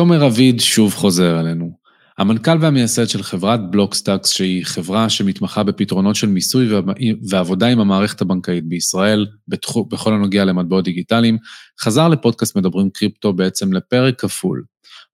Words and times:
תומר 0.00 0.26
רביד 0.26 0.60
שוב 0.60 0.94
חוזר 0.94 1.40
אלינו. 1.40 1.72
המנכ"ל 2.18 2.58
והמייסד 2.60 3.08
של 3.08 3.22
חברת 3.22 3.70
Bloxtax, 3.70 4.30
שהיא 4.30 4.64
חברה 4.64 5.08
שמתמחה 5.08 5.62
בפתרונות 5.62 6.16
של 6.16 6.26
מיסוי 6.26 6.68
ועבודה 7.28 7.66
עם 7.66 7.80
המערכת 7.80 8.20
הבנקאית 8.20 8.68
בישראל, 8.68 9.26
בתחו, 9.48 9.84
בכל 9.84 10.14
הנוגע 10.14 10.44
למטבעות 10.44 10.84
דיגיטליים, 10.84 11.38
חזר 11.80 12.08
לפודקאסט 12.08 12.56
מדברים 12.56 12.90
קריפטו 12.90 13.32
בעצם 13.32 13.72
לפרק 13.72 14.20
כפול. 14.20 14.62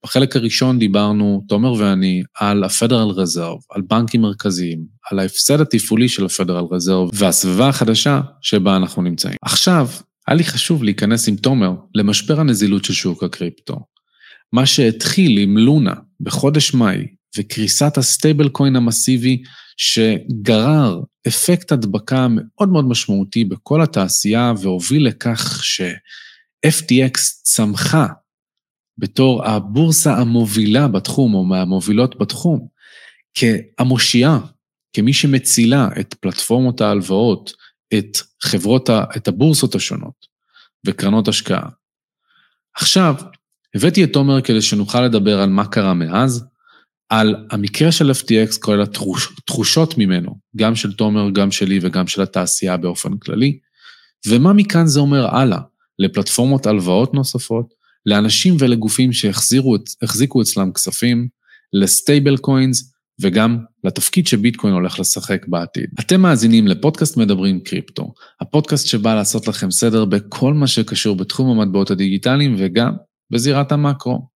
בחלק 0.04 0.36
הראשון 0.36 0.78
דיברנו, 0.78 1.44
תומר 1.48 1.72
ואני, 1.72 2.22
על 2.40 2.64
ה-Federal 2.64 3.16
Reserve, 3.16 3.64
על 3.70 3.82
בנקים 3.88 4.22
מרכזיים, 4.22 4.78
על 5.10 5.18
ההפסד 5.18 5.60
התפעולי 5.60 6.08
של 6.08 6.24
ה-Federal 6.24 6.74
Reserve 6.74 7.10
והסביבה 7.12 7.68
החדשה 7.68 8.20
שבה 8.40 8.76
אנחנו 8.76 9.02
נמצאים. 9.02 9.36
עכשיו, 9.42 9.88
היה 10.26 10.36
לי 10.36 10.44
חשוב 10.44 10.84
להיכנס 10.84 11.28
עם 11.28 11.36
תומר 11.36 11.72
למשבר 11.94 12.40
הנזילות 12.40 12.84
של 12.84 12.92
שוק 12.92 13.22
הקריפטו. 13.22 13.95
מה 14.52 14.66
שהתחיל 14.66 15.38
עם 15.38 15.58
לונה 15.58 15.94
בחודש 16.20 16.74
מאי 16.74 17.06
וקריסת 17.38 17.98
הסטייבל 17.98 18.48
קוין 18.48 18.76
המסיבי 18.76 19.42
שגרר 19.76 21.00
אפקט 21.28 21.72
הדבקה 21.72 22.26
מאוד 22.30 22.68
מאוד 22.68 22.84
משמעותי 22.88 23.44
בכל 23.44 23.82
התעשייה 23.82 24.52
והוביל 24.62 25.06
לכך 25.06 25.64
ש-FTX 25.64 27.18
צמחה 27.42 28.06
בתור 28.98 29.46
הבורסה 29.46 30.14
המובילה 30.14 30.88
בתחום 30.88 31.34
או 31.34 31.44
מהמובילות 31.44 32.18
בתחום, 32.18 32.68
כהמושיעה, 33.34 34.38
כמי 34.92 35.12
שמצילה 35.12 35.88
את 36.00 36.14
פלטפורמות 36.14 36.80
ההלוואות, 36.80 37.52
את 37.98 38.16
חברות, 38.42 38.90
את 39.16 39.28
הבורסות 39.28 39.74
השונות 39.74 40.26
וקרנות 40.86 41.28
השקעה. 41.28 41.68
עכשיו, 42.76 43.14
הבאתי 43.74 44.04
את 44.04 44.12
תומר 44.12 44.40
כדי 44.40 44.62
שנוכל 44.62 45.02
לדבר 45.02 45.40
על 45.40 45.50
מה 45.50 45.66
קרה 45.66 45.94
מאז, 45.94 46.44
על 47.08 47.34
המקרה 47.50 47.92
של 47.92 48.10
FTX, 48.10 48.60
כולל 48.60 48.82
התחושות 49.38 49.98
ממנו, 49.98 50.34
גם 50.56 50.74
של 50.74 50.92
תומר, 50.92 51.30
גם 51.30 51.50
שלי 51.50 51.78
וגם 51.82 52.06
של 52.06 52.22
התעשייה 52.22 52.76
באופן 52.76 53.18
כללי, 53.18 53.58
ומה 54.28 54.52
מכאן 54.52 54.86
זה 54.86 55.00
אומר 55.00 55.36
הלאה, 55.36 55.58
לפלטפורמות 55.98 56.66
הלוואות 56.66 57.14
נוספות, 57.14 57.74
לאנשים 58.06 58.56
ולגופים 58.58 59.12
שהחזיקו 59.12 60.42
אצלם 60.42 60.72
כספים, 60.72 61.28
לסטייבל 61.72 62.36
קוינס, 62.36 62.92
וגם 63.20 63.58
לתפקיד 63.84 64.26
שביטקוין 64.26 64.74
הולך 64.74 65.00
לשחק 65.00 65.46
בעתיד. 65.48 65.86
אתם 66.00 66.20
מאזינים 66.20 66.66
לפודקאסט 66.66 67.16
מדברים 67.16 67.60
קריפטו, 67.60 68.14
הפודקאסט 68.40 68.86
שבא 68.86 69.14
לעשות 69.14 69.48
לכם 69.48 69.70
סדר 69.70 70.04
בכל 70.04 70.54
מה 70.54 70.66
שקשור 70.66 71.16
בתחום 71.16 71.60
המטבעות 71.60 71.90
הדיגיטליים 71.90 72.54
וגם 72.58 72.92
בזירת 73.30 73.72
המאקרו. 73.72 74.28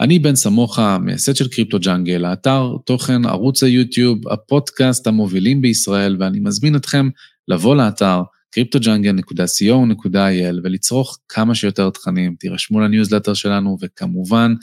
אני 0.00 0.18
בן 0.18 0.34
סמוכה, 0.34 0.98
מייסד 0.98 1.36
של 1.36 1.48
Crypto 1.48 1.78
Jungle, 1.78 2.24
האתר 2.24 2.76
תוכן, 2.86 3.24
ערוץ 3.24 3.62
היוטיוב, 3.62 4.28
הפודקאסט 4.28 5.06
המובילים 5.06 5.60
בישראל, 5.60 6.16
ואני 6.20 6.40
מזמין 6.40 6.76
אתכם 6.76 7.08
לבוא 7.48 7.76
לאתר 7.76 8.22
cryptojungle.co.il 8.58 10.60
ולצרוך 10.64 11.18
כמה 11.28 11.54
שיותר 11.54 11.90
תכנים, 11.90 12.36
תירשמו 12.38 12.80
לניוזלטר 12.80 13.34
שלנו 13.34 13.76
וכמובן 13.80 14.54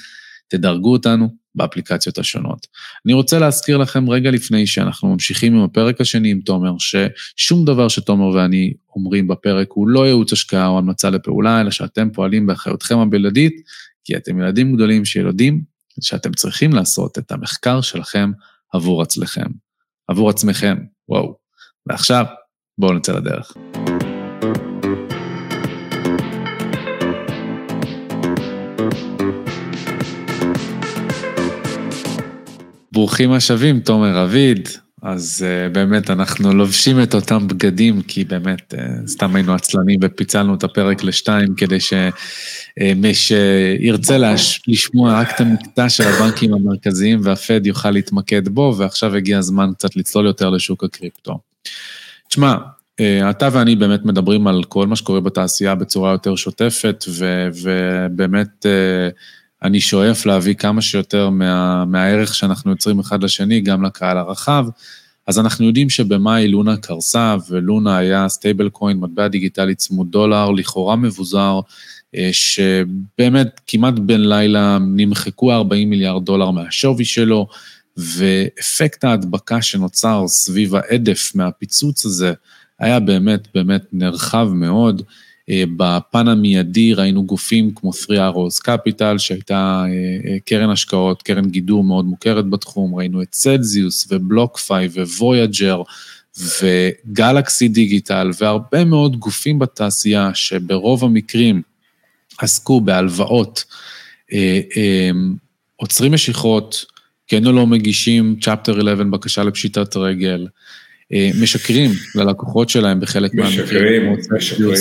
תדרגו 0.51 0.91
אותנו 0.91 1.29
באפליקציות 1.55 2.17
השונות. 2.17 2.67
אני 3.05 3.13
רוצה 3.13 3.39
להזכיר 3.39 3.77
לכם 3.77 4.09
רגע 4.09 4.31
לפני 4.31 4.67
שאנחנו 4.67 5.13
ממשיכים 5.13 5.55
עם 5.55 5.63
הפרק 5.63 6.01
השני 6.01 6.31
עם 6.31 6.41
תומר, 6.41 6.73
ששום 6.79 7.65
דבר 7.65 7.87
שתומר 7.87 8.25
ואני 8.25 8.73
אומרים 8.95 9.27
בפרק 9.27 9.67
הוא 9.71 9.87
לא 9.87 10.05
ייעוץ 10.05 10.33
השקעה 10.33 10.67
או 10.67 10.77
המלצה 10.77 11.09
לפעולה, 11.09 11.61
אלא 11.61 11.71
שאתם 11.71 12.09
פועלים 12.09 12.45
באחריותכם 12.47 12.99
הבלעדית, 12.99 13.53
כי 14.03 14.15
אתם 14.15 14.39
ילדים 14.39 14.75
גדולים 14.75 15.05
שילודים 15.05 15.61
שאתם 16.01 16.33
צריכים 16.33 16.73
לעשות 16.73 17.17
את 17.17 17.31
המחקר 17.31 17.81
שלכם 17.81 18.31
עבור 18.73 19.01
עצמכם. 19.01 19.47
עבור 20.07 20.29
עצמכם, 20.29 20.77
וואו. 21.09 21.35
ועכשיו, 21.87 22.25
בואו 22.77 22.93
נצא 22.93 23.13
לדרך. 23.13 23.53
ברוכים 32.91 33.31
השבים, 33.31 33.79
תומר 33.79 34.23
אביד. 34.23 34.69
אז 35.01 35.45
uh, 35.45 35.73
באמת, 35.73 36.09
אנחנו 36.09 36.53
לובשים 36.53 37.03
את 37.03 37.15
אותם 37.15 37.47
בגדים, 37.47 38.01
כי 38.01 38.23
באמת, 38.23 38.73
uh, 38.73 39.07
סתם 39.07 39.35
היינו 39.35 39.53
עצלנים 39.53 39.99
ופיצלנו 40.03 40.55
את 40.55 40.63
הפרק 40.63 41.03
לשתיים, 41.03 41.55
כדי 41.55 41.79
שמי 41.79 43.11
uh, 43.11 43.13
שירצה 43.13 44.17
להש... 44.17 44.61
לשמוע 44.67 45.19
רק 45.21 45.35
את 45.35 45.41
המקטע 45.41 45.89
של 45.89 46.03
הבנקים 46.03 46.53
המרכזיים 46.53 47.19
והפד 47.23 47.67
יוכל 47.67 47.91
להתמקד 47.91 48.47
בו, 48.49 48.75
ועכשיו 48.77 49.15
הגיע 49.15 49.37
הזמן 49.37 49.69
קצת 49.77 49.95
לצלול 49.95 50.25
יותר 50.25 50.49
לשוק 50.49 50.83
הקריפטו. 50.83 51.39
תשמע, 52.29 52.55
אתה 53.29 53.49
ואני 53.51 53.75
באמת 53.75 54.05
מדברים 54.05 54.47
על 54.47 54.63
כל 54.63 54.87
מה 54.87 54.95
שקורה 54.95 55.19
בתעשייה 55.19 55.75
בצורה 55.75 56.11
יותר 56.11 56.35
שוטפת, 56.35 57.05
ו, 57.09 57.47
ובאמת... 57.63 58.65
Uh, 58.65 59.40
אני 59.63 59.79
שואף 59.79 60.25
להביא 60.25 60.53
כמה 60.53 60.81
שיותר 60.81 61.29
מה, 61.29 61.85
מהערך 61.85 62.35
שאנחנו 62.35 62.71
יוצרים 62.71 62.99
אחד 62.99 63.23
לשני, 63.23 63.61
גם 63.61 63.83
לקהל 63.83 64.17
הרחב. 64.17 64.65
אז 65.27 65.39
אנחנו 65.39 65.65
יודעים 65.65 65.89
שבמאי 65.89 66.47
Luna 66.47 66.77
קרסה, 66.77 67.35
ו 67.49 67.59
Luna 67.59 67.97
היה 67.97 68.29
stable 68.29 68.69
coin, 68.69 68.97
מטבע 68.97 69.27
דיגיטלי 69.27 69.75
צמוד 69.75 70.11
דולר, 70.11 70.51
לכאורה 70.51 70.95
מבוזר, 70.95 71.59
אה, 72.15 72.29
שבאמת 72.31 73.61
כמעט 73.67 73.93
בן 73.93 74.21
לילה 74.21 74.77
נמחקו 74.81 75.51
40 75.53 75.89
מיליארד 75.89 76.25
דולר 76.25 76.51
מהשווי 76.51 77.05
שלו, 77.05 77.47
ואפקט 77.97 79.03
ההדבקה 79.03 79.61
שנוצר 79.61 80.27
סביב 80.27 80.75
ההדף 80.75 81.31
מהפיצוץ 81.35 82.05
הזה 82.05 82.33
היה 82.79 82.99
באמת 82.99 83.47
באמת 83.55 83.81
נרחב 83.93 84.49
מאוד. 84.53 85.01
אה, 85.49 85.63
בפן 85.77 86.27
המיידי 86.27 86.93
ראינו 86.93 87.25
גופים 87.25 87.71
כמו 87.75 87.93
3 87.93 88.19
Arrows 88.19 88.67
Capital, 88.67 89.17
שהייתה 89.17 89.83
אה, 89.87 90.31
אה, 90.31 90.37
קרן 90.45 90.69
השקעות, 90.69 91.21
קרן 91.21 91.49
גידור 91.49 91.83
מאוד 91.83 92.05
מוכרת 92.05 92.49
בתחום, 92.49 92.95
ראינו 92.95 93.21
את 93.21 93.27
Celsius 93.31 93.98
ו 93.98 94.07
BlockFi 94.11 94.89
וויאג'ר 95.19 95.81
וגלקסי 96.37 97.67
דיגיטל 97.67 98.31
והרבה 98.37 98.85
מאוד 98.85 99.15
גופים 99.15 99.59
בתעשייה 99.59 100.31
שברוב 100.33 101.03
המקרים 101.03 101.61
עסקו 102.37 102.81
בהלוואות, 102.81 103.65
עוצרים 105.75 106.11
משיכות, 106.13 106.85
כן 107.27 107.45
או 107.45 107.51
לא 107.51 107.67
מגישים 107.67 108.35
צ'פטר 108.41 108.73
11 108.73 109.03
בקשה 109.03 109.43
לפשיטת 109.43 109.95
רגל, 109.95 110.47
משקרים 111.41 111.91
ללקוחות 112.15 112.69
שלהם 112.69 112.99
בחלק 112.99 113.33
מהמקרים. 113.33 113.63
משקרים, 113.63 114.13
משקרים. 114.37 114.75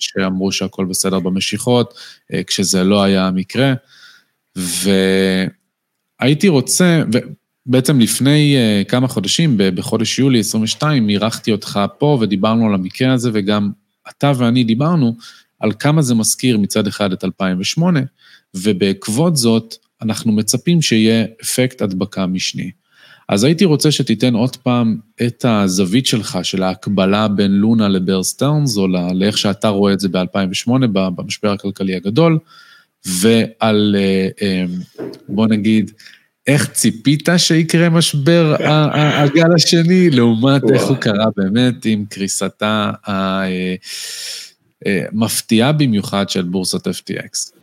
שאמרו 0.00 0.52
שהכל 0.52 0.84
בסדר 0.84 1.18
במשיכות, 1.18 1.94
אה, 2.32 2.42
כשזה 2.44 2.84
לא 2.84 3.02
היה 3.02 3.26
המקרה. 3.26 3.74
והייתי 6.20 6.48
רוצה, 6.48 7.02
ובעצם 7.66 8.00
לפני 8.00 8.56
אה, 8.56 8.82
כמה 8.88 9.08
חודשים, 9.08 9.54
בחודש 9.56 10.18
יולי 10.18 10.40
22, 10.40 11.08
אירחתי 11.08 11.52
אותך 11.52 11.80
פה 11.98 12.18
ודיברנו 12.20 12.66
על 12.66 12.74
המקרה 12.74 13.12
הזה, 13.12 13.30
וגם 13.32 13.70
אתה 14.08 14.32
ואני 14.36 14.64
דיברנו 14.64 15.16
על 15.60 15.72
כמה 15.78 16.02
זה 16.02 16.14
מזכיר 16.14 16.58
מצד 16.58 16.86
אחד 16.86 17.12
את 17.12 17.24
2008, 17.24 18.00
ובעקבות 18.54 19.36
זאת, 19.36 19.74
אנחנו 20.02 20.32
מצפים 20.32 20.82
שיהיה 20.82 21.26
אפקט 21.42 21.82
הדבקה 21.82 22.26
משני. 22.26 22.70
אז 23.28 23.44
הייתי 23.44 23.64
רוצה 23.64 23.90
שתיתן 23.90 24.34
עוד 24.34 24.56
פעם 24.56 24.96
את 25.26 25.44
הזווית 25.48 26.06
שלך, 26.06 26.38
של 26.42 26.62
ההקבלה 26.62 27.28
בין 27.28 27.50
לונה 27.50 27.88
לבר 27.88 28.22
סטרנס, 28.22 28.76
או 28.76 28.86
לאיך 29.14 29.38
שאתה 29.38 29.68
רואה 29.68 29.92
את 29.92 30.00
זה 30.00 30.08
ב-2008, 30.08 30.86
במשבר 30.86 31.52
הכלכלי 31.52 31.96
הגדול, 31.96 32.38
ועל, 33.06 33.96
אה, 33.98 34.28
אה, 34.42 34.64
בוא 35.28 35.46
נגיד, 35.46 35.90
איך 36.46 36.70
ציפית 36.70 37.28
שיקרה 37.36 37.88
משבר 37.88 38.56
הגל 38.94 39.54
השני, 39.54 40.10
לעומת 40.10 40.62
איך 40.72 40.82
הוא 40.82 40.96
קרה 40.96 41.26
באמת 41.36 41.84
עם 41.84 42.04
קריסתה 42.10 42.90
המפתיעה 44.92 45.68
אה, 45.68 45.72
במיוחד 45.72 46.28
של 46.28 46.42
בורסת 46.42 46.86
FTX. 46.86 47.58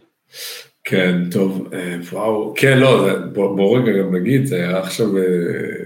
כן, 0.85 1.29
טוב, 1.31 1.73
אה, 1.73 1.97
וואו, 2.11 2.53
כן, 2.57 2.77
לא, 2.77 3.19
בוא, 3.33 3.57
בוא 3.57 3.79
רגע 3.79 3.99
גם 3.99 4.15
נגיד, 4.15 4.45
זה 4.45 4.55
היה 4.55 4.79
עכשיו 4.79 5.17
אה, 5.17 5.23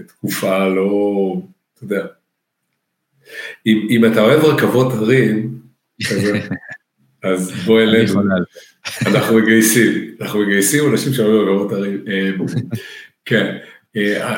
תקופה 0.06 0.68
לא, 0.68 1.34
אתה 1.74 1.84
יודע, 1.84 2.06
אם, 3.66 3.86
אם 3.90 4.12
אתה 4.12 4.20
אוהב 4.20 4.44
רכבות 4.44 4.92
הרים, 4.92 5.58
אז 7.22 7.52
בוא 7.66 7.80
אלינו, 7.80 8.20
אנחנו 9.06 9.38
מגייסים, 9.38 10.14
אנחנו 10.20 10.40
מגייסים 10.40 10.92
אנשים 10.92 11.12
שאוהבים 11.12 11.48
רכבות 11.48 11.72
הרים, 11.72 12.04
אה, 12.08 12.30
כן, 13.24 13.56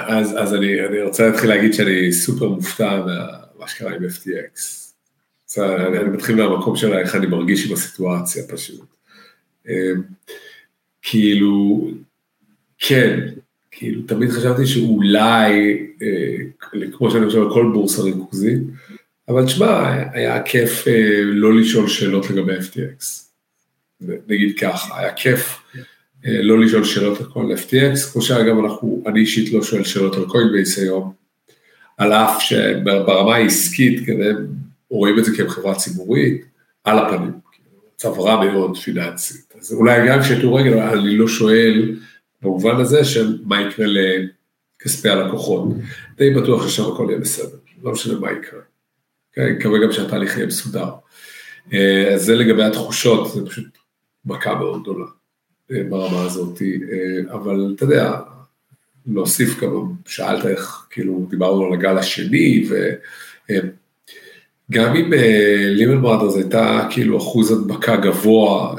אז, 0.06 0.34
אז 0.38 0.54
אני, 0.54 0.86
אני 0.86 1.02
רוצה 1.02 1.28
להתחיל 1.28 1.48
להגיד 1.48 1.74
שאני 1.74 2.12
סופר 2.12 2.48
מופתע 2.48 3.00
ממה 3.00 3.68
שקרה 3.68 3.94
עם 3.94 4.02
FTX. 4.02 4.60
אני, 5.58 5.98
אני 5.98 6.08
מתחיל 6.08 6.36
מהמקום 6.36 6.76
של 6.76 6.92
איך 6.92 7.16
אני 7.16 7.26
מרגיש 7.26 7.66
עם 7.66 7.72
הסיטואציה 7.72 8.42
פשוט. 8.48 8.92
כאילו, 11.02 11.88
כן, 12.78 13.28
כאילו, 13.70 14.02
תמיד 14.02 14.30
חשבתי 14.30 14.66
שאולי, 14.66 15.78
אה, 16.02 16.36
כמו 16.92 17.10
שאני 17.10 17.26
חושב 17.26 17.42
על 17.42 17.50
כל 17.52 17.70
בורסה 17.72 18.02
ריכוזית, 18.02 18.60
אבל 19.28 19.46
תשמע, 19.46 19.92
היה 20.12 20.42
כיף 20.42 20.88
אה, 20.88 21.20
לא 21.24 21.60
לשאול 21.60 21.88
שאלות 21.88 22.30
לגבי 22.30 22.52
FTX. 22.58 23.22
נגיד 24.28 24.58
ככה, 24.58 25.00
היה 25.00 25.12
כיף 25.12 25.58
אה, 26.26 26.42
לא 26.42 26.60
לשאול 26.60 26.84
שאלות 26.84 27.20
על 27.20 27.26
כל 27.26 27.46
FTX, 27.54 28.12
כמו 28.12 28.22
שאגב 28.22 28.58
אנחנו, 28.58 29.02
אני 29.06 29.20
אישית 29.20 29.52
לא 29.52 29.62
שואל 29.62 29.84
שאלות 29.84 30.16
על 30.16 30.24
קוינבייס 30.24 30.78
היום, 30.78 31.12
על 31.98 32.12
אף 32.12 32.42
שברמה 32.42 33.34
העסקית, 33.36 34.06
כדי, 34.06 34.30
רואים 34.90 35.18
את 35.18 35.24
זה 35.24 35.30
כחברה 35.36 35.74
ציבורית, 35.74 36.44
על 36.84 36.98
הפנים, 36.98 37.32
מצב 37.94 38.20
רע 38.20 38.44
מאוד 38.44 38.76
פיננסית. 38.76 39.51
אז 39.62 39.72
אולי 39.72 40.08
גם 40.08 40.20
כשתראו 40.20 40.54
רגע, 40.54 40.92
אני 40.92 41.16
לא 41.16 41.28
שואל 41.28 41.96
במובן 42.42 42.80
הזה 42.80 43.04
של 43.04 43.38
מה 43.44 43.62
יקרה 43.62 43.86
לכספי 43.88 45.08
הלקוחות. 45.08 45.68
די 46.16 46.30
בטוח 46.30 46.68
ששם 46.68 46.92
הכל 46.92 47.06
יהיה 47.08 47.20
בסדר, 47.20 47.56
לא 47.82 47.92
משנה 47.92 48.18
מה 48.18 48.32
יקרה. 48.32 48.60
כן, 49.32 49.42
אני 49.42 49.52
מקווה 49.52 49.78
גם 49.82 49.92
שהתהליך 49.92 50.36
יהיה 50.36 50.46
מסודר. 50.46 50.88
אה, 51.72 52.14
אז 52.14 52.24
זה 52.24 52.36
לגבי 52.36 52.62
התחושות, 52.62 53.32
זה 53.34 53.46
פשוט 53.46 53.64
מכה 54.24 54.54
מאוד 54.54 54.82
גדולה 54.82 55.06
אה, 55.72 55.82
ברמה 55.88 56.22
הזאת, 56.22 56.62
אה, 56.62 57.34
אבל 57.34 57.72
אתה 57.76 57.84
יודע, 57.84 58.20
להוסיף 59.06 59.60
גם, 59.60 59.92
שאלת 60.06 60.46
איך, 60.46 60.86
כאילו, 60.90 61.26
דיברנו 61.30 61.64
על 61.64 61.72
הגל 61.72 61.98
השני, 61.98 62.68
וגם 64.70 64.96
אם 64.96 65.12
לימן 65.70 66.02
ברדרס 66.02 66.36
הייתה 66.36 66.88
כאילו 66.90 67.18
אחוז 67.18 67.52
הדבקה 67.52 67.96
גבוה 67.96 68.74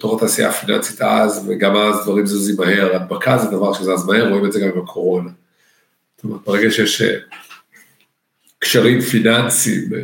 בתור 0.00 0.16
התעשייה 0.16 0.48
הפיננסית 0.48 1.02
אז, 1.02 1.44
וגם 1.48 1.76
אז 1.76 2.02
דברים 2.04 2.26
זזים 2.26 2.56
מהר, 2.56 2.96
הדבקה 2.96 3.38
זה 3.38 3.50
דבר 3.50 3.72
שזז 3.72 4.06
מהר, 4.06 4.28
רואים 4.28 4.46
את 4.46 4.52
זה 4.52 4.60
גם 4.60 4.68
עם 4.68 4.78
הקורונה. 4.82 5.30
זאת 6.16 6.24
אומרת, 6.24 6.40
ברגע 6.46 6.70
שיש 6.70 7.02
קשרים 8.58 9.00
פיננסיים, 9.00 9.90
אה, 9.94 10.00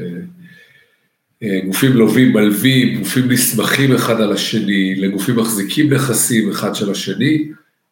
אה, 1.42 1.60
גופים 1.66 1.92
לווים, 1.92 2.32
מלווים, 2.32 2.98
גופים 2.98 3.32
נסמכים 3.32 3.94
אחד 3.94 4.20
על 4.20 4.32
השני, 4.32 4.94
לגופים 4.94 5.36
מחזיקים 5.36 5.92
נכסים 5.92 6.50
אחד 6.50 6.74
של 6.74 6.90
השני, 6.90 7.48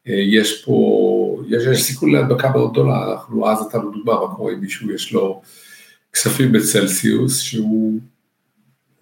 אה, 0.09 0.15
יש 0.15 0.65
פה, 0.65 1.43
יש, 1.49 1.65
יש 1.73 1.83
סיכון 1.83 2.13
להדבקה 2.13 2.51
מאוד 2.51 2.73
גדולה, 2.73 3.13
אנחנו 3.13 3.51
אז 3.51 3.67
נתנו 3.67 3.91
דוגמה, 3.91 4.13
מה 4.21 4.35
קורה 4.37 4.53
אם 4.53 4.61
מישהו 4.61 4.93
יש 4.93 5.13
לו 5.13 5.43
כספים 6.13 6.53
בצלסיוס, 6.53 7.41
שהוא 7.41 8.01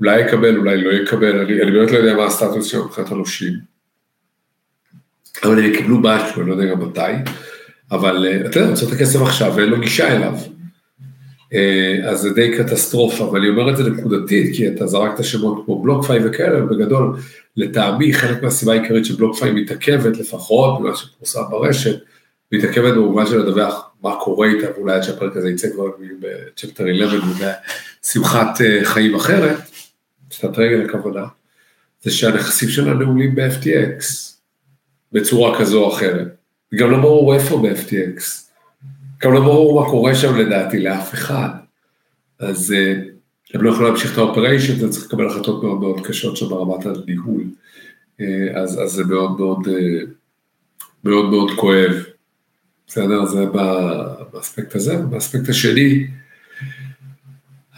אולי 0.02 0.20
יקבל, 0.20 0.56
אולי 0.56 0.84
לא 0.84 0.90
יקבל, 0.90 1.40
אני, 1.40 1.62
אני 1.62 1.70
באמת 1.70 1.90
לא 1.90 1.98
יודע 1.98 2.14
מה 2.14 2.24
הסטטוס 2.24 2.66
שלו 2.66 2.84
מבחינת 2.84 3.10
הנושים, 3.10 3.52
אבל 5.44 5.58
הם 5.58 5.72
יקבלו 5.72 5.98
משהו, 6.00 6.40
אני 6.40 6.48
לא 6.50 6.54
יודע 6.54 6.66
גם 6.66 6.88
מתי, 6.88 7.30
אבל 7.90 8.26
אתה 8.46 8.58
יודע, 8.58 8.70
רוצה 8.70 8.86
את 8.86 8.92
הכסף 8.92 9.20
עכשיו 9.20 9.52
ואין 9.56 9.68
לו 9.68 9.80
גישה 9.80 10.16
אליו. 10.16 10.34
אה, 11.54 12.10
אז 12.10 12.20
זה 12.20 12.30
די 12.30 12.58
קטסטרופה, 12.58 13.24
ואני 13.24 13.48
אומר 13.48 13.70
את 13.70 13.76
זה 13.76 13.90
נקודתית, 13.90 14.56
כי 14.56 14.68
אתה 14.68 14.86
זרקת 14.86 15.24
שמות 15.24 15.62
כמו 15.64 15.82
בלוקפיי 15.82 16.26
וכאלה, 16.26 16.60
בגדול, 16.60 17.16
לטעמי 17.56 18.14
חלק 18.14 18.42
מהסיבה 18.42 18.72
העיקרית 18.72 19.04
שבלוקפיי 19.04 19.50
מתעכבת, 19.50 20.16
לפחות 20.16 20.80
ממה 20.80 20.96
שפורסם 20.96 21.42
ברשת, 21.50 21.98
מתעכבת 22.52 22.94
במובן 22.94 23.26
של 23.26 23.38
לדווח 23.38 23.90
מה 24.02 24.16
קורה 24.20 24.48
איתה, 24.48 24.66
ואולי 24.76 24.94
עד 24.94 25.02
שהפרק 25.02 25.36
הזה 25.36 25.50
יצא 25.50 25.68
כבר 25.70 25.84
בצ'פטר 26.20 26.84
11 27.04 27.18
ובשמחת 28.02 28.60
אה, 28.60 28.80
חיים 28.84 29.14
אחרת, 29.14 29.56
קצת 30.36 30.58
רגל 30.58 30.84
הכוונה, 30.84 31.26
זה 32.02 32.10
שהנכסים 32.10 32.68
שלה 32.68 32.94
נעולים 32.94 33.34
ב-FTX, 33.34 34.04
בצורה 35.12 35.58
כזו 35.58 35.84
או 35.84 35.94
אחרת. 35.94 36.36
גם 36.74 36.90
לא 36.90 37.00
ברור 37.00 37.34
איפה 37.34 37.62
ב-FTX. 37.62 38.22
גם 39.22 39.32
לא 39.32 39.40
ברור 39.40 39.82
מה 39.82 39.90
קורה 39.90 40.14
שם 40.14 40.36
לדעתי 40.36 40.80
לאף 40.80 41.14
אחד. 41.14 41.48
אז 42.38 42.72
אה, 42.72 42.94
הם 43.54 43.62
לא 43.62 43.70
יכולים 43.70 43.88
להמשיך 43.88 44.12
את 44.12 44.18
האופריישן, 44.18 44.78
אתה 44.78 44.88
צריך 44.88 45.06
לקבל 45.06 45.26
החלטות 45.26 45.62
מאוד 45.62 45.80
מאוד 45.80 46.06
קשות 46.06 46.36
שם 46.36 46.48
ברמת 46.48 46.86
הניהול. 46.86 47.44
אה, 48.20 48.60
אז, 48.60 48.82
אז 48.82 48.90
זה 48.90 49.04
מאוד 49.04 49.40
מאוד, 49.40 49.68
אה, 49.68 50.00
מאוד 51.04 51.30
מאוד 51.30 51.50
כואב. 51.50 52.04
בסדר? 52.86 53.24
זה 53.24 53.46
באספקט 54.32 54.74
הזה. 54.74 54.96
באספקט 54.96 55.48
השני, 55.48 56.06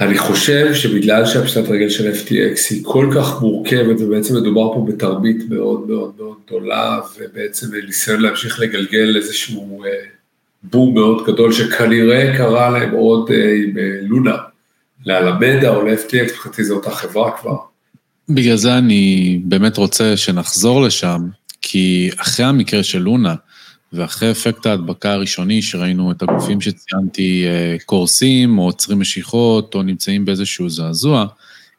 אני 0.01 0.19
חושב 0.19 0.75
שבגלל 0.75 1.27
שהפשטת 1.27 1.69
רגל 1.69 1.89
של 1.89 2.13
FTX 2.13 2.59
היא 2.71 2.85
כל 2.85 3.11
כך 3.15 3.43
מורכבת, 3.43 4.01
ובעצם 4.01 4.37
מדובר 4.37 4.75
פה 4.75 4.87
בתרמית 4.89 5.37
מאוד 5.49 5.89
מאוד 5.89 6.13
מאוד 6.19 6.37
גדולה, 6.47 7.01
ובעצם 7.19 7.67
ניסיון 7.87 8.21
להמשיך 8.21 8.61
לגלגל 8.61 9.17
איזשהו 9.17 9.83
בום 10.63 10.95
מאוד 10.95 11.27
גדול 11.27 11.53
שכנראה 11.53 12.37
קרה 12.37 12.71
להם 12.71 12.91
עוד 12.91 13.31
אה, 13.31 13.55
עם 13.65 13.79
אה, 13.79 13.99
לונה, 14.03 14.37
לאלמדה 15.07 15.77
או 15.77 15.83
ל-FTX, 15.83 16.23
מבחינתי 16.23 16.65
זו 16.65 16.75
אותה 16.75 16.91
חברה 16.91 17.31
כבר. 17.41 17.57
בגלל 18.29 18.57
זה 18.57 18.79
אני 18.79 19.41
באמת 19.45 19.77
רוצה 19.77 20.17
שנחזור 20.17 20.83
לשם, 20.83 21.21
כי 21.63 22.11
אחרי 22.17 22.47
המקרה 22.47 22.83
של 22.83 22.99
Luna, 22.99 23.35
ואחרי 23.95 24.31
אפקט 24.31 24.67
ההדבקה 24.67 25.13
הראשוני, 25.13 25.63
שראינו 25.63 26.13
את 26.13 26.23
הגופים 26.23 26.61
שציינתי 26.61 27.45
אה, 27.47 27.77
קורסים, 27.87 28.59
או 28.59 28.65
עוצרים 28.65 29.01
משיכות, 29.01 29.75
או 29.75 29.83
נמצאים 29.83 30.25
באיזשהו 30.25 30.71
זעזוע, 30.71 31.27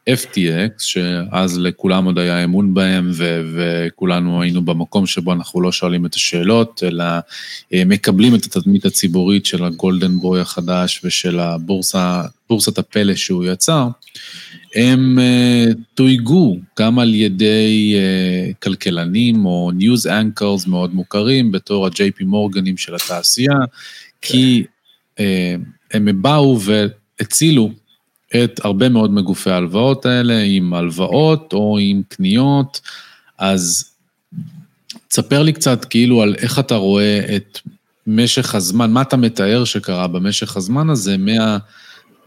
FTX, 0.10 0.72
שאז 0.78 1.60
לכולם 1.60 2.06
עוד 2.06 2.20
היה 2.20 2.44
אמון 2.44 2.74
בהם, 2.74 3.12
ו- 3.14 3.42
וכולנו 3.56 4.42
היינו 4.42 4.62
במקום 4.62 5.06
שבו 5.06 5.34
אנחנו 5.34 5.62
לא 5.62 5.72
שואלים 5.72 6.06
את 6.06 6.16
השאלות, 6.16 6.84
אלא 6.86 7.04
אה, 7.74 7.84
מקבלים 7.86 8.36
את 8.36 8.46
התדמית 8.46 8.86
הציבורית 8.86 9.46
של 9.46 9.64
ה 9.64 9.71
golden 9.71 10.16
boy 10.16 10.42
החדש 10.42 11.02
ושל 11.04 11.40
הבורסה, 11.40 12.22
בורסת 12.50 12.78
הפלא 12.78 13.16
שהוא 13.16 13.46
יצר, 13.46 13.88
הם 14.76 15.20
אה, 15.20 15.74
תויגו 15.94 16.58
גם 16.80 17.00
על 17.00 17.14
ידי 17.14 17.96
אה, 17.96 18.54
כלכלנים 18.64 19.46
או 19.46 19.72
news 19.74 20.08
anchors 20.08 20.68
מאוד 20.68 20.96
מוכרים 20.96 21.52
בתור 21.52 21.86
ה-JP 21.88 22.26
Morgan 22.26 22.65
ים 22.65 22.78
של 22.78 22.96
התעשייה, 22.96 23.58
כי 24.22 24.64
uh, 25.16 25.22
הם 25.92 26.22
באו 26.22 26.60
והצילו 26.62 27.72
את 28.44 28.60
הרבה 28.64 28.90
מאוד 28.90 29.12
מגופי 29.12 29.50
ההלוואות 29.50 30.06
האלה, 30.06 30.42
עם 30.42 30.74
הלוואות 30.74 31.54
או 31.54 31.78
עם 31.82 32.02
קניות, 32.10 32.82
אז 33.38 33.92
תספר 35.08 35.44
לי 35.44 35.54
קצת 35.54 35.86
כאילו 35.86 36.22
על 36.22 36.36
איך 36.38 36.60
אתה 36.60 36.76
רואה 36.76 37.36
את 37.36 37.60
משך 38.08 38.56
הזמן, 38.56 38.92
מה 38.92 39.02
אתה 39.02 39.18
מתאר 39.18 39.64
שקרה 39.64 40.08
במשך 40.08 40.58
הזמן 40.58 40.90
הזה, 40.90 41.18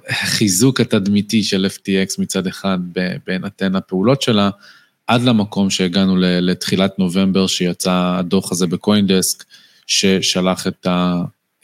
מהחיזוק 0.08 0.80
התדמיתי 0.80 1.42
של 1.42 1.66
FTX 1.66 2.14
מצד 2.18 2.46
אחד 2.46 2.78
בהינתן 3.26 3.76
הפעולות 3.76 4.22
שלה, 4.22 4.50
עד 5.06 5.22
למקום 5.22 5.70
שהגענו 5.70 6.16
לתחילת 6.18 6.98
נובמבר, 6.98 7.46
שיצא 7.46 8.14
הדוח 8.18 8.52
הזה 8.52 8.66
בקוינדסק, 8.66 9.44
ששלח 9.86 10.66
את 10.66 10.86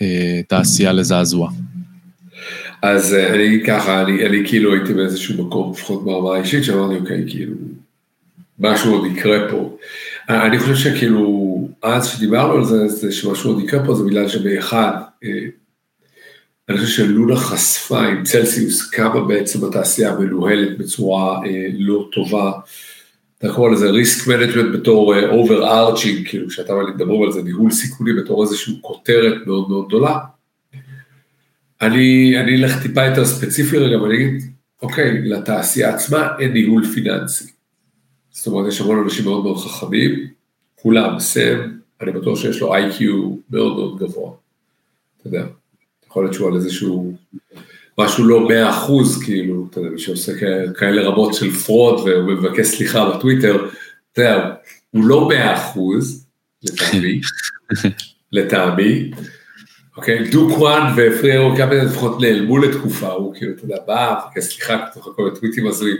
התעשייה 0.00 0.92
לזעזוע. 0.92 1.50
אז 2.82 3.14
אה, 3.14 3.34
אני 3.34 3.46
אגיד 3.46 3.66
ככה, 3.66 4.02
אני, 4.02 4.26
אני 4.26 4.46
כאילו 4.46 4.74
הייתי 4.74 4.94
באיזשהו 4.94 5.46
מקום, 5.46 5.72
לפחות 5.72 6.04
ברמה 6.04 6.36
האישית, 6.36 6.64
שאמרתי, 6.64 6.94
אוקיי, 6.94 7.24
כאילו, 7.28 7.54
משהו 8.58 8.94
עוד 8.94 9.06
יקרה 9.12 9.50
פה. 9.50 9.76
אה, 10.30 10.46
אני 10.46 10.58
חושב 10.58 10.74
שכאילו, 10.74 11.68
אז 11.82 12.06
שדיברנו 12.06 12.52
על 12.52 12.64
זה, 12.64 12.88
זה 12.88 13.12
שמשהו 13.12 13.52
עוד 13.52 13.62
יקרה 13.64 13.86
פה, 13.86 13.94
זה 13.94 14.04
בגלל 14.04 14.28
שבאחד, 14.28 14.92
אה, 15.24 15.30
אני 16.68 16.78
חושב 16.78 16.88
שלונה 16.88 17.36
חשפה 17.36 18.06
עם 18.06 18.22
צלסיוס 18.22 18.90
כמה 18.90 19.24
בעצם 19.24 19.64
התעשייה 19.64 20.18
מנוהלת 20.18 20.78
בצורה 20.78 21.40
לא 21.78 22.08
טובה. 22.12 22.52
אתה 23.38 23.52
קורא 23.54 23.70
לזה 23.70 23.90
risk 23.90 24.28
management 24.28 24.74
בתור 24.74 25.14
over-arching, 25.28 26.28
כאילו 26.28 26.48
כשאתה 26.48 26.72
מדברים 26.94 27.22
על 27.22 27.32
זה 27.32 27.42
ניהול 27.42 27.70
סיכונים 27.70 28.16
בתור 28.16 28.42
איזושהי 28.42 28.78
כותרת 28.80 29.46
מאוד 29.46 29.68
מאוד 29.68 29.86
גדולה. 29.88 30.18
אני 31.80 32.36
אלך 32.38 32.82
טיפה 32.82 33.04
יותר 33.04 33.24
ספציפי 33.24 33.78
רגע 33.78 34.02
ואני 34.02 34.14
אגיד, 34.14 34.42
אוקיי, 34.82 35.22
לתעשייה 35.22 35.94
עצמה 35.94 36.28
אין 36.38 36.52
ניהול 36.52 36.84
פיננסי. 36.86 37.50
זאת 38.30 38.46
אומרת, 38.46 38.68
יש 38.68 38.80
המון 38.80 39.02
אנשים 39.04 39.24
מאוד 39.24 39.44
מאוד 39.44 39.58
חכמים, 39.58 40.28
כולם, 40.74 41.18
סם, 41.18 41.58
אני 42.00 42.12
בטוח 42.12 42.38
שיש 42.38 42.60
לו 42.60 42.74
IQ 42.74 43.36
מאוד 43.50 43.76
מאוד 43.76 43.98
גבוה. 43.98 44.32
אתה 45.20 45.28
יודע, 45.28 45.46
יכול 46.14 46.24
להיות 46.24 46.34
שהוא 46.34 46.48
על 46.48 46.56
איזשהו, 46.56 47.14
משהו 47.98 48.24
לא 48.24 48.48
מאה 48.48 48.70
אחוז, 48.70 49.22
כאילו, 49.24 49.66
אתה 49.70 49.80
יודע, 49.80 49.90
מי 49.90 49.98
שעושה 49.98 50.32
כאלה 50.76 51.02
רמות 51.02 51.34
של 51.34 51.50
fraud 51.50 52.00
והוא 52.00 52.32
מבקש 52.32 52.66
סליחה 52.66 53.10
בטוויטר, 53.10 53.68
אתה 54.12 54.20
יודע, 54.20 54.54
הוא 54.90 55.04
לא 55.04 55.28
מאה 55.28 55.54
אחוז, 55.54 56.26
לטעמי, 56.62 57.20
לטעמי, 58.32 59.10
אוקיי, 59.96 60.30
Do 60.30 60.58
Kwon 60.58 60.94
ו 60.96 61.01
Three 61.01 61.25
Arrows 61.25 61.54
Capital 61.54 61.84
לפחות 61.84 62.20
נעלמו 62.20 62.58
לתקופה, 62.58 63.08
הוא 63.08 63.34
כאילו, 63.34 63.52
אתה 63.52 63.64
יודע, 63.64 63.76
בא, 63.86 64.20
סליחה, 64.40 64.86
בתוך 64.90 65.08
כל 65.16 65.28
הטוויטים 65.32 65.66
הזויים, 65.66 65.96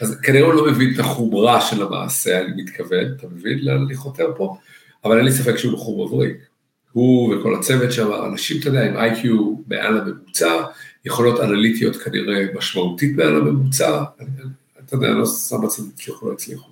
אז 0.00 0.20
כנראה 0.22 0.46
הוא 0.46 0.54
לא 0.54 0.66
מבין 0.70 0.94
את 0.94 0.98
החומרה 0.98 1.60
של 1.60 1.82
המעשה, 1.82 2.40
אני 2.40 2.62
מתכוון, 2.62 3.14
אתה 3.16 3.26
מבין 3.26 3.58
לאן 3.62 3.82
אני 3.86 3.94
חותר 3.94 4.32
פה? 4.36 4.56
אבל 5.04 5.16
אין 5.16 5.24
לי 5.24 5.32
ספק 5.32 5.56
שהוא 5.56 5.72
בחור 5.72 6.06
מבריק. 6.06 6.36
הוא 6.96 7.34
וכל 7.34 7.54
הצוות 7.54 7.92
שם, 7.92 8.10
אנשים, 8.32 8.60
אתה 8.60 8.68
יודע, 8.68 8.84
עם 8.84 8.96
IQ 8.96 9.54
מעל 9.66 9.98
הממוצע, 9.98 10.62
יכולות 11.04 11.40
אנליטיות 11.40 11.96
כנראה 11.96 12.44
משמעותית 12.54 13.16
מעל 13.16 13.36
הממוצע, 13.36 14.02
אתה 14.84 14.94
יודע, 14.96 15.08
לא 15.08 15.26
שם 15.26 15.56
בצד 15.64 15.82
שיכולו 15.98 16.30
להצליחו. 16.30 16.70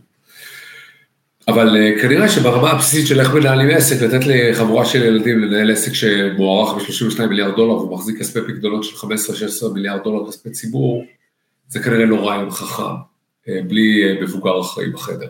אבל 1.49 1.77
אה, 1.77 1.93
כנראה 2.03 2.29
שברמה 2.29 2.71
הבסיסית 2.71 3.07
של 3.07 3.21
איך 3.21 3.35
מנהלים 3.35 3.71
עסק, 3.71 4.03
לתת 4.03 4.27
לחבורה 4.27 4.85
של 4.85 5.03
ילדים 5.03 5.39
לנהל 5.39 5.71
עסק 5.71 5.93
שמוערך 5.93 6.75
ב-32 6.75 7.27
מיליארד 7.27 7.57
דולר 7.57 7.73
ומחזיק 7.73 8.19
כספי 8.19 8.41
פקדונות 8.41 8.85
של 8.85 8.97
15-16 8.97 9.75
מיליארד 9.75 10.05
דולר 10.05 10.31
כספי 10.31 10.51
ציבור, 10.51 11.05
זה 11.69 11.81
כנראה 11.81 12.05
לא 12.05 12.29
רעיון 12.29 12.51
חכם, 12.51 12.83
אה, 13.49 13.61
בלי 13.69 14.05
אה, 14.05 14.23
מבוגר 14.23 14.61
אחראי 14.61 14.91
בחדר. 14.91 15.29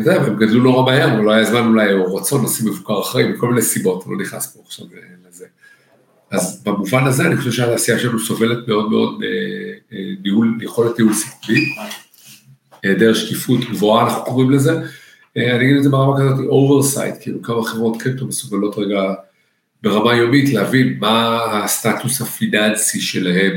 זה, 0.00 0.14
הם 0.14 0.36
גדלו 0.36 0.62
נורא 0.62 0.92
מהר, 0.92 1.20
לא 1.20 1.30
היה 1.30 1.44
זמן 1.44 1.66
אולי 1.66 1.92
או 1.92 2.14
רצון 2.14 2.44
לשים 2.44 2.68
מבוגר 2.68 3.00
אחראי 3.00 3.28
מכל 3.28 3.48
מיני 3.48 3.62
סיבות, 3.62 4.04
לא 4.06 4.16
נכנס 4.16 4.56
פה 4.56 4.60
עכשיו 4.66 4.86
לזה. 5.28 5.46
אז 6.30 6.62
במובן 6.64 7.06
הזה 7.06 7.26
אני 7.26 7.36
חושב 7.36 7.52
שהתעשייה 7.52 7.98
שלנו 7.98 8.18
סובלת 8.18 8.68
מאוד 8.68 8.90
מאוד 8.90 9.22
ניהול, 10.22 10.58
יכולת 10.62 10.98
ניהול 10.98 11.14
סיכונים. 11.14 11.64
היעדר 12.82 13.14
שקיפות 13.14 13.60
גבוהה, 13.60 14.04
אנחנו 14.04 14.24
קוראים 14.24 14.50
לזה. 14.50 14.72
אה, 15.36 15.56
אני 15.56 15.64
אגיד 15.64 15.76
את 15.76 15.82
זה 15.82 15.90
ברמה 15.90 16.20
כזאת, 16.20 16.46
oversight, 16.46 17.14
כאילו 17.20 17.42
כמה 17.42 17.64
חברות 17.64 18.02
קריפטו 18.02 18.26
מסוגלות 18.26 18.78
רגע 18.78 19.14
ברמה 19.82 20.16
יומית 20.16 20.52
להבין 20.52 20.96
מה 21.00 21.44
הסטטוס 21.52 22.20
הפיננסי 22.20 23.00
שלהם. 23.00 23.52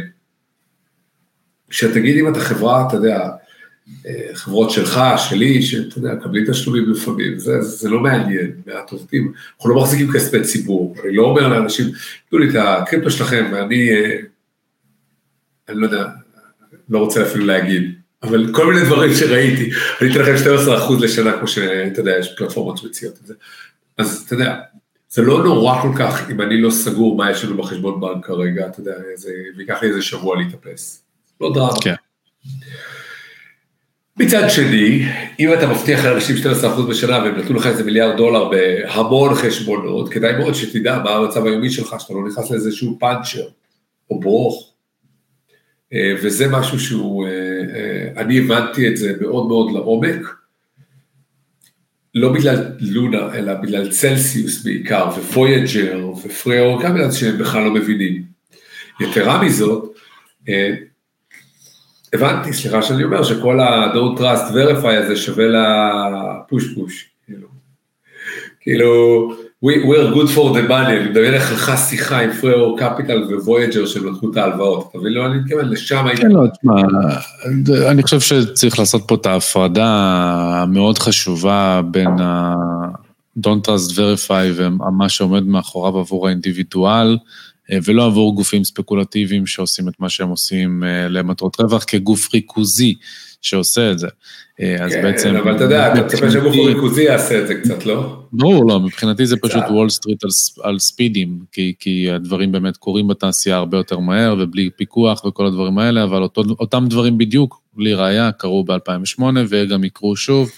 כשתגיד 1.69 2.17
אם 2.17 2.31
אתה 2.31 2.39
חברה, 2.39 2.87
אתה 2.87 2.95
יודע, 2.95 3.19
אה, 3.19 3.29
חברות 4.33 4.69
שלך, 4.69 4.99
שלי, 5.17 5.61
שאתה 5.61 5.97
יודע, 5.97 6.15
מקבלים 6.15 6.45
תשלומים 6.51 6.91
לפעמים, 6.91 7.39
זה, 7.39 7.61
זה 7.61 7.89
לא 7.89 7.99
מעניין, 7.99 8.51
מעט 8.65 8.91
עובדים, 8.91 9.33
אנחנו 9.55 9.69
לא 9.69 9.81
מחזיקים 9.81 10.11
כספי 10.11 10.41
ציבור, 10.41 10.95
אני 11.03 11.15
לא 11.15 11.23
אומר 11.23 11.47
לאנשים, 11.47 11.85
תנו 12.29 12.39
לי 12.39 12.49
את 12.49 12.55
הקריפטו 12.55 13.11
שלכם 13.11 13.45
ואני, 13.53 13.89
אה, 13.91 14.17
אני 15.69 15.81
לא 15.81 15.85
יודע, 15.85 16.05
לא 16.89 16.99
רוצה 16.99 17.23
אפילו 17.23 17.45
להגיד, 17.45 17.93
אבל 18.23 18.53
כל 18.53 18.73
מיני 18.73 18.85
דברים 18.85 19.13
שראיתי, 19.13 19.71
אני 20.01 20.11
אתן 20.11 20.19
לכם 20.19 20.35
12% 20.89 21.01
לשנה, 21.01 21.37
כמו 21.37 21.47
שאתה 21.47 22.01
יודע, 22.01 22.11
יש 22.19 22.35
פלטפורמות 22.37 22.77
שמציעות 22.77 23.17
את 23.21 23.25
זה. 23.25 23.33
אז 23.97 24.23
אתה 24.25 24.33
יודע, 24.33 24.59
זה 25.09 25.21
לא 25.21 25.43
נורא 25.43 25.81
כל 25.81 25.91
כך 25.99 26.29
אם 26.29 26.41
אני 26.41 26.61
לא 26.61 26.71
סגור 26.71 27.17
מה 27.17 27.31
יש 27.31 27.45
לנו 27.45 27.57
בחשבון 27.57 28.01
בנק 28.01 28.25
כרגע, 28.25 28.67
אתה 28.67 28.79
יודע, 28.79 28.93
זה, 29.15 29.31
ויקח 29.57 29.81
לי 29.81 29.89
איזה 29.89 30.01
שבוע 30.01 30.37
להתאפס. 30.37 31.03
לא 31.41 31.53
דרמה. 31.53 31.81
כן. 31.81 31.95
מצד 34.19 34.49
שני, 34.49 35.05
אם 35.39 35.53
אתה 35.53 35.67
מבטיח 35.67 36.05
לאנשים 36.05 36.35
12% 36.35 36.81
בשנה 36.89 37.17
והם 37.17 37.35
נתנו 37.35 37.55
לך 37.55 37.67
איזה 37.67 37.83
מיליארד 37.83 38.17
דולר 38.17 38.49
בהמון 38.49 39.35
חשבונות, 39.35 40.09
כדאי 40.09 40.37
מאוד 40.37 40.53
שתדע 40.53 40.99
מה 41.03 41.11
המצב 41.11 41.45
היומי 41.45 41.69
שלך, 41.69 41.95
שאתה 41.99 42.13
לא 42.13 42.27
נכנס 42.27 42.51
לאיזשהו 42.51 42.97
פאנצ'ר 42.99 43.47
או 44.09 44.19
ברוך. 44.19 44.73
אה, 45.93 46.13
וזה 46.23 46.47
משהו 46.47 46.79
שהוא, 46.79 47.27
אה, 47.27 47.31
אה, 47.75 48.21
אני 48.21 48.39
הבנתי 48.39 48.87
את 48.87 48.97
זה 48.97 49.13
מאוד 49.21 49.47
מאוד 49.47 49.71
לעומק, 49.71 50.35
לא 52.15 52.33
בגלל 52.33 52.71
לונה, 52.79 53.35
אלא 53.35 53.53
בגלל 53.53 53.91
צלסיוס 53.91 54.63
בעיקר, 54.63 55.09
וויג'ר 55.33 56.09
ופריאור, 56.25 56.83
גם 56.83 56.93
בגלל 56.93 57.11
שהם 57.11 57.37
בכלל 57.37 57.63
לא 57.63 57.73
מבינים. 57.73 58.23
יתרה 59.01 59.43
מזאת, 59.43 59.97
הבנתי, 62.13 62.53
סליחה 62.53 62.81
שאני 62.81 63.03
אומר, 63.03 63.23
שכל 63.23 63.59
ה-Don't 63.59 64.19
Trust 64.19 64.53
Verify 64.53 64.87
הזה 64.87 65.15
שווה 65.15 65.45
לפוש 65.45 66.73
פוש, 66.75 67.09
כאילו, 67.25 67.47
כאילו, 68.61 69.29
we're 69.65 70.15
good 70.15 70.27
for 70.35 70.55
the 70.55 70.69
money, 70.69 70.73
אני 70.73 71.09
מדמיין 71.09 71.33
איך 71.33 71.53
לך 71.53 71.71
שיחה 71.89 72.19
עם 72.19 72.31
פריאור 72.33 72.79
קפיטל 72.79 73.23
וויג'ר 73.45 73.85
שהם 73.85 74.13
לקחו 74.13 74.31
את 74.31 74.37
ההלוואות, 74.37 74.87
אתה 74.89 74.97
מבין? 74.97 75.13
לא, 75.13 75.25
אני 75.25 75.39
מתכוון, 75.39 75.69
לשם 75.69 76.07
הייתי... 76.07 76.21
כן, 76.21 76.31
לא, 76.31 76.47
תשמע, 76.47 76.73
אני 77.91 78.03
חושב 78.03 78.19
שצריך 78.19 78.79
לעשות 78.79 79.03
פה 79.07 79.15
את 79.15 79.25
ההפרדה 79.25 79.87
המאוד 80.53 80.97
חשובה 80.97 81.81
בין 81.91 82.19
ה... 82.19 82.55
Don't 83.39 83.67
Trust 83.67 83.91
Verify 83.91 84.45
ומה 84.55 85.09
שעומד 85.09 85.43
מאחוריו 85.43 85.97
עבור 85.97 86.27
האינדיבידואל, 86.27 87.17
ולא 87.71 88.05
עבור 88.05 88.35
גופים 88.35 88.63
ספקולטיביים 88.63 89.45
שעושים 89.45 89.89
את 89.89 89.93
מה 89.99 90.09
שהם 90.09 90.29
עושים 90.29 90.83
אה, 90.83 91.07
למטרות 91.07 91.59
רווח 91.59 91.83
כגוף 91.87 92.33
ריכוזי 92.33 92.95
שעושה 93.41 93.91
את 93.91 93.99
זה. 93.99 94.07
אה, 94.61 94.85
אז 94.85 94.91
כן, 94.91 95.01
בעצם... 95.03 95.35
אבל 95.35 95.55
אתה 95.55 95.63
יודע, 95.63 95.93
אתה 95.93 96.01
מצפה 96.01 96.31
שהגוף 96.31 96.55
הריכוזי 96.55 97.03
יעשה 97.03 97.41
את 97.41 97.47
זה 97.47 97.55
קצת, 97.55 97.85
לא? 97.85 98.23
ברור, 98.33 98.67
לא, 98.67 98.79
מבחינתי 98.79 99.25
זה 99.25 99.37
פשוט 99.37 99.63
Wall 99.69 99.89
Street 99.89 100.23
על, 100.23 100.29
על 100.63 100.79
ספידים, 100.79 101.39
כי, 101.51 101.73
כי 101.79 102.11
הדברים 102.11 102.51
באמת 102.51 102.77
קורים 102.77 103.07
בתעשייה 103.07 103.55
הרבה 103.55 103.77
יותר 103.77 103.99
מהר 103.99 104.35
ובלי 104.39 104.69
פיקוח 104.75 105.25
וכל 105.25 105.45
הדברים 105.45 105.77
האלה, 105.77 106.03
אבל 106.03 106.23
אותו, 106.23 106.43
אותם 106.59 106.85
דברים 106.89 107.17
בדיוק, 107.17 107.61
לראיה, 107.77 108.31
קרו 108.31 108.63
ב-2008 108.63 109.23
וגם 109.49 109.83
יקרו 109.83 110.15
שוב, 110.15 110.51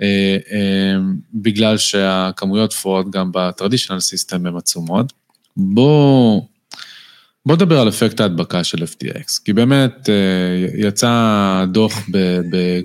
אה, 0.00 0.36
אה, 0.52 0.96
בגלל 1.34 1.76
שהכמויות 1.76 2.72
fraud 2.72 3.10
גם 3.10 3.30
ב 3.34 3.39
traditional 3.39 4.00
system 4.00 4.46
הן 4.46 4.56
עצומות. 4.56 5.12
בואו... 5.56 6.48
בוא 7.46 7.56
נדבר 7.56 7.80
על 7.80 7.88
אפקט 7.88 8.20
ההדבקה 8.20 8.64
של 8.64 8.82
FTX, 8.82 9.40
כי 9.44 9.52
באמת 9.52 10.08
אה, 10.08 10.86
יצא 10.88 11.64
דוח 11.72 12.06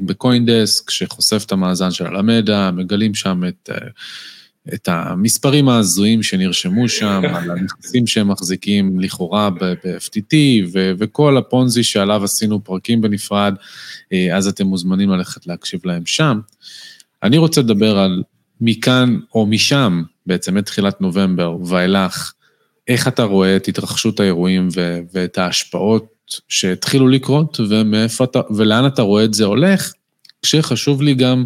בקוינדסק 0.05 0.89
שחושף 0.89 1.43
את 1.45 1.51
המאזן 1.51 1.91
של 1.91 2.05
הלמדה, 2.05 2.71
מגלים 2.71 3.15
שם 3.15 3.41
את, 3.47 3.69
אה, 3.71 3.87
את 4.73 4.87
המספרים 4.91 5.69
ההזויים 5.69 6.23
שנרשמו 6.23 6.89
שם, 6.89 7.21
על 7.33 7.51
הנכסים 7.51 8.07
שהם 8.07 8.27
מחזיקים 8.27 8.99
לכאורה 8.99 9.49
ב-FTT, 9.49 10.35
וכל 10.73 11.37
הפונזי 11.37 11.83
שעליו 11.83 12.23
עשינו 12.23 12.63
פרקים 12.63 13.01
בנפרד, 13.01 13.53
אה, 14.13 14.37
אז 14.37 14.47
אתם 14.47 14.67
מוזמנים 14.67 15.09
ללכת 15.09 15.47
להקשיב 15.47 15.79
להם 15.85 16.05
שם. 16.05 16.39
אני 17.23 17.37
רוצה 17.37 17.61
לדבר 17.61 17.97
על 17.97 18.23
מכאן 18.61 19.19
או 19.35 19.45
משם, 19.45 20.03
בעצם 20.25 20.55
מתחילת 20.55 21.01
נובמבר 21.01 21.57
ואילך, 21.65 22.33
איך 22.89 23.07
אתה 23.07 23.23
רואה 23.23 23.55
את 23.55 23.67
התרחשות 23.67 24.19
האירועים 24.19 24.69
ו- 24.75 24.99
ואת 25.13 25.37
ההשפעות 25.37 26.41
שהתחילו 26.47 27.07
לקרות, 27.07 27.59
ומאיפה 27.69 28.23
אתה, 28.23 28.41
ולאן 28.55 28.87
אתה 28.87 29.01
רואה 29.01 29.23
את 29.23 29.33
זה 29.33 29.45
הולך, 29.45 29.93
כשחשוב 30.41 31.01
לי 31.01 31.13
גם 31.13 31.45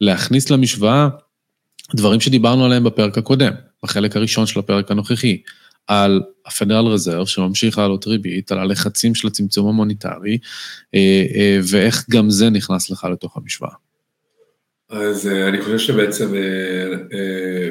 להכניס 0.00 0.50
למשוואה 0.50 1.08
דברים 1.94 2.20
שדיברנו 2.20 2.64
עליהם 2.64 2.84
בפרק 2.84 3.18
הקודם, 3.18 3.52
בחלק 3.82 4.16
הראשון 4.16 4.46
של 4.46 4.60
הפרק 4.60 4.90
הנוכחי, 4.90 5.42
על 5.86 6.22
הפדרל 6.46 6.86
רזרב 6.86 7.26
שממשיך 7.26 7.78
לעלות 7.78 8.06
ריבית, 8.06 8.52
על 8.52 8.58
הלחצים 8.58 9.14
של 9.14 9.28
הצמצום 9.28 9.68
המוניטרי, 9.68 10.38
אה, 10.94 11.24
אה, 11.34 11.58
ואיך 11.70 12.04
גם 12.10 12.30
זה 12.30 12.50
נכנס 12.50 12.90
לך 12.90 13.06
לתוך 13.12 13.36
המשוואה. 13.36 13.74
אז 14.90 15.26
אה, 15.26 15.48
אני 15.48 15.62
חושב 15.62 15.78
שבעצם 15.78 16.34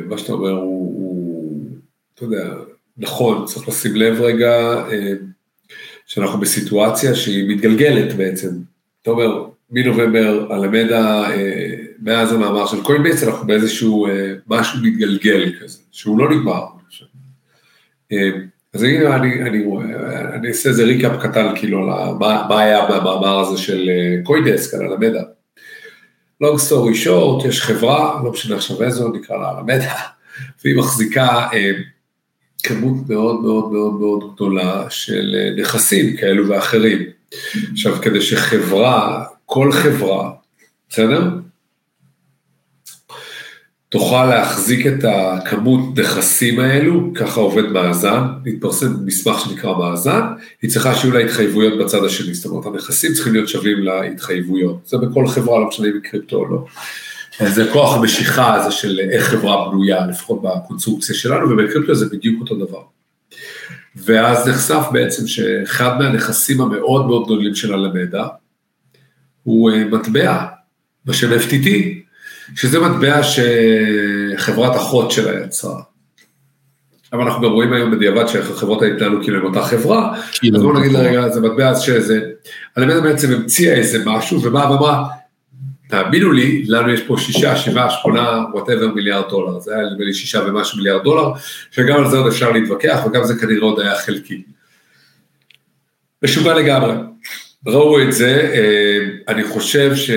מה 0.09 0.17
שאתה 0.17 0.33
אומר 0.33 0.51
הוא, 0.51 1.01
הוא 1.01 1.67
אתה 2.13 2.23
יודע, 2.23 2.53
נכון, 2.97 3.45
צריך 3.45 3.67
לשים 3.67 3.95
לב 3.95 4.21
רגע 4.21 4.51
אה, 4.91 5.13
שאנחנו 6.05 6.39
בסיטואציה 6.39 7.15
שהיא 7.15 7.49
מתגלגלת 7.49 8.13
בעצם. 8.13 8.49
אתה 9.01 9.11
אומר, 9.11 9.45
מנובמבר 9.69 10.53
Alameda, 10.53 11.31
אה, 11.31 11.75
מאז 12.01 12.33
המאמר 12.33 12.67
של 12.67 12.83
Coinbase, 12.83 13.23
אנחנו 13.23 13.47
באיזשהו 13.47 14.07
אה, 14.07 14.33
משהו 14.47 14.79
מתגלגל 14.83 15.51
כזה, 15.61 15.79
שהוא 15.91 16.19
לא 16.19 16.29
נגמר. 16.29 16.65
אז 18.73 18.83
הנה 18.83 19.15
אני, 19.15 19.41
אני, 19.41 19.65
אני 20.33 20.47
אעשה 20.47 20.69
איזה 20.69 20.83
recap 20.83 21.21
קטן 21.21 21.55
כאילו 21.55 21.79
על 21.79 22.13
מה, 22.19 22.59
היה 22.61 22.85
במאמר 22.85 23.39
הזה 23.39 23.57
של 23.57 23.89
CoinDesk 24.23 24.73
על 24.73 24.85
Alameda. 24.85 25.21
long 26.43 26.57
story 26.57 27.05
short, 27.05 27.47
יש 27.47 27.61
חברה, 27.61 28.21
לא 28.23 28.31
משנה 28.31 28.55
עכשיו 28.55 28.83
איזו, 28.83 29.09
נקרא 29.09 29.37
לה 29.37 29.49
Alameda, 29.49 29.95
והיא 30.63 30.75
מחזיקה 30.77 31.47
כמות 32.63 33.09
מאוד 33.09 33.41
מאוד 33.41 33.71
מאוד 33.71 33.93
מאוד 33.93 34.33
גדולה 34.35 34.89
של 34.89 35.35
אה, 35.35 35.61
נכסים 35.61 36.17
כאלו 36.17 36.47
ואחרים. 36.47 36.99
עכשיו, 37.71 37.95
כדי 38.01 38.21
שחברה, 38.21 39.25
כל 39.45 39.71
חברה, 39.71 40.31
בסדר? 40.89 41.29
תוכל 43.91 44.25
להחזיק 44.25 44.87
את 44.87 45.03
הכמות 45.03 45.99
נכסים 45.99 46.59
האלו, 46.59 47.11
ככה 47.15 47.39
עובד 47.39 47.71
מאזן, 47.71 48.23
מתפרסם 48.45 49.05
מסמך 49.05 49.39
שנקרא 49.39 49.77
מאזן, 49.77 50.21
היא 50.61 50.69
צריכה 50.71 50.95
שיהיו 50.95 51.13
לה 51.13 51.19
התחייבויות 51.19 51.79
בצד 51.79 52.03
השני, 52.03 52.33
זאת 52.33 52.45
אומרת 52.45 52.65
הנכסים 52.65 53.13
צריכים 53.13 53.33
להיות 53.33 53.49
שווים 53.49 53.77
להתחייבויות, 53.83 54.77
זה 54.85 54.97
בכל 54.97 55.27
חברה, 55.27 55.59
לא 55.59 55.67
משנה 55.67 55.87
אם 55.87 55.93
היא 55.93 56.01
קריפטו 56.11 56.35
או 56.35 56.45
לא. 56.45 56.65
זה 57.39 57.69
כוח 57.73 57.97
המשיכה 57.97 58.53
הזה 58.53 58.71
של 58.71 58.99
איך 59.11 59.23
חברה 59.23 59.69
בנויה, 59.69 60.07
לפחות 60.07 60.41
בקונסטרוקציה 60.41 61.15
שלנו, 61.15 61.49
ובקריפטו 61.49 61.95
זה 61.95 62.05
בדיוק 62.11 62.41
אותו 62.41 62.55
דבר. 62.55 62.81
ואז 63.95 64.47
נחשף 64.47 64.85
בעצם 64.91 65.27
שאחד 65.27 65.97
מהנכסים 65.99 66.61
המאוד 66.61 67.05
מאוד 67.05 67.25
גדולים 67.25 67.55
של 67.55 67.73
Alameda, 67.73 68.27
הוא 69.43 69.71
מטבע 69.91 70.45
בשם 71.05 71.29
FTT, 71.33 71.67
שזה 72.55 72.79
מטבע 72.79 73.21
שחברת 73.23 74.75
אחות 74.75 75.11
שלה 75.11 75.45
יצרה. 75.45 75.81
אבל 77.13 77.21
אנחנו 77.21 77.41
גם 77.41 77.51
רואים 77.51 77.73
היום 77.73 77.91
בדיעבד 77.91 78.27
שהחברות 78.27 78.81
האלה 78.81 78.95
התנהלו 78.95 79.23
כאילו 79.23 79.39
הם 79.39 79.45
אותה 79.45 79.61
חברה, 79.61 80.21
כאילו 80.31 80.57
אז 80.57 80.63
בואו 80.63 80.79
נגיד 80.79 80.91
לרגע, 80.91 81.29
זה 81.29 81.41
מטבע 81.41 81.75
שזה, 81.75 82.19
Alameda 82.75 83.01
בעצם 83.01 83.33
המציאה 83.33 83.73
איזה 83.73 84.05
משהו, 84.05 84.43
ובאה 84.43 84.71
ואמרה, 84.71 85.07
תאמינו 85.91 86.31
לי, 86.31 86.63
לנו 86.67 86.93
יש 86.93 87.01
פה 87.01 87.15
שישה, 87.17 87.55
שבעה, 87.55 87.89
שמונה, 87.89 88.43
whatever 88.53 88.87
מיליארד 88.87 89.29
דולר, 89.29 89.59
זה 89.59 89.75
היה 89.75 89.89
נדמה 89.89 90.05
לי 90.05 90.13
שישה 90.13 90.43
ומשהו 90.47 90.77
מיליארד 90.77 91.03
דולר, 91.03 91.31
שגם 91.71 91.97
על 91.97 92.09
זה 92.09 92.17
עוד 92.17 92.27
אפשר 92.27 92.51
להתווכח, 92.51 92.99
וגם 93.05 93.23
זה 93.23 93.35
כנראה 93.35 93.63
עוד 93.63 93.79
היה 93.79 93.95
חלקי. 93.95 94.43
משוגע 96.23 96.53
לגמרי. 96.53 96.93
ראו 97.67 98.01
את 98.01 98.13
זה, 98.13 98.51
אה, 98.53 99.33
אני 99.33 99.43
חושב 99.43 99.95
ש... 99.95 100.11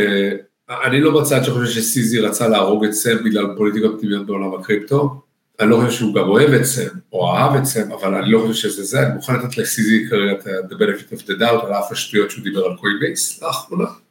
אני 0.86 1.00
לא 1.00 1.20
בצד 1.20 1.44
שחושב 1.44 1.70
שסיזי 1.70 2.20
רצה 2.20 2.48
להרוג 2.48 2.84
את 2.84 2.92
סם 2.92 3.24
בגלל 3.24 3.46
פוליטיקה 3.56 3.88
פנימיות 4.00 4.26
בעולם 4.26 4.54
הקריפטו, 4.54 5.22
אני 5.60 5.70
לא 5.70 5.76
חושב 5.76 5.90
שהוא 5.90 6.14
גם 6.14 6.28
אוהב 6.28 6.50
את 6.50 6.64
סם, 6.64 6.88
או 7.12 7.36
אהב 7.36 7.56
את 7.56 7.64
סם, 7.64 7.92
אבל 7.92 8.14
אני 8.14 8.30
לא 8.30 8.44
חושב 8.46 8.68
שזה 8.68 8.84
זה, 8.84 9.02
אני 9.02 9.14
מוכן 9.14 9.34
לתת 9.34 9.58
לסיזי 9.58 10.06
כרגע 10.10 10.32
את 10.32 10.46
the 10.70 10.74
benefit 10.74 11.14
of 11.14 11.22
the 11.22 11.40
doubt 11.40 11.66
על 11.66 11.72
אף 11.72 11.92
השטויות 11.92 12.30
שהוא 12.30 12.44
דיבר 12.44 12.64
על 12.64 12.76
קוינבייס 12.76 13.42
לאחרונה. 13.42 14.03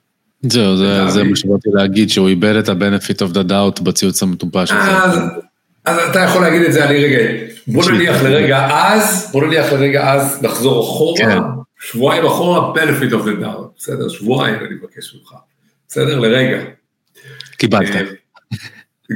זהו, 0.44 0.78
זה, 0.78 1.10
זה 1.10 1.24
מה 1.24 1.36
שבאתי 1.36 1.70
להגיד, 1.74 2.10
שהוא 2.10 2.28
איבד 2.28 2.56
את 2.56 2.70
ה-benefit 2.70 3.18
of 3.18 3.34
the 3.34 3.50
doubt 3.50 3.84
בציוץ 3.84 4.24
המטופש 4.24 4.72
הזה. 4.72 4.92
אז, 4.92 5.20
אז 5.86 5.98
אתה 6.10 6.20
יכול 6.20 6.42
להגיד 6.42 6.62
את 6.62 6.74
זה, 6.74 6.86
אני 6.86 7.06
רגע, 7.06 7.18
בוא 7.68 7.92
נניח 7.92 8.22
לרגע 8.24 8.68
אז, 8.72 9.30
בוא 9.32 9.46
נניח 9.46 9.74
לרגע 9.74 10.14
אז, 10.14 10.44
נחזור 10.44 10.84
אחורה, 10.84 11.18
כן. 11.18 11.40
שבועיים 11.80 12.26
אחורה, 12.26 12.74
benefit 12.74 13.12
of 13.12 13.26
the 13.26 13.44
doubt, 13.44 13.78
בסדר? 13.78 14.10
שבועיים 14.10 14.56
אני 14.56 14.76
מבקש 14.76 15.16
ממך, 15.16 15.34
בסדר? 15.88 16.20
לרגע. 16.20 16.64
קיבלת. 17.58 17.96
אה, 17.96 18.02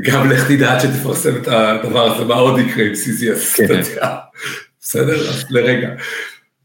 גם 0.03 0.29
לך 0.29 0.47
תדע 0.47 0.73
עד 0.73 0.79
שתפרסם 0.79 1.35
את 1.35 1.47
הדבר 1.47 2.13
הזה, 2.13 2.25
מה 2.25 2.35
עוד 2.35 2.59
יקרה 2.59 2.85
עם 2.85 2.95
סיזי 2.95 3.33
אסטרטיה, 3.33 4.15
בסדר? 4.81 5.29
אז 5.29 5.45
לרגע. 5.49 5.89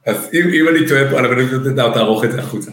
אז 0.06 0.28
אם, 0.34 0.48
אם 0.48 0.68
אני 0.68 0.88
טועה 0.88 1.10
פה 1.10 1.18
על 1.18 1.24
הבנית 1.24 1.52
לדעת, 1.52 1.94
תערוך 1.94 2.24
את 2.24 2.32
זה 2.32 2.40
החוצה. 2.40 2.70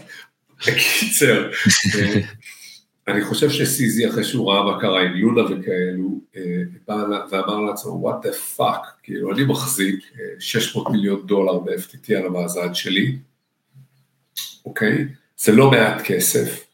בקיצר, 0.66 1.50
אה, 1.98 2.20
אני 3.08 3.24
חושב 3.24 3.50
שסיזי 3.50 4.08
אחרי 4.08 4.24
שהוא 4.24 4.52
ראה 4.52 4.64
מה 4.64 4.80
קרה 4.80 5.02
עם 5.02 5.12
לונה 5.12 5.42
וכאלו, 5.42 6.20
אה, 6.36 6.42
בא 6.88 7.04
ואמר 7.30 7.60
לעצמו, 7.60 8.10
what 8.10 8.26
the 8.26 8.58
fuck, 8.58 8.86
כאילו 9.02 9.32
אני 9.32 9.44
מחזיק 9.44 10.04
600 10.38 10.86
אה, 10.86 10.92
מיליון 10.92 11.26
דולר 11.26 11.58
ב-FTT 11.58 12.12
על 12.16 12.26
המאזן 12.26 12.74
שלי, 12.74 13.16
אוקיי? 14.64 15.06
זה 15.36 15.52
לא 15.52 15.70
מעט 15.70 16.02
כסף, 16.02 16.66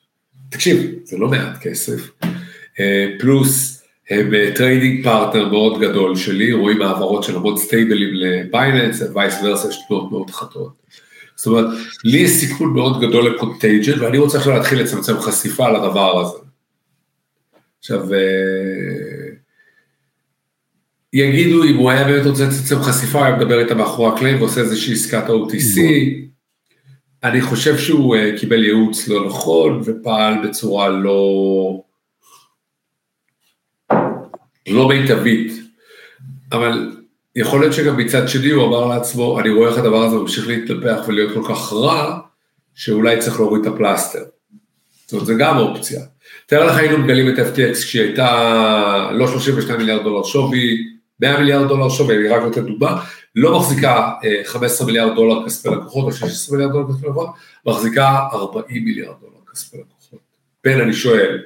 תקשיב, 0.50 0.94
זה 1.04 1.18
לא 1.18 1.28
מעט 1.28 1.58
כסף, 1.60 2.10
פלוס 3.18 3.82
הם 4.10 4.30
trading 4.54 5.04
partner 5.04 5.48
מאוד 5.48 5.80
גדול 5.80 6.16
שלי, 6.16 6.52
רואים 6.52 6.82
העברות 6.82 7.24
של 7.24 7.36
המון 7.36 7.56
סטייבלים 7.56 8.14
ל-Binance, 8.14 9.02
vice 9.14 9.34
versa 9.42 9.68
יש 9.68 9.78
תנועות 9.88 10.10
מאוד 10.10 10.30
חדות. 10.30 10.72
זאת 11.36 11.46
אומרת, 11.46 11.66
לי 12.04 12.18
יש 12.18 12.30
סיכון 12.30 12.72
מאוד 12.72 13.00
גדול 13.00 13.34
לקונטייג'ן, 13.34 14.02
ואני 14.02 14.18
רוצה 14.18 14.38
עכשיו 14.38 14.52
להתחיל 14.52 14.80
לצמצם 14.82 15.20
חשיפה 15.20 15.68
לדבר 15.68 16.20
הזה. 16.20 16.38
עכשיו, 17.78 18.14
אה, 18.14 18.18
יגידו 21.12 21.64
אם 21.64 21.76
הוא 21.76 21.90
היה 21.90 22.04
באמת 22.04 22.26
רוצה 22.26 22.44
לצמצם 22.44 22.82
חשיפה, 22.82 23.18
הוא 23.18 23.26
היה 23.26 23.36
מדבר 23.36 23.58
איתה 23.60 23.74
מאחורי 23.74 24.12
הקלעים 24.12 24.38
ועושה 24.38 24.60
איזושהי 24.60 24.94
עסקת 24.94 25.24
OTC, 25.28 25.80
אני 27.24 27.40
חושב 27.40 27.78
שהוא 27.78 28.16
אה, 28.16 28.30
קיבל 28.40 28.64
ייעוץ 28.64 29.08
לא 29.08 29.26
נכון 29.26 29.82
ופעל 29.84 30.48
בצורה 30.48 30.88
לא, 30.88 31.82
לא 34.68 34.88
מיטבית, 34.88 35.52
אבל 36.52 36.96
יכול 37.36 37.60
להיות 37.60 37.72
שגם 37.72 37.96
מצד 37.96 38.28
שני 38.28 38.50
הוא 38.50 38.66
אמר 38.66 38.86
לעצמו, 38.86 39.40
אני 39.40 39.50
רואה 39.50 39.68
איך 39.68 39.78
הדבר 39.78 40.02
הזה 40.02 40.16
ממשיך 40.16 40.48
להתנפח 40.48 41.00
ולהיות 41.08 41.34
כל 41.34 41.54
כך 41.54 41.72
רע, 41.72 42.18
שאולי 42.74 43.18
צריך 43.18 43.40
להוריד 43.40 43.66
את 43.66 43.72
הפלסטר. 43.72 44.22
זאת 45.06 45.12
אומרת, 45.12 45.26
זה 45.26 45.34
גם 45.38 45.58
אופציה. 45.58 46.00
תאר 46.46 46.66
לך 46.66 46.76
היינו 46.76 46.98
מגלים 46.98 47.28
את 47.28 47.38
FTX 47.38 47.74
כשהיא 47.74 48.02
הייתה 48.02 49.10
לא 49.12 49.26
32 49.26 49.78
מיליארד 49.78 50.02
דולר 50.02 50.22
שווי, 50.22 50.86
100 51.20 51.38
מיליארד 51.38 51.68
דולר 51.68 51.88
שווי, 51.88 52.16
אני 52.16 52.28
רק 52.28 52.42
נותן 52.42 52.66
דוגמה, 52.66 53.02
לא 53.34 53.58
מחזיקה 53.58 54.12
15 54.44 54.80
אה, 54.80 54.86
מיליארד 54.86 55.14
דולר 55.14 55.46
כספי 55.46 55.68
לקוחות 55.68 56.04
או 56.04 56.12
16 56.12 56.56
מיליארד 56.56 56.72
דולר 56.72 56.88
כספי 56.88 57.06
לקוחות, 57.06 57.28
מחזיקה 57.66 58.18
40 58.32 58.84
מיליארד 58.84 59.14
דולר 59.20 59.52
כספי 59.52 59.76
לקוחות. 59.76 60.20
בן, 60.64 60.80
אני 60.80 60.92
שואל, 60.92 61.38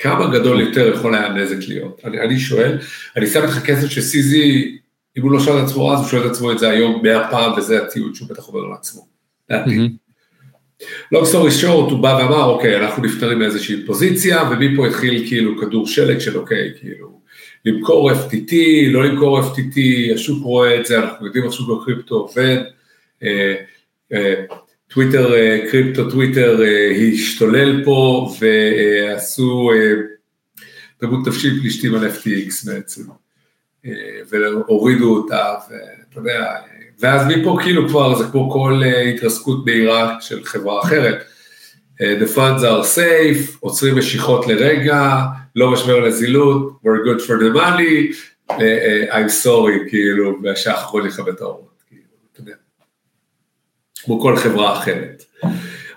כמה 0.00 0.26
גדול 0.26 0.60
יותר 0.60 0.92
יכול 0.94 1.14
היה 1.14 1.26
הנזק 1.26 1.68
להיות? 1.68 2.00
אני, 2.04 2.20
אני 2.20 2.38
שואל, 2.38 2.78
אני 3.16 3.26
שם 3.26 3.44
לך 3.44 3.64
כסף 3.64 3.88
שסיזי, 3.88 4.78
אם 5.18 5.22
הוא 5.22 5.32
לא 5.32 5.40
שואל 5.40 5.58
את 5.58 5.64
עצמו 5.64 5.92
אז, 5.92 6.00
הוא 6.00 6.08
שואל 6.08 6.26
את 6.26 6.30
עצמו 6.30 6.52
את 6.52 6.58
זה 6.58 6.70
היום 6.70 7.02
מאה 7.02 7.30
פעם, 7.30 7.52
וזה 7.58 7.82
הציוץ 7.82 8.14
שהוא 8.14 8.28
בטח 8.28 8.48
אומר 8.48 8.60
לעצמו. 8.60 9.06
long 11.12 11.24
story 11.24 11.50
short, 11.50 11.90
הוא 11.90 11.98
בא 11.98 12.18
ואמר, 12.20 12.44
אוקיי, 12.44 12.76
אנחנו 12.76 13.02
נפטרים 13.02 13.38
מאיזושהי 13.38 13.86
פוזיציה, 13.86 14.50
ומפה 14.50 14.86
התחיל 14.86 15.28
כאילו 15.28 15.58
כדור 15.58 15.86
שלג 15.86 16.18
של 16.18 16.38
אוקיי, 16.38 16.72
כאילו, 16.80 17.20
למכור 17.64 18.10
FTT, 18.10 18.54
לא 18.90 19.04
למכור 19.04 19.40
FTT, 19.40 19.78
השוק 20.14 20.44
רואה 20.44 20.80
את 20.80 20.86
זה, 20.86 20.98
אנחנו 20.98 21.26
יודעים 21.26 21.44
איך 21.44 21.52
שוק 21.52 21.82
הקריפטו 21.82 22.14
עובד. 22.14 22.58
אה, 23.22 23.54
אה, 24.12 24.34
טוויטר, 24.90 25.34
אה, 25.34 25.58
קריפטו 25.70 26.10
טוויטר 26.10 26.62
אה, 26.62 26.90
השתולל 27.12 27.84
פה 27.84 28.30
ועשו 28.40 29.70
תרבות 30.98 31.26
אה, 31.26 31.32
נפשית 31.32 31.52
פלישתים 31.60 31.94
על 31.94 32.08
FTX 32.08 32.66
בעצם, 32.66 33.02
והורידו 34.30 35.16
אותה, 35.16 35.54
ואתה 35.70 36.18
יודע, 36.18 36.54
ואז 37.00 37.26
מפה 37.26 37.58
כאילו 37.62 37.88
כבר 37.88 38.18
זה 38.18 38.24
כמו 38.32 38.50
כל 38.50 38.82
התרסקות 39.14 39.66
מהירה 39.66 40.16
של 40.20 40.44
חברה 40.44 40.82
אחרת. 40.82 41.24
The 41.98 42.36
funds 42.36 42.60
are 42.60 42.96
safe, 42.96 43.56
עוצרים 43.60 43.98
משיכות 43.98 44.46
לרגע, 44.46 45.18
לא 45.56 45.70
משבר 45.70 46.00
לזילות, 46.00 46.80
we're 46.84 47.06
good 47.06 47.20
for 47.20 47.42
the 47.42 47.56
money, 47.56 48.14
I'm 49.10 49.44
sorry, 49.44 49.90
כאילו, 49.90 50.38
והשעה 50.42 50.74
האחרון 50.74 51.06
יכבד 51.06 51.28
את 51.28 51.40
האורות. 51.40 51.69
כמו 54.04 54.20
כל 54.20 54.36
חברה 54.36 54.78
אחרת. 54.78 55.24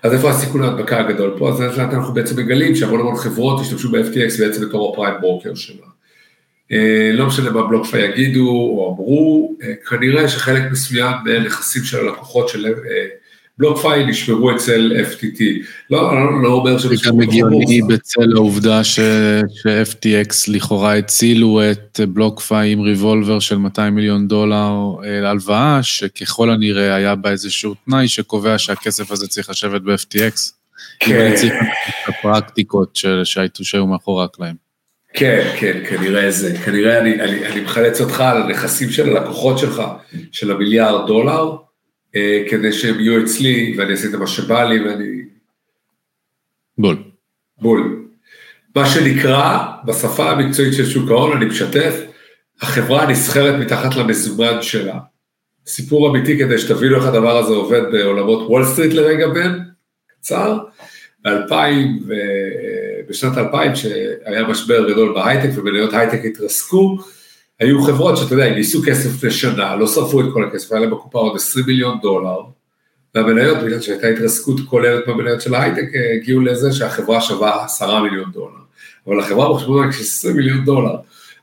אז 0.02 0.12
איפה 0.12 0.30
הסיכון 0.30 0.62
ההדבקה 0.62 1.00
הגדול 1.00 1.34
פה? 1.38 1.48
אז 1.48 1.60
לאט 1.60 1.76
לאט 1.76 1.94
אנחנו 1.94 2.14
בעצם 2.14 2.40
מגלים 2.40 2.74
שהמון 2.74 3.00
המון 3.00 3.16
חברות 3.16 3.60
השתמשו 3.60 3.90
ב-FTX 3.90 4.38
בעצם 4.38 4.68
בתור 4.68 4.92
הפריים 4.92 5.14
ברוקר 5.20 5.54
שלה. 5.54 5.86
אה, 6.72 7.10
לא 7.12 7.26
משנה 7.26 7.50
מה 7.50 7.66
בלוקפיי 7.66 8.04
יגידו 8.04 8.48
או 8.48 8.94
אמרו, 8.94 9.56
אה, 9.62 9.74
כנראה 9.88 10.28
שחלק 10.28 10.62
מסוים 10.72 11.14
מהנכסים 11.24 11.84
של 11.84 11.98
הלקוחות 11.98 12.48
של 12.48 12.66
אה, 13.54 13.58
בלוקפיי 13.58 14.06
נשמרו 14.06 14.56
אצל 14.56 14.92
FTT. 15.12 15.42
לא, 15.90 16.14
לא, 16.14 16.42
לא 16.42 16.48
אומר 16.48 16.78
שזה 16.78 16.94
גם 17.06 17.20
הגיוני 17.20 17.82
בצל 17.82 18.36
העובדה 18.36 18.84
ש-FTX 18.84 20.34
לכאורה 20.48 20.96
הצילו 20.96 21.60
את 21.70 22.00
בלוקפיי 22.08 22.72
עם 22.72 22.80
ריבולבר 22.80 23.38
של 23.38 23.56
200 23.56 23.94
מיליון 23.94 24.28
דולר 24.28 24.72
אה, 25.04 25.30
הלוואה, 25.30 25.82
שככל 25.82 26.50
הנראה 26.50 26.94
היה 26.94 27.14
בה 27.14 27.30
איזשהו 27.30 27.74
תנאי 27.84 28.08
שקובע 28.08 28.58
שהכסף 28.58 29.10
הזה 29.10 29.28
צריך 29.28 29.50
לשבת 29.50 29.82
ב-FTX. 29.82 30.50
כן. 31.00 31.32
צריך 31.34 31.54
הפרקטיקות 32.06 32.98
שהיו 33.62 33.86
מאחורי 33.86 34.24
הקלעים. 34.24 34.64
כן, 35.14 35.50
כן, 35.56 35.82
כנראה 35.88 36.30
זה, 36.30 36.58
כנראה 36.64 36.98
אני, 36.98 37.20
אני, 37.20 37.46
אני 37.46 37.60
מחלץ 37.60 38.00
אותך 38.00 38.20
על 38.20 38.42
הנכסים 38.42 38.90
של 38.90 39.16
הלקוחות 39.16 39.58
שלך, 39.58 39.82
של 40.32 40.50
המיליארד 40.50 41.06
דולר, 41.06 41.50
אה, 41.50 41.56
כדי 42.50 42.72
שהם 42.72 43.00
יהיו 43.00 43.24
אצלי 43.24 43.74
ואני 43.78 43.92
אעשה 43.92 44.08
את 44.08 44.14
מה 44.14 44.26
שבא 44.26 44.64
לי 44.64 44.88
ואני... 44.88 45.22
בול. 46.78 46.96
בול. 47.60 48.06
מה 48.76 48.86
שנקרא, 48.86 49.58
בשפה 49.84 50.30
המקצועית 50.30 50.74
של 50.74 50.86
שוק 50.86 51.10
ההון, 51.10 51.36
אני 51.36 51.44
משתף, 51.44 52.00
החברה 52.60 53.06
נסחרת 53.10 53.54
מתחת 53.60 53.96
למזומן 53.96 54.62
שלה. 54.62 54.98
סיפור 55.66 56.10
אמיתי 56.10 56.38
כדי 56.38 56.58
שתבינו 56.58 56.96
איך 56.96 57.06
הדבר 57.06 57.36
הזה 57.36 57.54
עובד 57.54 57.82
בעולמות 57.92 58.46
וול 58.48 58.64
סטריט 58.64 58.92
לרגע 58.92 59.28
בן, 59.28 59.58
קצר. 60.20 60.58
ב-2000, 61.24 61.54
בשנת 63.08 63.38
2000, 63.38 63.76
שהיה 63.76 64.48
משבר 64.48 64.92
גדול 64.92 65.14
בהייטק 65.14 65.58
ומניות 65.58 65.94
הייטק 65.94 66.20
התרסקו, 66.24 66.98
היו 67.60 67.82
חברות 67.82 68.16
שאתה 68.16 68.34
יודע, 68.34 68.48
גייסו 68.48 68.82
כסף 68.86 69.24
לשנה, 69.24 69.76
לא 69.76 69.86
שרפו 69.86 70.20
את 70.20 70.26
כל 70.32 70.44
הכסף, 70.44 70.72
היה 70.72 70.80
להם 70.80 70.90
בקופה 70.90 71.18
עוד 71.18 71.36
20 71.36 71.66
מיליון 71.66 71.98
דולר, 72.02 72.40
והמניות, 73.14 73.58
בגלל 73.58 73.80
שהייתה 73.80 74.06
התרסקות 74.06 74.60
כוללת 74.60 75.08
במניות 75.08 75.40
של 75.40 75.54
ההייטק, 75.54 75.88
הגיעו 76.16 76.40
לזה 76.40 76.72
שהחברה 76.72 77.20
שווה 77.20 77.64
10 77.64 78.02
מיליון 78.02 78.30
דולר. 78.32 78.64
אבל 79.06 79.20
החברה 79.20 79.54
בחשבון 79.54 79.86
רק 79.86 79.90
של 79.92 80.00
20 80.02 80.36
מיליון 80.36 80.64
דולר. 80.64 80.96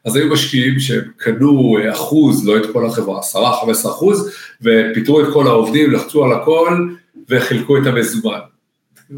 אז 0.06 0.15
היו 0.15 0.28
משקיעים 0.28 0.80
שקנו 0.80 1.78
אחוז, 1.91 2.47
לא 2.47 2.58
את 2.58 2.63
כל 2.74 2.86
החברה, 2.86 3.19
10-15 3.19 3.88
אחוז, 3.88 4.32
ופיטרו 4.62 5.21
את 5.21 5.28
כל 5.34 5.47
העובדים, 5.47 5.91
לחצו 5.91 6.26
על 6.26 6.34
הכל, 6.34 6.88
וחילקו 7.30 7.78
את 7.78 7.86
המזומן. 7.86 8.39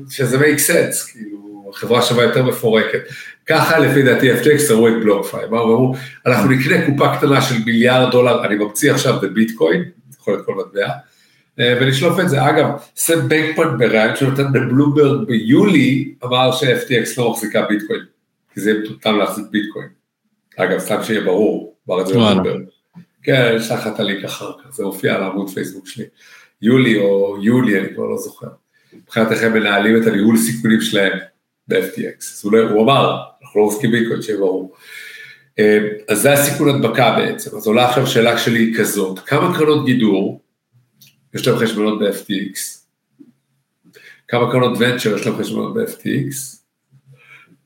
שזה 0.10 0.40
make 0.40 0.60
sense, 0.60 1.12
כאילו, 1.12 1.72
החברה 1.74 2.02
שווה 2.02 2.24
יותר 2.24 2.44
מפורקת. 2.44 3.02
ככה 3.46 3.80
לפי 3.80 4.02
דעתי 4.02 4.34
FTX 4.34 4.74
ראו 4.74 4.88
את 4.88 4.94
בלוקפיי, 4.94 5.48
באו 5.48 5.70
ואמרו, 5.70 5.96
אנחנו 6.26 6.52
נקנה 6.52 6.86
קופה 6.86 7.18
קטנה 7.18 7.42
של 7.42 7.56
מיליארד 7.66 8.12
דולר, 8.12 8.46
אני 8.46 8.56
ממציא 8.56 8.92
עכשיו 8.92 9.20
בביטקוין, 9.22 9.84
יכול 10.20 10.34
להיות 10.34 10.46
כל 10.46 10.56
מטבע, 10.56 10.88
אה, 11.60 11.78
ולשלוף 11.82 12.20
את 12.20 12.30
זה. 12.30 12.50
אגב, 12.50 12.70
סם 12.96 13.30
בנקפון 13.30 13.78
בריאיון 13.78 14.16
שנותן 14.16 14.52
בבלומברג 14.54 15.28
ביולי, 15.28 16.14
אמר 16.24 16.52
ש-FTX 16.52 17.14
לא 17.18 17.32
מחזיקה 17.32 17.62
ביטקוין, 17.62 18.02
כי 18.54 18.62
זה 18.62 18.74
מטומטם 18.74 19.18
להחזיק 19.18 19.46
ביטקוין. 19.52 19.88
אגב, 20.58 20.80
סתם 20.80 21.04
שיהיה 21.04 21.22
ברור, 21.22 21.76
אמר 21.90 22.02
את 22.02 22.08
זה 22.08 22.14
בבלומברג. 22.14 22.62
כן, 23.24 23.54
יש 23.56 23.72
לך 23.72 23.88
את 23.88 24.00
הלינק 24.00 24.26
אחר 24.26 24.52
כך, 24.64 24.76
זה 24.76 24.84
מופיע 24.84 25.16
על 25.16 25.24
עמוד 25.24 25.50
פייסבוק 25.50 25.88
שלי. 25.88 26.06
יולי 26.62 27.00
או 27.00 27.38
יולי, 27.42 27.80
אני 27.80 27.94
כבר 27.96 28.06
לא 28.06 28.18
זוכר. 28.18 28.48
מבחינת 28.94 29.32
איך 29.32 29.44
הם 29.44 29.54
מנהלים 29.54 30.02
את 30.02 30.08
הניהול 30.08 30.38
סיכונים 30.38 30.82
שלהם 30.82 31.14
ב-FTX. 31.68 32.52
לא, 32.52 32.70
הוא 32.70 32.84
אמר, 32.84 33.18
אנחנו 33.54 33.62
לא 33.62 33.68
עוסקים 33.68 33.92
ביטקוין, 33.92 34.22
שיהיה 34.22 34.40
ברור. 34.40 34.74
אה, 35.60 35.80
אז 36.10 36.22
זה 36.22 36.34
הסיכון 36.34 36.70
הדבקה 36.70 37.16
בעצם. 37.18 37.58
אז 37.58 37.68
עולה 37.68 37.90
עכשיו 37.90 38.08
שאלה 38.08 38.38
שלי 38.38 38.74
כזאת, 38.78 39.20
כמה 39.20 39.58
קרנות 39.58 39.86
גידור 39.86 40.42
יש 41.34 41.48
להם 41.48 41.58
חשבונות 41.58 42.00
ב-FTX? 42.00 42.60
כמה 44.28 44.52
קרנות 44.52 44.78
ונצ'ר 44.80 45.16
יש 45.16 45.26
להם 45.28 45.38
חשבונות 45.38 45.74
ב-FTX? 45.74 46.58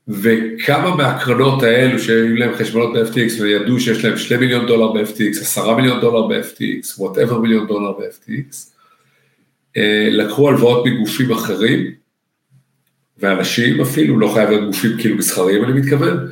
וכמה 0.08 0.96
מהקרנות 0.96 1.62
האלו 1.62 1.98
שהיו 1.98 2.36
להם 2.36 2.54
חשבונות 2.54 2.96
ב-FTX 2.96 3.42
וידעו 3.42 3.80
שיש 3.80 4.04
להם 4.04 4.16
2 4.16 4.40
מיליון 4.40 4.66
דולר 4.66 4.92
ב-FTX, 4.92 5.40
10 5.40 5.76
מיליון 5.76 6.00
דולר 6.00 6.26
ב-FTX, 6.26 7.00
whatever 7.00 7.34
מיליון 7.34 7.66
דולר 7.66 7.92
ב-FTX, 7.92 8.56
אה, 9.76 10.08
לקחו 10.10 10.48
הלוואות 10.48 10.86
מגופים 10.86 11.32
אחרים, 11.32 11.97
ואנשים 13.18 13.80
אפילו, 13.80 14.18
לא 14.18 14.30
חייב 14.34 14.50
להיות 14.50 14.64
גופים 14.66 14.90
כאילו 14.98 15.16
מסחריים 15.16 15.64
אני 15.64 15.72
מתכוון, 15.80 16.28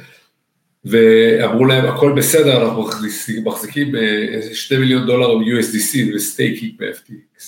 ואמרו 0.85 1.65
להם 1.65 1.85
הכל 1.85 2.13
בסדר, 2.17 2.63
אנחנו 2.63 2.83
מחזיקים, 2.83 3.45
מחזיקים 3.45 3.97
איזה 4.35 4.55
2 4.55 4.81
מיליון 4.81 5.07
דולר 5.07 5.29
USDC 5.29 6.15
ב-staking 6.15 6.73
ב-FTX. 6.79 7.43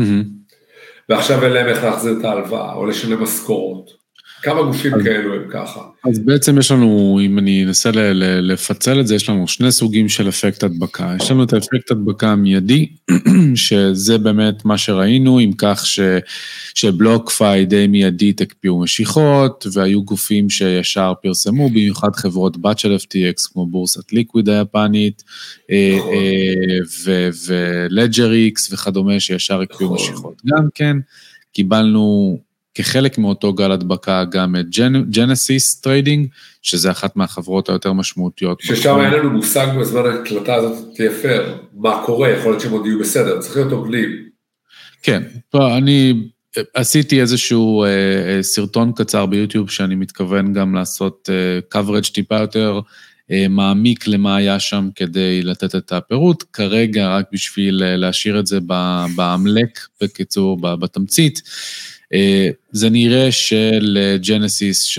Mm-hmm. 0.00 0.26
ועכשיו 1.08 1.44
אין 1.44 1.52
להם 1.52 1.66
איך 1.66 1.84
להחזיר 1.84 2.18
את 2.18 2.24
ההלוואה 2.24 2.74
או 2.74 2.86
לשלם 2.86 3.22
משכורות. 3.22 3.99
כמה 4.42 4.62
גופים 4.62 4.94
אז, 4.94 5.02
כאלו 5.04 5.34
הם 5.34 5.42
ככה? 5.50 5.80
אז 6.04 6.18
בעצם 6.18 6.58
יש 6.58 6.70
לנו, 6.70 7.20
אם 7.24 7.38
אני 7.38 7.64
אנסה 7.64 7.90
לפצל 8.42 9.00
את 9.00 9.06
זה, 9.06 9.14
יש 9.14 9.28
לנו 9.28 9.48
שני 9.48 9.72
סוגים 9.72 10.08
של 10.08 10.28
אפקט 10.28 10.62
הדבקה. 10.62 11.14
יש 11.20 11.30
לנו 11.30 11.44
את 11.44 11.52
האפקט 11.52 11.90
הדבקה 11.90 12.28
המיידי, 12.28 12.88
שזה 13.54 14.18
באמת 14.18 14.64
מה 14.64 14.78
שראינו, 14.78 15.38
עם 15.38 15.52
כך 15.58 15.86
ש, 15.86 16.00
שבלוקפיי 16.74 17.64
די 17.64 17.86
מיידית 17.86 18.40
הקפיאו 18.40 18.80
משיכות, 18.80 19.66
והיו 19.72 20.04
גופים 20.04 20.50
שישר 20.50 21.12
פרסמו, 21.22 21.68
במיוחד 21.68 22.16
חברות 22.16 22.56
בת 22.56 22.78
של 22.78 22.96
FTX, 22.96 23.52
כמו 23.52 23.66
בורסת 23.66 24.12
ליקוויד 24.12 24.48
היפנית, 24.48 25.22
אה, 25.70 25.94
נכון. 25.98 26.14
אה, 26.14 27.28
ו-LedgerX 27.46 28.72
וכדומה, 28.72 29.20
שישר 29.20 29.60
הקפיאו 29.60 29.94
נכון. 29.94 30.06
משיכות. 30.06 30.42
גם 30.46 30.68
כן, 30.74 30.96
קיבלנו 31.52 32.38
כחלק 32.74 33.18
מאותו 33.18 33.52
גל 33.52 33.72
הדבקה 33.72 34.24
גם 34.24 34.56
את 34.56 34.66
Genesis 35.10 35.80
Trading, 35.80 36.28
שזה 36.62 36.90
אחת 36.90 37.16
מהחברות 37.16 37.68
היותר 37.68 37.92
משמעותיות. 37.92 38.60
ששם 38.60 39.00
אין 39.00 39.12
לנו 39.12 39.30
מושג 39.30 39.66
בזמן 39.80 40.06
ההקלטה 40.06 40.54
הזאת 40.54 40.94
נהיה 40.94 41.10
פייר, 41.10 41.58
מה 41.74 42.02
קורה, 42.06 42.30
יכול 42.30 42.52
להיות 42.52 42.62
שהם 42.62 42.72
עוד 42.72 42.86
יהיו 42.86 42.98
בסדר, 42.98 43.40
צריך 43.40 43.56
להיות 43.56 43.72
הוגנים. 43.72 44.08
כן, 45.02 45.22
אני 45.54 46.14
עשיתי 46.74 47.20
איזשהו 47.20 47.84
אה, 47.84 47.88
אה, 47.88 48.42
סרטון 48.42 48.92
קצר 48.92 49.26
ביוטיוב 49.26 49.70
שאני 49.70 49.94
מתכוון 49.94 50.52
גם 50.52 50.74
לעשות 50.74 51.30
אה, 51.32 51.80
coverage 51.80 52.12
טיפה 52.12 52.40
יותר 52.40 52.80
אה, 53.30 53.48
מעמיק 53.48 54.06
למה 54.06 54.36
היה 54.36 54.60
שם 54.60 54.88
כדי 54.94 55.42
לתת 55.42 55.74
את 55.74 55.92
הפירוט, 55.92 56.44
כרגע 56.52 57.08
רק 57.08 57.26
בשביל 57.32 57.82
אה, 57.82 57.96
להשאיר 57.96 58.40
את 58.40 58.46
זה 58.46 58.58
באמלק, 59.16 59.78
בקיצור, 60.02 60.60
בתמצית. 60.60 61.42
אה, 62.14 62.48
זה 62.70 62.90
נראה 62.90 63.32
של-Genesis, 63.32 64.98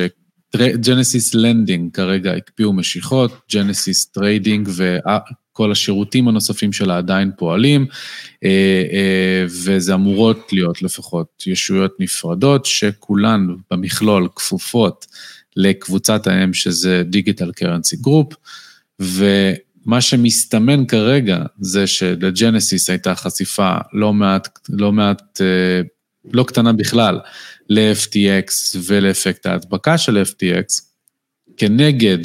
Genesis 0.55 1.33
Lending 1.33 1.93
כרגע 1.93 2.33
הקפיאו 2.33 2.73
משיכות, 2.73 3.31
Genesis 3.53 4.05
Trading 4.05 4.69
וכל 4.75 5.71
השירותים 5.71 6.27
הנוספים 6.27 6.73
שלה 6.73 6.97
עדיין 6.97 7.31
פועלים, 7.37 7.85
אה, 8.43 8.49
אה, 8.93 9.45
וזה 9.47 9.93
אמורות 9.93 10.53
להיות 10.53 10.81
לפחות 10.81 11.43
ישויות 11.47 11.91
נפרדות, 11.99 12.65
שכולן 12.65 13.47
במכלול 13.71 14.27
כפופות 14.35 15.05
לקבוצת 15.55 16.27
האם 16.27 16.53
שזה 16.53 17.03
Digital 17.05 17.51
Currency 17.51 17.97
Group, 17.97 18.33
ומה 18.99 20.01
שמסתמן 20.01 20.85
כרגע 20.85 21.43
זה 21.59 21.87
של-Genesis 21.87 22.89
הייתה 22.89 23.15
חשיפה 23.15 23.75
לא 23.93 24.13
מעט, 24.13 24.59
לא 24.69 24.91
מעט 24.91 25.41
לא 26.25 26.43
קטנה 26.43 26.73
בכלל, 26.73 27.19
ל-FTX 27.69 28.77
ולאפקט 28.85 29.45
ההדבקה 29.45 29.97
של 29.97 30.23
FTX, 30.23 30.81
כנגד 31.57 32.17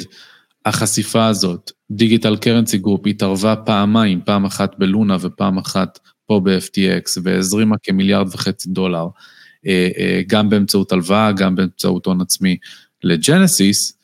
החשיפה 0.65 1.27
הזאת, 1.27 1.71
Digital 1.91 2.37
Currency 2.37 2.77
Group 2.77 3.01
התערבה 3.07 3.55
פעמיים, 3.55 4.21
פעם 4.25 4.45
אחת 4.45 4.75
בלונה 4.77 5.17
ופעם 5.21 5.57
אחת 5.57 5.99
פה 6.25 6.41
ב-FTX, 6.43 7.21
והזרימה 7.23 7.75
כמיליארד 7.83 8.27
וחצי 8.33 8.69
דולר, 8.69 9.07
אה, 9.67 9.89
אה, 9.97 10.21
גם 10.27 10.49
באמצעות 10.49 10.91
הלוואה, 10.91 11.31
גם 11.31 11.55
באמצעות 11.55 12.05
הון 12.05 12.21
עצמי 12.21 12.57
ל-Genesis, 13.03 13.97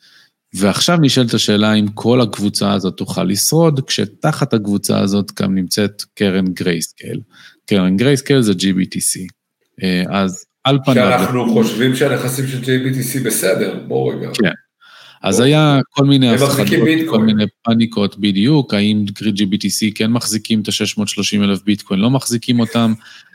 ועכשיו 0.54 0.98
נשאלת 1.00 1.34
השאלה 1.34 1.74
אם 1.74 1.88
כל 1.88 2.20
הקבוצה 2.20 2.72
הזאת 2.72 2.96
תוכל 2.96 3.24
לשרוד, 3.24 3.80
כשתחת 3.86 4.54
הקבוצה 4.54 5.00
הזאת 5.00 5.32
גם 5.40 5.54
נמצאת 5.54 6.02
קרן 6.14 6.44
Grayscale. 6.44 7.20
קרן 7.66 7.96
Grayscale 7.96 8.42
זה 8.42 8.52
GBTC. 8.52 9.43
אה, 9.82 10.02
אז 10.10 10.44
על 10.64 10.78
פניו... 10.84 10.96
שאנחנו 10.96 11.52
חושבים 11.52 11.96
שהנכסים 11.96 12.46
של 12.46 12.58
GBTC 12.62 13.24
בסדר, 13.24 13.78
בואו 13.86 14.06
רגע. 14.06 14.28
כן. 14.34 14.50
אז 15.22 15.40
היה 15.40 15.80
כל 15.90 16.04
מיני 16.04 16.34
הפחדות, 16.34 16.68
כל 17.08 17.18
מיני 17.18 17.44
פאניקות 17.62 18.18
בדיוק, 18.18 18.74
האם 18.74 19.04
GBTC 19.18 19.92
כן 19.94 20.10
מחזיקים 20.10 20.60
את 20.60 20.68
ה-630 20.68 21.44
אלף 21.44 21.62
ביטקוין, 21.62 22.00
לא 22.00 22.10
מחזיקים 22.10 22.60
אותם, 22.60 22.92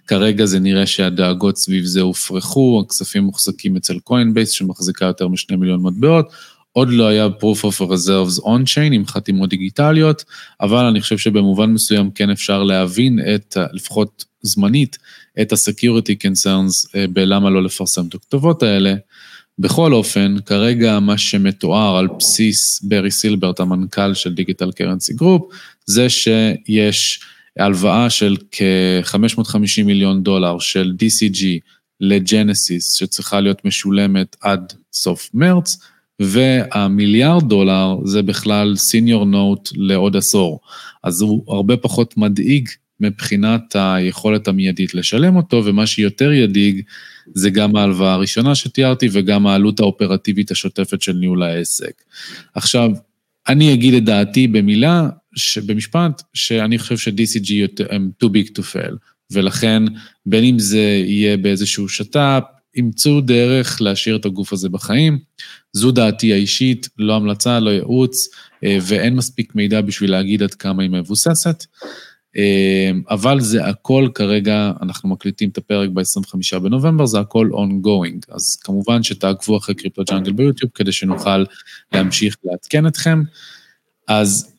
כרגע 0.07 0.45
זה 0.45 0.59
נראה 0.59 0.85
שהדאגות 0.85 1.57
סביב 1.57 1.85
זה 1.85 2.01
הופרכו, 2.01 2.83
הכספים 2.85 3.23
מוחזקים 3.23 3.77
אצל 3.77 3.99
Coinbase 3.99 4.51
שמחזיקה 4.51 5.05
יותר 5.05 5.27
משני 5.27 5.55
מיליון 5.55 5.81
מטבעות, 5.83 6.29
עוד 6.71 6.89
לא 6.89 7.07
היה 7.07 7.27
proof 7.27 7.63
of 7.63 7.81
reserves 7.81 8.43
on-chain 8.43 8.93
עם 8.93 9.07
חתימות 9.07 9.49
דיגיטליות, 9.49 10.23
אבל 10.61 10.85
אני 10.85 11.01
חושב 11.01 11.17
שבמובן 11.17 11.65
מסוים 11.65 12.11
כן 12.11 12.29
אפשר 12.29 12.63
להבין 12.63 13.19
את, 13.35 13.57
לפחות 13.73 14.25
זמנית, 14.41 14.97
את 15.41 15.53
ה-security 15.53 16.27
concerns 16.27 16.95
אה, 16.95 17.05
בלמה 17.07 17.49
לא 17.49 17.63
לפרסם 17.63 18.07
את 18.07 18.15
הכתובות 18.15 18.63
האלה. 18.63 18.95
בכל 19.59 19.93
אופן, 19.93 20.35
כרגע 20.45 20.99
מה 20.99 21.17
שמתואר 21.17 21.97
על 21.97 22.07
בסיס 22.19 22.81
ברי 22.83 23.11
סילברט, 23.11 23.59
המנכ"ל 23.59 24.13
של 24.13 24.33
Digital 24.33 24.71
Currency 24.71 25.13
Group, 25.13 25.51
זה 25.85 26.09
שיש 26.09 27.19
הלוואה 27.59 28.09
של 28.09 28.37
כ-550 28.51 29.83
מיליון 29.85 30.23
דולר 30.23 30.59
של 30.59 30.93
DCG 30.99 31.43
לג'נסיס, 32.01 32.93
שצריכה 32.93 33.39
להיות 33.39 33.65
משולמת 33.65 34.35
עד 34.41 34.73
סוף 34.93 35.29
מרץ, 35.33 35.77
והמיליארד 36.19 37.49
דולר 37.49 37.95
זה 38.03 38.21
בכלל 38.21 38.75
סיניור 38.75 39.25
נוט 39.25 39.69
לעוד 39.75 40.15
עשור. 40.15 40.59
אז 41.03 41.21
הוא 41.21 41.43
הרבה 41.47 41.77
פחות 41.77 42.17
מדאיג 42.17 42.69
מבחינת 42.99 43.75
היכולת 43.75 44.47
המיידית 44.47 44.95
לשלם 44.95 45.35
אותו, 45.35 45.65
ומה 45.65 45.87
שיותר 45.87 46.31
ידאיג 46.31 46.81
זה 47.33 47.49
גם 47.49 47.75
ההלוואה 47.75 48.13
הראשונה 48.13 48.55
שתיארתי 48.55 49.09
וגם 49.11 49.47
העלות 49.47 49.79
האופרטיבית 49.79 50.51
השוטפת 50.51 51.01
של 51.01 51.13
ניהול 51.13 51.43
העסק. 51.43 52.03
עכשיו, 52.55 52.91
אני 53.47 53.73
אגיד 53.73 53.93
את 53.93 54.05
דעתי 54.05 54.47
במילה, 54.47 55.09
במשפט, 55.65 56.21
שאני 56.33 56.79
חושב 56.79 56.97
ש-DCG 56.97 57.83
הם 57.89 58.11
too 58.23 58.27
big 58.27 58.59
to 58.59 58.61
fail, 58.61 58.95
ולכן 59.31 59.83
בין 60.25 60.43
אם 60.43 60.59
זה 60.59 61.03
יהיה 61.05 61.37
באיזשהו 61.37 61.89
שת"פ, 61.89 62.43
ימצאו 62.75 63.21
דרך 63.21 63.81
להשאיר 63.81 64.15
את 64.15 64.25
הגוף 64.25 64.53
הזה 64.53 64.69
בחיים. 64.69 65.19
זו 65.73 65.91
דעתי 65.91 66.33
האישית, 66.33 66.89
לא 66.97 67.15
המלצה, 67.15 67.59
לא 67.59 67.69
ייעוץ, 67.69 68.27
אה, 68.63 68.77
ואין 68.81 69.15
מספיק 69.15 69.55
מידע 69.55 69.81
בשביל 69.81 70.11
להגיד 70.11 70.43
עד 70.43 70.53
כמה 70.53 70.83
היא 70.83 70.91
מבוססת. 70.91 71.65
אמ, 72.35 73.01
אבל 73.09 73.39
זה 73.39 73.65
הכל 73.65 74.07
כרגע, 74.15 74.71
אנחנו 74.81 75.09
מקליטים 75.09 75.49
את 75.49 75.57
הפרק 75.57 75.89
ב-25 75.89 76.59
בנובמבר, 76.59 77.05
זה 77.05 77.19
הכל 77.19 77.49
ongoing. 77.53 78.35
אז 78.35 78.55
כמובן 78.63 79.03
שתעקבו 79.03 79.57
אחרי 79.57 79.75
קריפטו 79.75 80.03
ג'אנגל 80.09 80.31
ביוטיוב 80.31 80.71
כדי 80.75 80.91
שנוכל 80.91 81.43
להמשיך 81.93 82.37
לעדכן 82.43 82.87
אתכם. 82.87 83.23
אז 84.07 84.55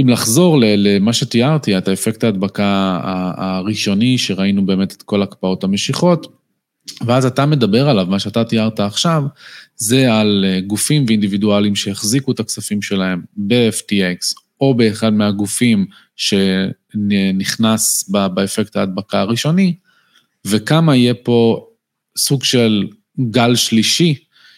אם 0.00 0.08
לחזור 0.08 0.58
למה 0.60 1.12
שתיארתי, 1.12 1.78
את 1.78 1.88
האפקט 1.88 2.24
ההדבקה 2.24 3.00
הראשוני, 3.36 4.18
שראינו 4.18 4.66
באמת 4.66 4.92
את 4.92 5.02
כל 5.02 5.22
הקפאות 5.22 5.64
המשיכות, 5.64 6.42
ואז 7.06 7.26
אתה 7.26 7.46
מדבר 7.46 7.88
עליו, 7.88 8.06
מה 8.06 8.18
שאתה 8.18 8.44
תיארת 8.44 8.80
עכשיו, 8.80 9.22
זה 9.76 10.14
על 10.14 10.44
אה, 10.48 10.60
גופים 10.60 11.04
ואינדיבידואלים 11.08 11.76
שהחזיקו 11.76 12.32
את 12.32 12.40
הכספים 12.40 12.82
שלהם 12.82 13.22
ב-FTX, 13.36 14.34
או 14.60 14.74
באחד 14.74 15.12
מהגופים 15.12 15.86
שנכנס 16.92 18.08
באפקט 18.08 18.76
ההדבקה 18.76 19.20
הראשוני, 19.20 19.74
וכמה 20.44 20.96
יהיה 20.96 21.14
פה 21.14 21.66
סוג 22.18 22.44
של 22.44 22.86
גל 23.30 23.54
שלישי 23.54 24.14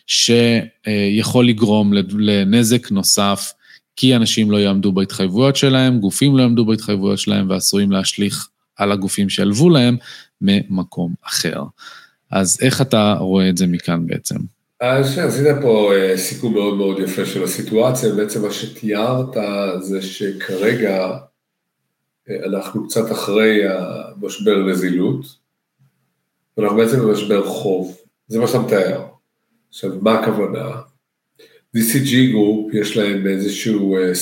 שיכול 0.06 1.48
לגרום 1.48 1.92
לנזק 2.18 2.90
נוסף, 2.90 3.52
כי 3.96 4.16
אנשים 4.16 4.50
לא 4.50 4.56
יעמדו 4.56 4.92
בהתחייבויות 4.92 5.56
שלהם, 5.56 5.98
גופים 5.98 6.36
לא 6.36 6.42
יעמדו 6.42 6.64
בהתחייבויות 6.64 7.18
שלהם 7.18 7.50
ועשויים 7.50 7.92
להשליך 7.92 8.48
על 8.76 8.92
הגופים 8.92 9.28
שהלוו 9.28 9.70
להם 9.70 9.96
ממקום 10.40 11.14
אחר. 11.26 11.62
אז 12.30 12.58
איך 12.62 12.80
אתה 12.80 13.16
רואה 13.20 13.48
את 13.48 13.56
זה 13.56 13.66
מכאן 13.66 14.06
בעצם? 14.06 14.36
אז 14.80 15.18
עשית 15.18 15.46
פה 15.62 15.92
אה, 15.94 16.18
סיכום 16.18 16.54
מאוד 16.54 16.76
מאוד 16.76 16.98
יפה 16.98 17.26
של 17.26 17.42
הסיטואציה, 17.42 18.12
בעצם 18.12 18.42
מה 18.42 18.52
שתיארת 18.52 19.36
זה 19.80 20.02
שכרגע 20.02 21.16
אנחנו 22.30 22.88
קצת 22.88 23.12
אחרי 23.12 23.62
המשבר 23.68 24.56
נזילות, 24.56 25.26
ואנחנו 26.56 26.76
בעצם 26.76 27.00
במשבר 27.00 27.46
חוב, 27.46 27.96
זה 28.28 28.38
מה 28.38 28.46
שאתה 28.46 28.58
מתאר. 28.58 29.06
עכשיו, 29.68 29.90
מה 30.00 30.18
הכוונה? 30.18 30.70
DCG 31.76 32.10
Group 32.32 32.76
יש 32.76 32.96
להם 32.96 33.26
איזשהו 33.26 33.96
אה, 33.96 34.12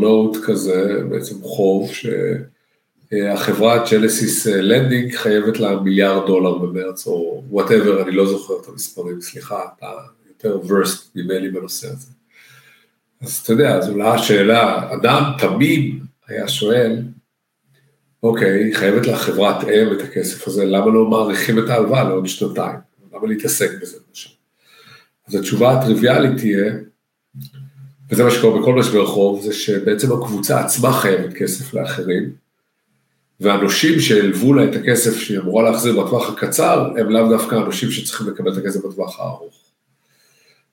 note 0.00 0.36
כזה, 0.44 1.02
בעצם 1.10 1.42
חוב, 1.42 1.90
שהחברה 3.10 3.84
Genesis 3.90 4.46
Lending 4.46 5.14
חייבת 5.14 5.60
לה 5.60 5.80
מיליארד 5.80 6.26
דולר 6.26 6.58
במרץ, 6.58 7.06
או 7.06 7.42
whatever, 7.50 8.02
אני 8.02 8.12
לא 8.12 8.26
זוכר 8.26 8.54
את 8.62 8.68
המספרים, 8.68 9.20
סליחה, 9.20 9.60
אתה 9.78 9.86
יותר 10.28 10.60
versed 10.66 11.16
ממני 11.16 11.50
בנושא 11.50 11.88
הזה. 11.88 12.12
אז 13.20 13.40
אתה 13.42 13.52
יודע, 13.52 13.76
אז 13.76 13.88
עולה 13.88 14.14
השאלה, 14.14 14.92
אדם 14.94 15.22
תמים 15.38 16.00
היה 16.28 16.48
שואל, 16.48 17.02
אוקיי, 18.22 18.74
חייבת 18.74 19.06
לה 19.06 19.16
חברת 19.16 19.64
אם 19.64 19.92
את 19.92 20.02
הכסף 20.02 20.48
הזה, 20.48 20.64
למה 20.64 20.86
לא 20.86 21.04
מעריכים 21.04 21.58
את 21.58 21.68
ההלוואה 21.68 22.04
לעוד 22.04 22.26
שנתיים? 22.26 22.76
למה 23.12 23.26
להתעסק 23.26 23.70
בזה 23.82 23.98
למשל? 24.08 24.30
אז 25.28 25.34
התשובה 25.34 25.72
הטריוויאלית 25.72 26.36
תהיה, 26.36 26.72
וזה 28.10 28.24
מה 28.24 28.30
שקורה 28.30 28.60
בכל 28.60 28.74
משבר 28.74 29.06
חוב, 29.06 29.42
זה 29.42 29.52
שבעצם 29.52 30.12
הקבוצה 30.12 30.60
עצמה 30.60 30.92
חייבת 30.92 31.32
כסף 31.32 31.74
לאחרים, 31.74 32.30
והנושים 33.40 34.00
שהלוו 34.00 34.54
לה 34.54 34.64
את 34.64 34.76
הכסף 34.76 35.18
שהיא 35.18 35.38
אמורה 35.38 35.70
להחזיר 35.70 36.00
בטווח 36.02 36.30
הקצר, 36.30 36.90
הם 36.98 37.10
לאו 37.10 37.28
דווקא 37.28 37.54
הנושים 37.54 37.90
שצריכים 37.90 38.28
לקבל 38.28 38.52
את 38.52 38.58
הכסף 38.58 38.84
בטווח 38.84 39.20
הארוך. 39.20 39.54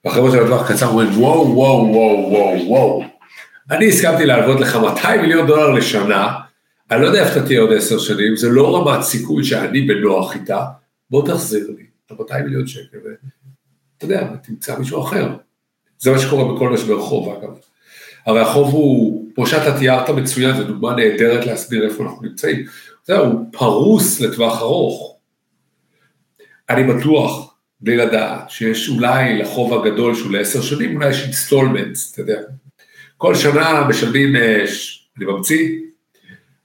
והחבר'ה 0.05 0.31
של 0.31 0.43
הטווח 0.43 0.69
הקצר 0.69 0.87
אומרים, 0.87 1.09
וואו, 1.21 1.55
וואו, 1.55 1.93
וואו, 1.93 2.31
וואו, 2.31 2.67
וואו, 2.67 3.03
אני 3.71 3.87
הסכמתי 3.87 4.25
להלוות 4.25 4.59
לך 4.59 4.75
200 4.75 5.21
מיליון 5.21 5.47
דולר 5.47 5.71
לשנה, 5.71 6.33
אני 6.91 7.01
לא 7.01 7.07
יודע 7.07 7.23
איפה 7.27 7.39
אתה 7.39 7.45
תהיה 7.45 7.61
עוד 7.61 7.73
עשר 7.73 7.99
שנים, 7.99 8.35
זה 8.35 8.49
לא 8.49 8.77
רמת 8.77 9.03
סיכון 9.03 9.43
שאני 9.43 9.81
בנוח 9.81 10.35
איתה, 10.35 10.65
בוא 11.09 11.27
תחזיר 11.27 11.71
לי 11.77 11.85
את 12.05 12.11
200 12.19 12.45
מיליון 12.45 12.67
שקל, 12.67 12.97
ואתה 12.97 14.05
יודע, 14.05 14.27
תמצא 14.43 14.79
מישהו 14.79 15.03
אחר. 15.03 15.35
זה 15.99 16.11
מה 16.11 16.19
שקורה 16.19 16.53
בכל 16.53 16.69
משבר 16.69 17.01
חוב 17.01 17.37
אגב. 17.37 17.57
הרי 18.25 18.39
החוב 18.41 18.73
הוא, 18.73 19.25
כמו 19.35 19.47
שאתה 19.47 19.79
תיארת 19.79 20.09
מצוין, 20.09 20.57
זו 20.57 20.63
דוגמה 20.63 20.95
נהדרת 20.95 21.45
להסביר 21.45 21.85
איפה 21.85 22.03
אנחנו 22.03 22.21
נמצאים. 22.21 22.65
זהו, 23.05 23.25
הוא 23.25 23.45
פרוס 23.51 24.19
לטווח 24.19 24.61
ארוך. 24.61 25.17
אני 26.69 26.83
בטוח, 26.83 27.55
בלי 27.81 27.97
לדעת, 27.97 28.49
שיש 28.49 28.89
אולי 28.89 29.37
לחוב 29.37 29.73
הגדול 29.73 30.15
שהוא 30.15 30.31
לעשר 30.31 30.61
שנים, 30.61 30.95
אולי 30.95 31.09
יש 31.09 31.23
installments, 31.23 32.11
אתה 32.13 32.21
יודע. 32.21 32.41
כל 33.17 33.35
שנה 33.35 33.87
משלמים, 33.89 34.35
אה, 34.35 34.65
אני 35.17 35.25
ממציא, 35.25 35.79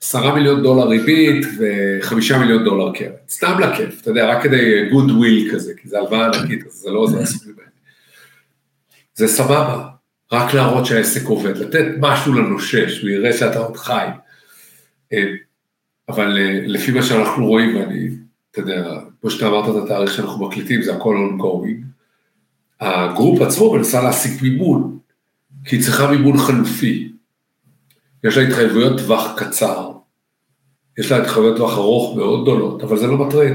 עשרה 0.02 0.34
מיליון 0.34 0.62
דולר 0.62 0.88
ריבית 0.88 1.46
וחמישה 1.58 2.38
מיליון 2.38 2.64
דולר 2.64 2.92
קרן. 2.94 3.12
סתם 3.28 3.58
לכיף, 3.60 4.00
אתה 4.00 4.10
יודע, 4.10 4.30
רק 4.30 4.42
כדי 4.42 4.88
good 4.90 5.10
will 5.10 5.52
כזה, 5.52 5.72
כי 5.82 5.88
זה 5.88 5.98
הלוואה 5.98 6.26
ענקית, 6.26 6.66
אז 6.66 6.72
זה 6.72 6.90
לא 6.90 6.98
עוזר 6.98 7.16
האלה. 7.16 7.26
זה 9.14 9.28
סבבה, 9.28 9.88
רק 10.32 10.54
להראות 10.54 10.86
שהעסק 10.86 11.26
עובד, 11.26 11.56
לתת 11.56 11.84
משהו 12.00 12.32
לנושה, 12.32 12.88
שהוא 12.88 13.10
יראה 13.10 13.32
שאתה 13.32 13.58
עוד 13.58 13.76
חי. 13.76 14.06
אה, 15.12 15.24
אבל 16.08 16.38
אה, 16.38 16.60
לפי 16.66 16.90
מה 16.90 17.02
שאנחנו 17.02 17.46
רואים, 17.46 17.76
ואני, 17.76 18.08
אתה 18.50 18.60
יודע, 18.60 19.00
כמו 19.20 19.30
שאתה 19.30 19.48
אמרת 19.48 19.76
את 19.76 19.82
התאריך 19.84 20.12
שאנחנו 20.14 20.48
מקליטים, 20.48 20.82
זה 20.82 20.94
הכל 20.94 21.16
ongoing, 21.16 21.84
הגרופ 22.80 23.40
עצמו 23.42 23.74
מנסה 23.74 24.02
להשיג 24.02 24.42
מימון, 24.42 24.98
כי 25.64 25.76
היא 25.76 25.82
צריכה 25.82 26.10
מימון 26.10 26.38
חלופי. 26.38 27.12
יש 28.24 28.36
לה 28.36 28.42
התחייבויות 28.42 28.98
טווח 28.98 29.32
קצר, 29.36 29.91
יש 30.98 31.12
לה 31.12 31.18
התחייבויות 31.18 31.56
טווח 31.56 31.78
ארוך 31.78 32.16
מאוד 32.16 32.42
גדולות, 32.42 32.82
אבל 32.82 32.96
זה 32.98 33.06
לא 33.06 33.16
מטריד. 33.16 33.52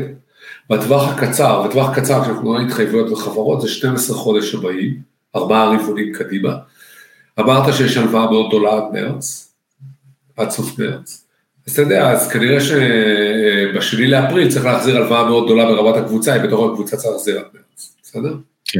בטווח 0.70 1.10
הקצר, 1.10 1.68
בטווח 1.68 1.96
קצר, 1.96 2.24
כשאנחנו 2.24 2.50
רואים 2.50 2.68
התחייבויות 2.68 3.12
לחברות, 3.12 3.62
זה 3.62 3.68
12 3.68 4.18
חודש 4.18 4.56
הבאים, 4.56 5.02
ארבעה 5.36 5.76
רבעונים 5.76 6.14
קדימה. 6.14 6.56
אמרת 7.40 7.74
שיש 7.74 7.98
הלוואה 7.98 8.32
מאוד 8.32 8.48
גדולה 8.48 8.78
עד 8.78 8.84
מרץ, 8.94 9.54
עד 10.38 10.50
סוף 10.50 10.80
מרץ. 10.80 11.28
אז 11.68 11.74
אתה 11.74 11.82
יודע, 11.82 12.12
אז 12.12 12.32
כנראה 12.32 12.58
שבשני 12.62 14.08
לאפריל 14.08 14.52
צריך 14.52 14.66
להחזיר 14.66 14.98
הלוואה 14.98 15.26
מאוד 15.26 15.46
גדולה 15.46 15.66
ברמת 15.66 15.96
הקבוצה, 15.96 16.34
היא 16.34 16.42
בתוך 16.42 16.72
הקבוצה 16.72 16.98
צריך 16.98 17.14
להחזיר 17.14 17.40
עד 17.40 17.46
מרץ, 17.54 17.96
בסדר? 18.04 18.34
כן. 18.66 18.80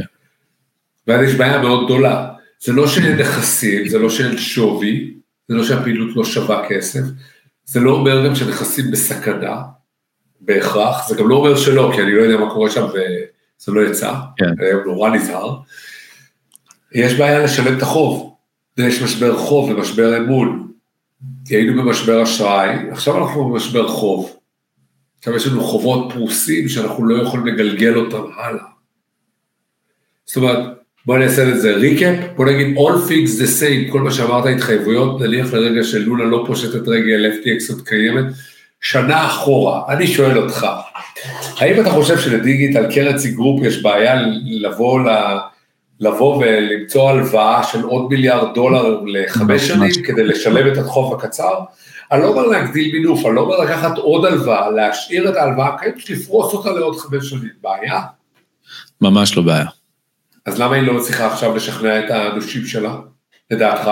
ואז 1.06 1.28
יש 1.28 1.34
בעיה 1.34 1.62
מאוד 1.62 1.84
גדולה. 1.84 2.28
זה 2.60 2.72
לא 2.72 2.88
שאין 2.88 3.20
נכסים, 3.20 3.88
זה 3.88 3.98
לא 3.98 4.10
שאין 4.10 4.38
שווי, 4.38 5.14
זה 5.48 5.54
לא 5.54 5.64
שהפעילות 5.64 6.16
לא 6.16 6.24
שווה 6.24 6.68
כסף, 6.68 7.00
זה 7.68 7.80
לא 7.80 7.90
אומר 7.90 8.26
גם 8.26 8.34
שנכסים 8.34 8.90
בסכנה, 8.90 9.62
בהכרח, 10.40 11.08
זה 11.08 11.14
גם 11.16 11.28
לא 11.28 11.34
אומר 11.34 11.56
שלא, 11.56 11.90
כי 11.94 12.02
אני 12.02 12.12
לא 12.12 12.22
יודע 12.22 12.44
מה 12.44 12.50
קורה 12.50 12.70
שם 12.70 12.86
וזה 12.86 13.72
לא 13.72 13.80
יצא, 13.80 14.14
כן. 14.36 14.64
היום 14.64 14.82
נורא 14.84 15.10
נזהר. 15.10 15.58
יש 16.92 17.14
בעיה 17.14 17.38
לשלם 17.38 17.76
את 17.76 17.82
החוב, 17.82 18.36
יש 18.78 19.02
משבר 19.02 19.38
חוב 19.38 19.70
ומשבר 19.70 20.16
אמון, 20.16 20.72
כי 21.44 21.56
היינו 21.56 21.82
במשבר 21.82 22.22
אשראי, 22.22 22.90
עכשיו 22.90 23.18
אנחנו 23.18 23.48
במשבר 23.48 23.88
חוב. 23.88 24.36
עכשיו 25.18 25.36
יש 25.36 25.46
לנו 25.46 25.64
חובות 25.64 26.12
פרוסים 26.12 26.68
שאנחנו 26.68 27.04
לא 27.04 27.22
יכולים 27.22 27.46
לגלגל 27.46 27.96
אותם 27.96 28.22
הלאה. 28.36 28.64
זאת 30.26 30.36
אומרת, 30.36 30.77
בוא 31.08 31.16
אני 31.16 31.24
אעשה 31.24 31.48
את 31.48 31.60
זה 31.60 31.74
recap, 31.74 32.16
בוא 32.36 32.44
נגיד 32.44 32.76
all 32.76 33.10
things 33.10 33.40
the 33.40 33.60
same, 33.60 33.92
כל 33.92 34.00
מה 34.00 34.10
שאמרת 34.10 34.46
התחייבויות, 34.46 35.20
נניח 35.20 35.52
לרגע 35.52 35.84
שאלמדה 35.84 36.24
לא 36.24 36.44
פושטת 36.46 36.88
רגל, 36.88 37.32
FTX 37.32 37.72
עוד 37.72 37.88
קיימת, 37.88 38.24
שנה 38.80 39.26
אחורה, 39.26 39.82
אני 39.88 40.06
שואל 40.06 40.38
אותך, 40.38 40.66
האם 41.58 41.80
אתה 41.80 41.90
חושב 41.90 42.18
של 42.18 42.41
Digital 42.41 42.94
Currency 42.94 43.30
Group 43.30 43.62
יש 43.64 43.82
בעיה 43.82 44.22
לבוא, 44.44 45.00
ל, 45.00 45.08
לבוא 46.00 46.36
ולמצוא 46.36 47.10
הלוואה 47.10 47.64
של 47.64 47.82
עוד 47.82 48.10
מיליארד 48.10 48.54
דולר 48.54 49.00
לחמש 49.06 49.62
שנים 49.62 49.90
כדי 50.04 50.24
לשלם 50.24 50.72
את 50.72 50.78
החוב 50.78 51.14
הקצר? 51.14 51.54
אני 52.12 52.22
לא 52.22 52.28
אומר 52.28 52.46
להגדיל 52.46 52.92
מינוף, 52.92 53.26
אני 53.26 53.34
לא 53.34 53.40
אומר 53.40 53.58
לקחת 53.58 53.98
עוד 53.98 54.24
הלוואה, 54.24 54.70
להשאיר 54.70 55.28
את 55.28 55.36
ההלוואה 55.36 55.68
הקיימת, 55.68 56.10
לפרוס 56.10 56.54
אותה 56.54 56.70
לעוד 56.70 56.96
חמש 56.96 57.30
שנים, 57.30 57.50
בעיה? 57.62 58.00
ממש 59.00 59.36
לא 59.36 59.42
בעיה. 59.42 59.77
אז 60.48 60.58
למה 60.58 60.74
היא 60.74 60.82
לא 60.82 60.94
מצליחה 60.94 61.32
עכשיו 61.32 61.56
לשכנע 61.56 62.04
את 62.04 62.10
האנושים 62.10 62.66
שלה, 62.66 62.96
לדעתך? 63.50 63.90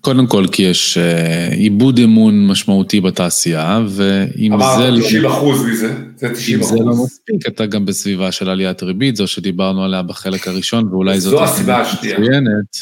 קודם 0.00 0.26
כל 0.26 0.44
כי 0.52 0.62
יש 0.62 0.98
uh, 0.98 1.54
עיבוד 1.54 1.98
אמון 1.98 2.46
משמעותי 2.46 3.00
בתעשייה, 3.00 3.80
ואם 3.88 4.58
זה... 4.58 4.64
אמרת 4.64 5.02
90 5.04 5.26
אחוז 5.26 5.64
מזה, 5.64 5.94
זה 6.16 6.34
90 6.34 6.60
אחוז. 6.60 6.72
אם 6.72 6.78
זה 6.78 6.84
לא 6.84 7.04
מספיק, 7.04 7.46
אתה 7.48 7.66
גם 7.66 7.86
בסביבה 7.86 8.32
של 8.32 8.48
עליית 8.48 8.82
ריבית, 8.82 9.16
זו 9.16 9.26
שדיברנו 9.26 9.84
עלייה 9.84 10.02
בחלק 10.02 10.48
הראשון, 10.48 10.88
ואולי 10.88 11.20
זאת... 11.20 11.30
זו 11.30 11.44
הסיבה 11.44 11.80
השנייה. 11.80 12.18
מצוינת 12.18 12.76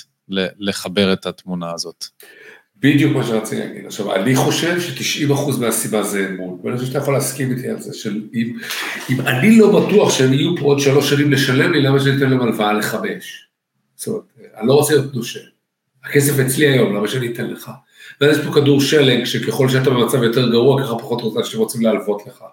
לחבר 0.58 1.12
את 1.12 1.26
התמונה 1.26 1.72
הזאת. 1.74 2.04
בדיוק 2.84 3.12
מה 3.16 3.24
שרציתי 3.24 3.62
להגיד. 3.62 3.86
עכשיו, 3.86 4.14
אני 4.14 4.36
חושב 4.36 4.80
ש-90% 4.80 5.60
מהסיבה 5.60 6.02
זה 6.02 6.28
אמון, 6.30 6.58
ואני 6.64 6.76
חושב 6.76 6.88
שאתה 6.88 6.98
יכול 6.98 7.14
להסכים 7.14 7.50
איתי 7.50 7.68
על 7.68 7.80
זה, 7.80 7.94
של 7.94 8.22
אם, 8.34 8.58
אם 9.10 9.20
אני 9.20 9.58
לא 9.58 9.80
בטוח 9.80 10.10
שהם 10.10 10.32
יהיו 10.32 10.56
פה 10.56 10.64
עוד 10.64 10.80
שלוש 10.80 11.10
שנים 11.10 11.32
לשלם 11.32 11.72
לי, 11.72 11.82
למה 11.82 12.00
שאני 12.00 12.16
אתן 12.16 12.30
להם 12.30 12.40
הלוואה 12.40 12.72
לחמש? 12.72 13.48
זאת 13.96 14.08
אומרת, 14.08 14.22
אני 14.58 14.68
לא 14.68 14.74
רוצה 14.74 14.94
להיות 14.94 15.14
נושה. 15.14 15.40
הכסף 16.04 16.38
אצלי 16.38 16.68
היום, 16.68 16.96
למה 16.96 17.08
שאני 17.08 17.32
אתן 17.32 17.46
לך? 17.46 17.70
ואז 18.20 18.38
יש 18.38 18.44
פה 18.44 18.54
כדור 18.54 18.80
שלג, 18.80 19.24
שככל 19.24 19.68
שאתה 19.68 19.90
במצב 19.90 20.22
יותר 20.22 20.50
גרוע, 20.50 20.82
ככה 20.82 20.98
פחות 20.98 21.20
רוצה 21.20 21.44
שאתם 21.44 21.58
רוצים 21.58 21.82
להלוות 21.82 22.22
לך. 22.26 22.44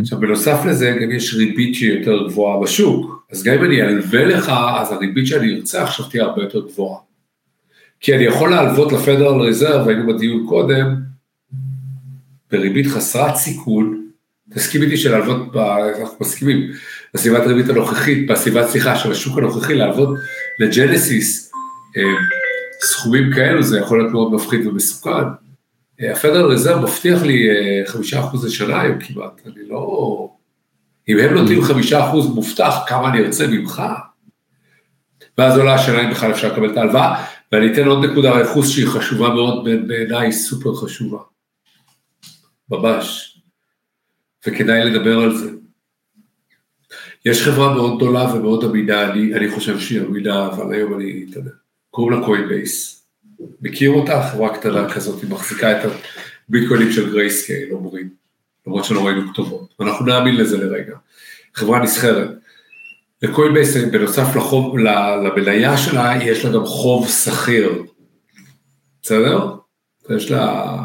עכשיו, 0.00 0.20
בנוסף 0.20 0.60
לזה, 0.66 0.96
גם 1.02 1.10
יש 1.10 1.34
ריבית 1.34 1.74
שהיא 1.74 1.92
יותר 1.92 2.26
גבוהה 2.28 2.62
בשוק. 2.62 3.26
אז 3.32 3.42
גם 3.42 3.54
אם 3.54 3.64
אני 3.64 3.82
אלווה 3.82 4.24
לך, 4.24 4.52
אז 4.80 4.92
הריבית 4.92 5.26
שאני 5.26 5.54
ארצה 5.54 5.82
עכשיו 5.82 6.06
תהיה 6.06 6.24
הרבה 6.24 6.42
יותר 6.42 6.66
גבוהה. 6.66 7.07
כי 8.00 8.16
אני 8.16 8.24
יכול 8.24 8.50
להלוות 8.50 8.92
לפדרל 8.92 9.40
ריזרב, 9.40 9.88
היינו 9.88 10.14
בדיון 10.14 10.46
קודם, 10.48 10.94
בריבית 12.50 12.86
חסרת 12.86 13.36
סיכון, 13.36 14.08
תסכים 14.54 14.82
איתי 14.82 14.96
שלהלוות, 14.96 15.56
אנחנו 16.00 16.16
מסכימים, 16.20 16.70
בסביבת 17.14 17.42
הריבית 17.42 17.68
הנוכחית, 17.68 18.26
בסביבת, 18.26 18.68
סליחה, 18.68 18.96
של 18.96 19.12
השוק 19.12 19.38
הנוכחי, 19.38 19.74
להלוות 19.74 20.18
לג'נסיס 20.60 21.52
אה, 21.96 22.02
סכומים 22.80 23.32
כאלו, 23.34 23.62
זה 23.62 23.78
יכול 23.78 23.98
להיות 23.98 24.12
מאוד 24.12 24.32
מפחיד 24.32 24.66
ומסוכן. 24.66 25.28
הפדרל 26.00 26.52
רזרב 26.52 26.82
מבטיח 26.82 27.22
לי 27.22 27.48
חמישה 27.86 28.20
אחוז 28.20 28.44
לשנה 28.44 28.80
היום 28.80 28.98
כמעט, 28.98 29.40
אני 29.46 29.68
לא... 29.68 30.28
אם 31.08 31.18
הם 31.18 31.34
נותנים 31.34 31.62
חמישה 31.62 32.08
אחוז 32.08 32.26
מובטח, 32.34 32.74
כמה 32.86 33.08
אני 33.08 33.18
ארצה 33.18 33.46
ממך? 33.46 33.82
ואז 35.38 35.58
עולה 35.58 35.74
השאלה 35.74 36.04
אם 36.04 36.10
בכלל 36.10 36.30
אפשר 36.30 36.52
לקבל 36.52 36.72
את 36.72 36.76
ההלוואה, 36.76 37.24
ואני 37.52 37.72
אתן 37.72 37.86
עוד 37.86 38.04
נקודה 38.04 38.30
רכוס 38.30 38.68
שהיא 38.70 38.86
חשובה 38.86 39.28
מאוד, 39.28 39.68
בעיניי 39.86 40.32
סופר 40.32 40.74
חשובה. 40.74 41.18
ממש. 42.70 43.38
וכדאי 44.46 44.84
לדבר 44.84 45.18
על 45.18 45.36
זה. 45.36 45.50
יש 47.24 47.42
חברה 47.42 47.74
מאוד 47.74 47.96
גדולה 47.96 48.34
ומאוד 48.34 48.64
אמינה, 48.64 49.12
אני, 49.12 49.34
אני 49.34 49.50
חושב 49.50 49.80
שהיא 49.80 50.00
אמינה, 50.00 50.46
אבל 50.46 50.74
היום 50.74 50.94
אני, 50.94 51.26
אתה 51.30 51.38
יודע, 51.38 51.50
קוראים 51.90 52.20
לה 52.20 52.26
קוינבייס. 52.26 53.04
מכיר 53.60 53.90
אותה? 53.90 54.28
חברה 54.32 54.58
קטנה 54.58 54.94
כזאת, 54.94 55.22
היא 55.22 55.30
מחזיקה 55.30 55.80
את 55.80 55.90
הביטקוינים 56.48 56.92
של 56.92 57.10
Grayscale, 57.10 57.72
אומרים, 57.72 58.08
למרות 58.66 58.84
שלא 58.84 59.06
ראינו 59.06 59.32
כתובות. 59.32 59.74
אנחנו 59.80 60.06
נאמין 60.06 60.36
לזה 60.36 60.58
לרגע. 60.58 60.96
חברה 61.54 61.82
נסחרת. 61.82 62.30
ל 63.22 63.27
Coinbase, 63.27 63.76
בנוסף 63.76 64.36
לחוב, 64.36 64.78
למניה 64.78 65.76
שלה, 65.76 66.24
יש 66.24 66.44
לה 66.44 66.52
גם 66.52 66.64
חוב 66.64 67.08
סחיר. 67.08 67.82
בסדר? 69.02 69.54
יש 70.16 70.30
לה... 70.30 70.76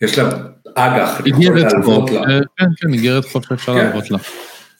יש 0.00 0.18
לה 0.18 0.28
אג"ח, 0.74 1.20
איגרת 1.26 1.72
חוב, 1.84 2.08
אה, 2.08 2.40
כן, 2.56 2.64
כן, 2.76 2.92
איגרת 2.92 3.24
חוב 3.24 3.44
שאפשר 3.48 3.74
כן. 3.74 3.78
להלוות 3.78 4.10
לה. 4.10 4.18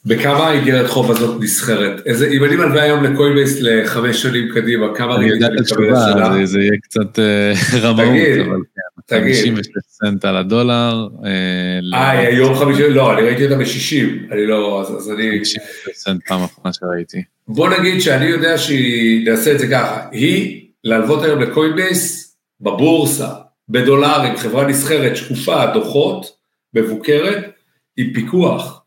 בכמה 0.06 0.48
האיגרת 0.48 0.90
חוב 0.90 1.10
הזאת 1.10 1.42
נסחרת? 1.42 2.06
איזה, 2.06 2.28
אם 2.28 2.44
אני 2.44 2.56
מלווה 2.56 2.82
היום 2.82 3.04
ל 3.04 3.10
Coinbase 3.10 3.58
לחמש 3.60 4.22
שנים 4.22 4.48
קדימה, 4.54 4.86
כמה 4.94 5.14
ריבית 5.14 5.42
אני 5.42 5.60
מקבל 5.60 5.92
לשנה? 5.92 6.46
זה 6.46 6.60
יהיה 6.60 6.76
קצת 6.82 7.18
אה, 7.18 7.52
רמאות, 7.82 8.08
אבל 8.46 8.60
כן, 9.08 9.18
56 9.24 9.70
סנט 9.88 10.24
על 10.24 10.36
הדולר. 10.36 11.08
אה, 11.24 12.14
אה 12.14 12.30
יום 12.30 12.54
חמישי, 12.54 12.90
לא, 12.90 13.14
אני 13.14 13.22
ראיתי 13.22 13.44
אותה 13.44 13.56
ב-60, 13.56 14.32
אני 14.32 14.46
לא, 14.46 14.80
אז 14.80 15.10
אני... 15.10 15.30
56 15.38 15.58
סנט 15.94 16.20
פעם 16.28 16.44
אחרונה 16.44 16.72
שראיתי. 16.72 17.22
בוא 17.48 17.68
נגיד 17.68 18.00
שאני 18.00 18.24
יודע 18.24 18.58
שהיא, 18.58 19.30
נעשה 19.30 19.52
את 19.52 19.58
זה 19.58 19.66
ככה, 19.66 20.06
היא 20.12 20.66
להלוות 20.84 21.22
היום 21.22 21.40
לקוינבייס 21.42 22.36
בבורסה, 22.60 23.28
בדולרים, 23.68 24.36
חברה 24.36 24.66
נסחרת, 24.66 25.16
שקופה, 25.16 25.66
דוחות, 25.66 26.26
מבוקרת, 26.74 27.50
עם 27.96 28.12
פיקוח. 28.14 28.83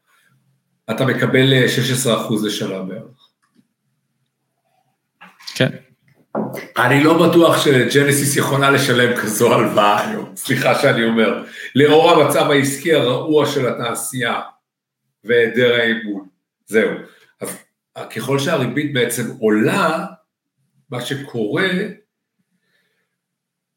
אתה 0.92 1.06
מקבל 1.06 1.54
16% 2.06 2.08
אה, 2.08 2.28
לשנה 2.46 2.80
בערך. 2.80 3.30
כן. 5.56 5.70
אני 6.78 7.04
לא 7.04 7.28
בטוח 7.28 7.66
שג'נסיס 7.66 8.38
יכולה 8.38 8.72
לשלם 8.72 9.18
כזו 9.18 9.54
הלוואה 9.54 10.10
היום, 10.10 10.36
סליחה 10.36 10.76
שאני 10.76 11.04
אומר, 11.04 11.44
לאור 11.76 12.12
המצב 12.12 12.52
העסקי 12.52 12.94
הרעוע 12.94 13.46
של 13.46 13.68
התעשייה 13.68 14.42
והיעדר 15.24 15.74
האמון, 15.74 16.28
זהו. 16.66 16.90
אז 17.42 17.58
ככל 18.16 18.40
שהריבית 18.40 18.94
בעצם 18.94 19.24
עולה, 19.40 20.06
מה 20.90 21.02
שקורה 21.02 21.70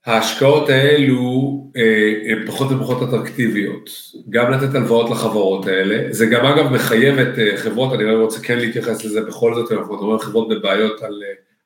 ההשקעות 0.06 0.68
האלו 0.68 1.60
אה, 1.76 2.32
הן 2.32 2.46
פחות 2.46 2.72
ופחות 2.72 3.08
אטרקטיביות, 3.08 3.90
גם 4.30 4.50
לתת 4.50 4.74
הלוואות 4.74 5.10
לחברות 5.10 5.66
האלה, 5.66 6.06
זה 6.10 6.26
גם 6.26 6.46
אגב 6.46 6.72
מחייב 6.72 7.18
את 7.18 7.38
אה, 7.38 7.56
חברות, 7.56 7.92
אני 7.92 8.14
רוצה 8.14 8.40
כן 8.40 8.58
להתייחס 8.58 9.04
לזה 9.04 9.20
בכל 9.20 9.54
זאת, 9.54 9.72
אנחנו 9.72 9.94
מדברים 9.94 10.12
על 10.12 10.18
חברות 10.18 10.48
בבעיות 10.48 11.02
על 11.02 11.22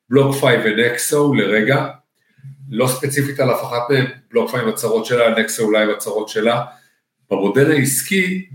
BlockFi 0.09 0.57
ו 0.65 0.79
Nexo 0.79 1.33
לרגע, 1.33 1.87
לא 2.71 2.87
ספציפית 2.87 3.39
על 3.39 3.51
אף 3.51 3.63
אחת 3.63 3.89
מהן, 3.89 4.05
BlockFi 4.31 4.61
עם 4.61 4.67
הצהרות 4.67 5.05
שלה, 5.05 5.39
Nexo 5.39 5.63
אולי 5.63 5.83
עם 5.83 5.89
הצהרות 5.89 6.29
שלה, 6.29 6.61
במודל 7.31 7.71
העסקי 7.71 8.45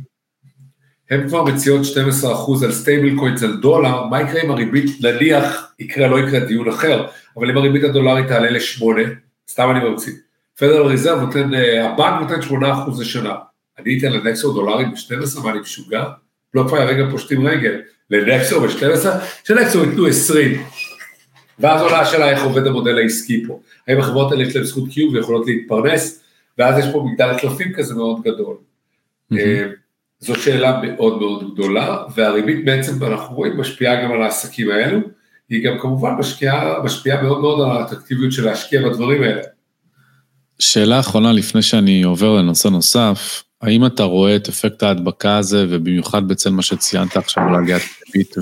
הן 1.10 1.28
כבר 1.28 1.44
מציעות 1.44 1.80
12% 2.24 2.64
על 2.64 2.72
stable 2.72 3.16
coins 3.18 3.42
על 3.42 3.56
דולר, 3.56 4.04
מה 4.04 4.22
יקרה 4.22 4.42
אם 4.42 4.50
הריבית, 4.50 5.04
נניח, 5.04 5.72
יקרה, 5.78 6.08
לא 6.08 6.18
יקרה 6.18 6.40
דיון 6.40 6.68
אחר, 6.68 7.06
אבל 7.36 7.50
אם 7.50 7.56
הריבית 7.56 7.84
הדולרית 7.84 8.26
תעלה 8.26 8.50
לשמונה, 8.50 9.02
סתם 9.50 9.70
אני 9.70 9.88
ממציא. 9.88 10.12
Federal 10.58 10.86
Reserve 10.86 11.20
נותן, 11.20 11.54
אה, 11.54 11.90
הבנק 11.90 12.20
נותן 12.20 12.42
8% 12.42 13.00
לשנה. 13.00 13.34
אני 13.78 13.98
אתן 13.98 14.12
ל 14.12 14.20
Nexo 14.20 14.52
דולרים 14.52 14.90
ב-12, 14.90 15.40
מה 15.44 15.50
אני 15.50 15.60
משוגע? 15.60 16.04
לא 16.54 16.64
כבר 16.68 16.76
הרגע 16.76 17.04
פושטים 17.10 17.46
רגל. 17.46 17.80
לנקסו 18.10 18.60
ב-12, 18.60 19.06
שנקסו 19.44 19.84
ייתנו 19.84 20.06
20. 20.06 20.62
ואז 21.58 21.82
עולה 21.82 22.00
השאלה 22.00 22.30
איך 22.30 22.42
עובד 22.42 22.66
המודל 22.66 22.98
העסקי 22.98 23.46
פה. 23.46 23.60
האם 23.88 23.98
החברות 23.98 24.32
האלה 24.32 24.42
יש 24.42 24.56
להן 24.56 24.64
זכות 24.64 24.84
קיום 24.90 25.14
ויכולות 25.14 25.46
להתפרנס, 25.46 26.22
ואז 26.58 26.78
יש 26.78 26.92
פה 26.92 27.06
מגדל 27.10 27.38
קלפים 27.38 27.72
כזה 27.72 27.94
מאוד 27.94 28.22
גדול. 28.22 28.56
אה, 29.32 29.66
זו 30.20 30.34
שאלה 30.34 30.80
מאוד 30.82 31.18
מאוד 31.18 31.52
גדולה, 31.52 31.98
והריבית 32.14 32.64
בעצם, 32.64 33.04
אנחנו 33.04 33.36
רואים, 33.36 33.60
משפיעה 33.60 34.04
גם 34.04 34.12
על 34.12 34.22
העסקים 34.22 34.70
האלו. 34.70 35.00
היא 35.50 35.64
גם 35.64 35.78
כמובן 35.80 36.10
משקיעה, 36.18 36.82
משפיעה 36.84 37.22
מאוד 37.22 37.40
מאוד 37.40 37.60
על 37.60 37.76
האטרקטיביות 37.76 38.32
של 38.32 38.44
להשקיע 38.44 38.88
בדברים 38.88 39.22
האלה. 39.22 39.42
שאלה 40.58 41.00
אחרונה 41.00 41.32
לפני 41.32 41.62
שאני 41.62 42.02
עובר 42.02 42.36
לנושא 42.36 42.68
נוסף, 42.68 43.42
האם 43.62 43.86
אתה 43.86 44.02
רואה 44.02 44.36
את 44.36 44.48
אפקט 44.48 44.82
ההדבקה 44.82 45.36
הזה, 45.36 45.66
ובמיוחד 45.68 46.28
בצל 46.28 46.50
מה 46.50 46.62
שציינת 46.62 47.16
עכשיו 47.16 47.42
על 47.42 47.54
עליית 47.54 47.82
ריבית 48.06 48.34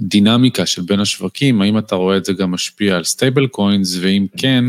והדינמיקה 0.00 0.66
של 0.66 0.82
בין 0.82 1.00
השווקים, 1.00 1.62
האם 1.62 1.78
אתה 1.78 1.94
רואה 1.94 2.16
את 2.16 2.24
זה 2.24 2.32
גם 2.32 2.50
משפיע 2.50 2.96
על 2.96 3.04
stable 3.04 3.46
coins, 3.46 3.98
ואם 4.00 4.26
כן, 4.36 4.64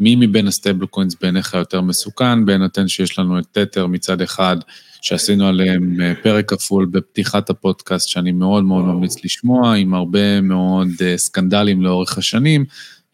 מי 0.00 0.16
מבין 0.16 0.46
ה 0.46 0.52
stable 0.52 0.86
coins 0.86 1.16
בעיניך 1.20 1.54
יותר 1.54 1.80
מסוכן, 1.80 2.44
בהינתן 2.44 2.88
שיש 2.88 3.18
לנו 3.18 3.38
את 3.38 3.44
Tether 3.52 3.86
מצד 3.86 4.20
אחד, 4.20 4.56
שעשינו 5.02 5.46
עליהם 5.46 6.00
אה, 6.00 6.12
פרק 6.22 6.50
כפול 6.50 6.86
בפתיחת 6.86 7.50
הפודקאסט, 7.50 8.08
שאני 8.08 8.32
מאוד 8.32 8.64
מאוד 8.64 8.84
ממליץ 8.84 9.24
לשמוע, 9.24 9.74
עם 9.74 9.94
הרבה 9.94 10.40
מאוד 10.40 10.88
אה, 11.00 11.18
סקנדלים 11.18 11.82
לאורך 11.82 12.18
השנים, 12.18 12.64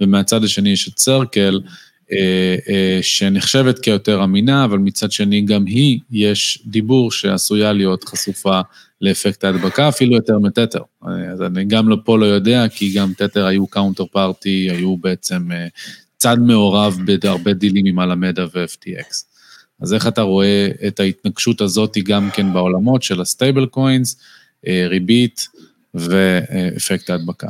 ומהצד 0.01 0.45
השני 0.45 0.71
יש 0.71 0.89
את 0.89 0.99
Circle, 0.99 1.61
אה, 2.13 2.99
שנחשבת 3.03 3.79
כיותר 3.79 4.25
אמינה, 4.25 4.65
אבל 4.65 4.79
מצד 4.79 5.13
שני 5.13 5.41
גם 5.41 5.67
היא, 5.67 5.99
יש 6.11 6.63
דיבור 6.67 7.11
שעשויה 7.11 7.73
להיות 7.73 8.05
חשופה 8.05 8.61
לאפקט 9.01 9.45
ההדבקה, 9.45 9.89
אפילו 9.89 10.15
יותר 10.15 10.39
מ 10.39 10.44
Tether. 10.44 10.81
אז 11.33 11.43
אני 11.43 11.65
גם 11.65 11.89
לא 11.89 11.97
פה 12.05 12.19
לא 12.19 12.27
יודע, 12.27 12.69
כי 12.69 12.93
גם 12.93 13.13
Tether 13.17 13.47
היו 13.47 13.67
counter 13.67 14.05
party, 14.07 14.69
היו 14.71 14.97
בעצם 14.97 15.49
צד 16.17 16.39
מעורב 16.39 16.99
בהרבה 17.05 17.53
דילים 17.53 17.87
עם 17.87 18.01
Alameda 18.01 18.45
ו-FTX. 18.55 19.34
אז 19.81 19.95
איך 19.95 20.09
אתה 20.09 20.23
רואה 20.23 20.69
את 20.87 21.01
ההתנגשות 21.01 21.61
הזאת 21.61 21.97
גם 22.05 22.31
כן 22.33 22.53
בעולמות 22.53 23.03
של 23.03 23.21
ה 23.21 23.27
stable 23.27 23.67
coins, 23.67 24.17
אה, 24.67 24.87
ריבית 24.89 25.49
ואפקט 25.95 27.11
ההדבקה? 27.11 27.49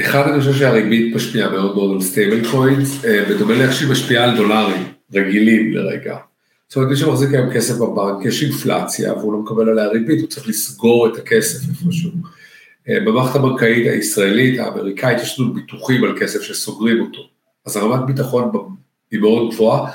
אחד, 0.00 0.28
אני 0.28 0.40
חושב 0.40 0.54
שהריבית 0.54 1.14
משפיעה 1.14 1.50
מאוד 1.50 1.74
מאוד 1.74 1.94
על 1.94 2.00
stable 2.00 2.50
coins, 2.50 3.04
אה, 3.04 3.24
בדומה 3.30 3.54
לאיך 3.54 3.72
שהיא 3.72 3.90
משפיעה 3.90 4.24
על 4.24 4.36
דולרים 4.36 4.84
רגילים 5.14 5.72
לרגע. 5.72 6.16
זאת 6.68 6.76
אומרת, 6.76 6.90
מי 6.90 6.96
שמחזיק 6.96 7.30
היום 7.34 7.52
כסף 7.54 7.74
בבנק, 7.74 8.24
יש 8.24 8.42
אינפלציה 8.42 9.12
והוא 9.12 9.32
לא 9.32 9.38
מקבל 9.38 9.68
עליה 9.68 9.88
ריבית, 9.88 10.20
הוא 10.20 10.28
צריך 10.28 10.48
לסגור 10.48 11.08
את 11.08 11.16
הכסף 11.16 11.68
איפשהו. 11.68 12.10
אה, 12.88 13.00
במערכת 13.00 13.36
הבנקאית 13.36 13.86
הישראלית, 13.86 14.60
האמריקאית, 14.60 15.18
יש 15.22 15.40
לנו 15.40 15.54
ביטוחים 15.54 16.04
על 16.04 16.18
כסף 16.20 16.42
שסוגרים 16.42 17.00
אותו. 17.00 17.20
אז 17.66 17.76
הרמת 17.76 18.06
ביטחון 18.06 18.52
היא 19.10 19.20
מאוד 19.20 19.54
גבוהה, 19.54 19.90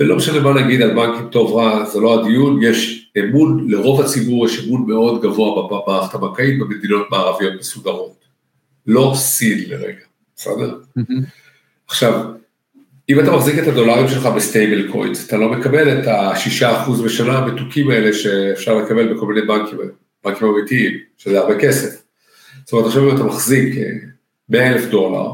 ולא 0.00 0.16
משנה 0.16 0.40
מה 0.40 0.62
נגיד 0.62 0.82
על 0.82 0.94
בנקים 0.94 1.28
טוב 1.28 1.56
רע, 1.56 1.84
זה 1.84 2.00
לא 2.00 2.20
הדיון, 2.20 2.62
יש 2.62 3.10
אמון, 3.18 3.70
לרוב 3.70 4.00
הציבור 4.00 4.46
יש 4.46 4.64
אמון 4.64 4.84
מאוד 4.86 5.22
גבוה 5.22 5.68
במערכת 5.68 6.14
הבנקאית 6.14 6.58
במדינות 6.58 7.10
מערביות 7.10 7.52
מסודרות. 7.58 8.24
לא 8.86 9.12
סין 9.16 9.58
לרגע, 9.68 10.04
בסדר? 10.36 10.78
עכשיו, 11.88 12.24
אם 13.08 13.20
אתה 13.20 13.32
מחזיק 13.32 13.58
את 13.58 13.68
הדולרים 13.68 14.08
שלך 14.08 14.26
ב 14.26 14.35
stable 14.35 14.92
coins, 14.92 15.26
אתה 15.26 15.36
לא 15.36 15.48
מקבל 15.48 15.98
את 15.98 16.06
השישה 16.06 16.82
אחוז 16.82 17.00
בשנה 17.00 17.38
המתוקים 17.38 17.90
האלה 17.90 18.12
שאפשר 18.12 18.74
לקבל 18.74 19.14
בכל 19.14 19.26
מיני 19.26 19.46
בנקים, 19.46 19.78
בנקים 20.24 20.48
אמיתיים, 20.48 20.98
שזה 21.18 21.40
הרבה 21.40 21.58
כסף. 21.58 22.02
זאת 22.64 22.72
אומרת, 22.72 22.86
עכשיו 22.86 23.10
אם 23.10 23.16
אתה 23.16 23.24
מחזיק 23.24 23.74
100 24.48 24.60
אה, 24.60 24.72
אלף 24.72 24.84
דולר, 24.90 25.32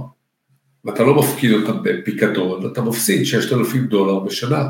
ואתה 0.87 1.03
לא 1.03 1.14
מפקיד 1.14 1.53
אותם 1.53 1.82
בפיקדון, 1.82 2.70
אתה 2.72 2.82
מפסיד 2.82 3.26
6,000 3.26 3.87
דולר 3.87 4.18
בשנה, 4.18 4.64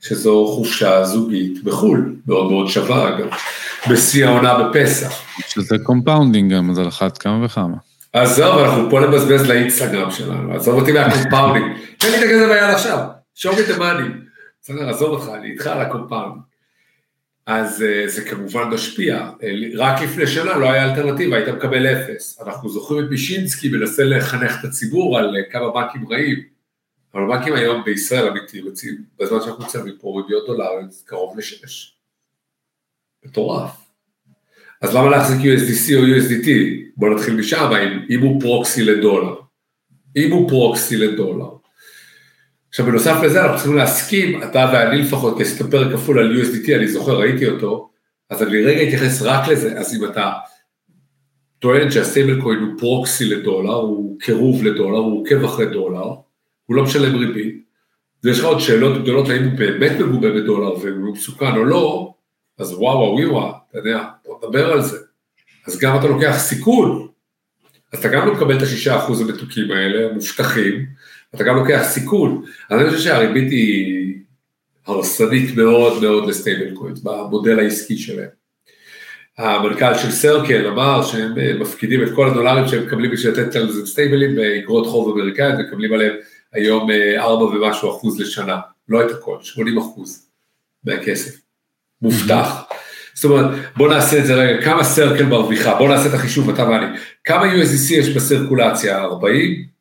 שזו 0.00 0.46
חופשה 0.46 1.04
זוגית 1.04 1.64
בחו"ל, 1.64 2.16
מאוד 2.26 2.50
מאוד 2.50 2.68
שווה 2.68 3.08
אגב, 3.08 3.26
בשיא 3.90 4.26
העונה 4.26 4.58
בפסח. 4.58 5.12
שזה 5.48 5.76
compounding 5.82 6.52
גם, 6.52 6.70
אז 6.70 6.78
על 6.78 6.88
אחת 6.88 7.18
כמה 7.18 7.44
וכמה. 7.44 7.76
עזוב, 8.12 8.58
אנחנו 8.58 8.90
פה 8.90 9.00
לבזבז 9.00 9.46
לאינסטגרם 9.46 10.10
שלנו, 10.10 10.54
עזוב 10.54 10.80
אותי 10.80 10.92
מה 10.92 11.03
compounding, 11.03 11.66
תן 11.98 12.08
לי 12.10 12.18
את 12.18 12.22
הכסף 12.22 12.48
ביד 12.48 12.70
עכשיו, 12.74 12.98
show 13.36 13.50
me 13.50 13.70
the 13.70 13.78
money. 13.78 14.08
בסדר, 14.62 14.88
עזוב 14.88 15.10
אותך, 15.10 15.28
אני 15.34 15.50
איתך 15.50 15.66
על 15.66 15.80
ה 15.80 15.87
compound. 15.87 16.51
אז 17.46 17.84
uh, 17.84 18.10
זה 18.10 18.24
כמובן 18.30 18.68
משפיע. 18.68 19.30
רק 19.76 20.02
לפני 20.02 20.26
שנה 20.26 20.58
לא 20.58 20.70
היה 20.70 20.90
אלטרנטיבה, 20.90 21.36
היית 21.36 21.48
מקבל 21.48 21.86
אפס. 21.86 22.40
אנחנו 22.40 22.68
זוכרים 22.68 23.04
את 23.04 23.10
מאשינסקי 23.10 23.68
מנסה 23.68 24.04
לחנך 24.04 24.60
את 24.60 24.64
הציבור 24.64 25.18
על 25.18 25.36
uh, 25.36 25.52
כמה 25.52 25.70
בנקים 25.70 26.08
רעים. 26.12 26.52
אבל 27.14 27.22
הבנקים 27.22 27.54
היום 27.54 27.84
בישראל 27.84 28.28
אמיתי, 28.28 28.62
בזמן 29.18 29.40
שאנחנו 29.40 29.64
מצלמים 29.64 29.94
פה 30.00 30.20
ריביות 30.20 30.46
דולרים, 30.46 30.88
קרוב 31.04 31.38
לשש. 31.38 31.96
מטורף. 33.24 33.70
אז 34.80 34.94
למה 34.94 35.10
להחזיק 35.10 35.38
USDC 35.38 35.96
או 35.96 36.02
USDT? 36.02 36.48
בוא 36.96 37.14
נתחיל 37.14 37.36
משם, 37.36 37.70
אם 38.10 38.20
הוא 38.20 38.40
proxy 38.40 38.84
לדולר. 38.84 39.34
אם 40.16 40.32
הוא 40.32 40.48
proxy 40.48 40.96
לדולר. 40.96 41.61
עכשיו 42.72 42.86
בנוסף 42.86 43.16
לזה 43.22 43.42
אנחנו 43.42 43.56
צריכים 43.56 43.76
להסכים, 43.76 44.42
אתה 44.42 44.70
ואני 44.72 44.98
לפחות, 44.98 45.36
כי 45.36 45.42
עשית 45.42 45.62
פרק 45.70 45.92
כפול 45.92 46.18
על 46.18 46.42
USDT, 46.42 46.76
אני 46.76 46.88
זוכר, 46.88 47.18
ראיתי 47.18 47.48
אותו, 47.48 47.90
אז 48.30 48.42
אני 48.42 48.64
רגע 48.64 48.82
אתייחס 48.82 49.22
רק 49.22 49.48
לזה, 49.48 49.78
אז 49.78 49.94
אם 49.94 50.04
אתה 50.04 50.32
טוען 51.58 51.90
שה 51.90 52.07
stable 52.07 52.40
coin 52.40 52.58
הוא 52.58 52.78
proxy 52.78 53.24
לדולר, 53.24 53.74
הוא 53.74 54.20
קירוב 54.20 54.64
לדולר, 54.64 54.98
הוא 54.98 55.20
עוקב 55.20 55.44
אחרי 55.44 55.66
דולר, 55.66 56.14
הוא 56.66 56.76
לא 56.76 56.82
משלם 56.82 57.16
ריבית, 57.16 57.64
ויש 58.24 58.38
לך 58.38 58.44
עוד 58.44 58.60
שאלות 58.60 59.02
גדולות 59.02 59.28
האם 59.28 59.44
הוא 59.44 59.58
באמת 59.58 59.92
מגובה 60.00 60.30
בדולר 60.30 60.78
והוא 60.78 61.12
מסוכן 61.12 61.56
או 61.56 61.64
לא, 61.64 62.14
אז 62.58 62.72
וואו 62.72 62.98
וואו 62.98 63.30
וואו, 63.30 63.52
אתה 63.70 63.78
יודע, 63.78 64.04
בוא 64.24 64.38
נדבר 64.38 64.72
על 64.72 64.82
זה. 64.82 64.98
אז 65.66 65.78
גם 65.78 65.96
אתה 65.98 66.06
לוקח 66.06 66.36
סיכון, 66.38 67.08
אז 67.92 67.98
אתה 67.98 68.08
גם 68.08 68.26
לא 68.26 68.34
מקבל 68.34 68.56
את 68.56 68.62
השישה 68.62 68.96
אחוז 68.96 69.20
המתוקים 69.20 69.70
האלה, 69.70 70.10
המובטחים, 70.10 70.86
אתה 71.34 71.44
גם 71.44 71.56
לוקח 71.56 71.82
סיכון. 71.82 72.44
אז 72.70 72.80
אני 72.80 72.90
חושב 72.90 73.02
שהריבית 73.02 73.50
היא 73.50 74.14
הרסנית 74.86 75.56
מאוד 75.56 76.02
מאוד 76.02 76.28
לסטייבל 76.28 76.74
קוינס, 76.74 77.00
במודל 77.00 77.58
העסקי 77.58 77.96
שלהם. 77.96 78.28
המנכ"ל 79.38 79.94
של 79.94 80.10
סרקל 80.10 80.66
אמר 80.66 81.02
שהם 81.02 81.38
אה, 81.38 81.52
מפקידים 81.58 82.02
את 82.02 82.08
כל 82.14 82.28
הדולרים 82.28 82.68
שהם 82.68 82.86
מקבלים 82.86 83.10
בשביל 83.10 83.32
לתת 83.32 83.56
על 83.56 83.72
זה 83.72 83.86
סטייבלים 83.86 84.36
באגרות 84.36 84.86
חוב 84.86 85.18
אמריקאיות, 85.18 85.58
מקבלים 85.58 85.92
עליהם 85.92 86.14
היום 86.52 86.90
4 87.18 87.44
אה, 87.44 87.50
ומשהו 87.50 87.90
אחוז 87.90 88.20
לשנה, 88.20 88.58
לא 88.88 89.06
את 89.06 89.10
הכל, 89.10 89.36
80 89.42 89.78
אחוז 89.78 90.26
מהכסף, 90.84 91.40
מובטח. 92.02 92.62
זאת 93.14 93.24
אומרת, 93.24 93.50
בוא 93.76 93.88
נעשה 93.88 94.18
את 94.18 94.26
זה 94.26 94.34
רגע, 94.34 94.62
כמה 94.62 94.84
סרקל 94.84 95.24
מרוויחה, 95.24 95.74
בוא 95.74 95.88
נעשה 95.88 96.08
את 96.08 96.14
החישוב, 96.14 96.50
אתה 96.50 96.68
ואני, 96.68 96.86
כמה 97.24 97.52
USDC 97.52 97.92
יש 97.92 98.08
בסירקולציה, 98.08 99.02
40? 99.02 99.71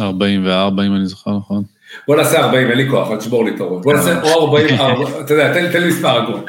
44 0.00 0.82
אם 0.82 0.96
אני 0.96 1.06
זוכר 1.06 1.38
נכון. 1.38 1.64
בוא 2.08 2.16
נעשה 2.16 2.40
40, 2.40 2.70
אין 2.70 2.78
לי 2.78 2.90
כוח, 2.90 3.10
אל 3.10 3.16
תשבור 3.16 3.44
לי 3.44 3.54
את 3.54 3.60
הראש. 3.60 3.84
בוא 3.84 3.94
נעשה 3.94 4.22
או 4.22 4.46
40, 4.46 4.74
אתה 5.20 5.34
יודע, 5.34 5.70
תן 5.72 5.82
לי 5.82 5.88
מספר 5.88 6.08
עגול. 6.08 6.40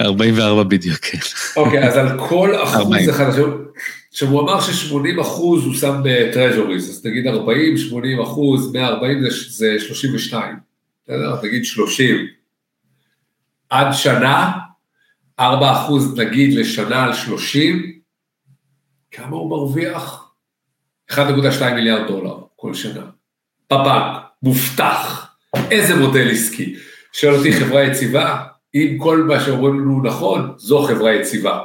44 0.00 0.62
בדיוק, 0.62 0.96
כן. 0.96 1.18
אוקיי, 1.56 1.88
אז 1.88 1.96
על 1.96 2.18
כל 2.18 2.62
אחוז 2.62 3.08
אחד, 3.10 3.28
עכשיו 4.10 4.28
הוא 4.28 4.40
אמר 4.40 4.60
ש-80 4.60 5.20
אחוז 5.20 5.64
הוא 5.64 5.74
שם 5.74 6.00
בטרז'וריז, 6.04 6.90
אז 6.90 7.02
תגיד 7.02 7.26
40, 7.26 7.76
80 7.76 8.20
אחוז, 8.20 8.72
140 8.72 9.24
זה 9.48 9.76
32, 9.78 10.56
בסדר? 11.04 11.36
תגיד 11.36 11.64
30. 11.64 12.16
עד 13.70 13.92
שנה, 13.92 14.52
4 15.40 15.72
אחוז 15.72 16.18
נגיד 16.18 16.54
לשנה 16.54 17.04
על 17.04 17.12
30, 17.12 17.92
כמה 19.10 19.36
הוא 19.36 19.50
מרוויח? 19.50 20.20
1.2 21.10 21.16
מיליארד 21.74 22.08
דולר 22.08 22.36
כל 22.56 22.74
שנה. 22.74 23.06
בבנק, 23.72 24.22
מובטח. 24.42 25.34
איזה 25.70 25.96
מודל 25.96 26.30
עסקי. 26.30 26.76
שואל 27.12 27.34
אותי 27.34 27.52
חברה 27.52 27.84
יציבה, 27.84 28.44
אם 28.74 28.96
כל 28.98 29.22
מה 29.22 29.40
שאומרים 29.40 29.80
לנו 29.80 30.02
נכון, 30.02 30.54
זו 30.56 30.82
חברה 30.82 31.14
יציבה. 31.14 31.62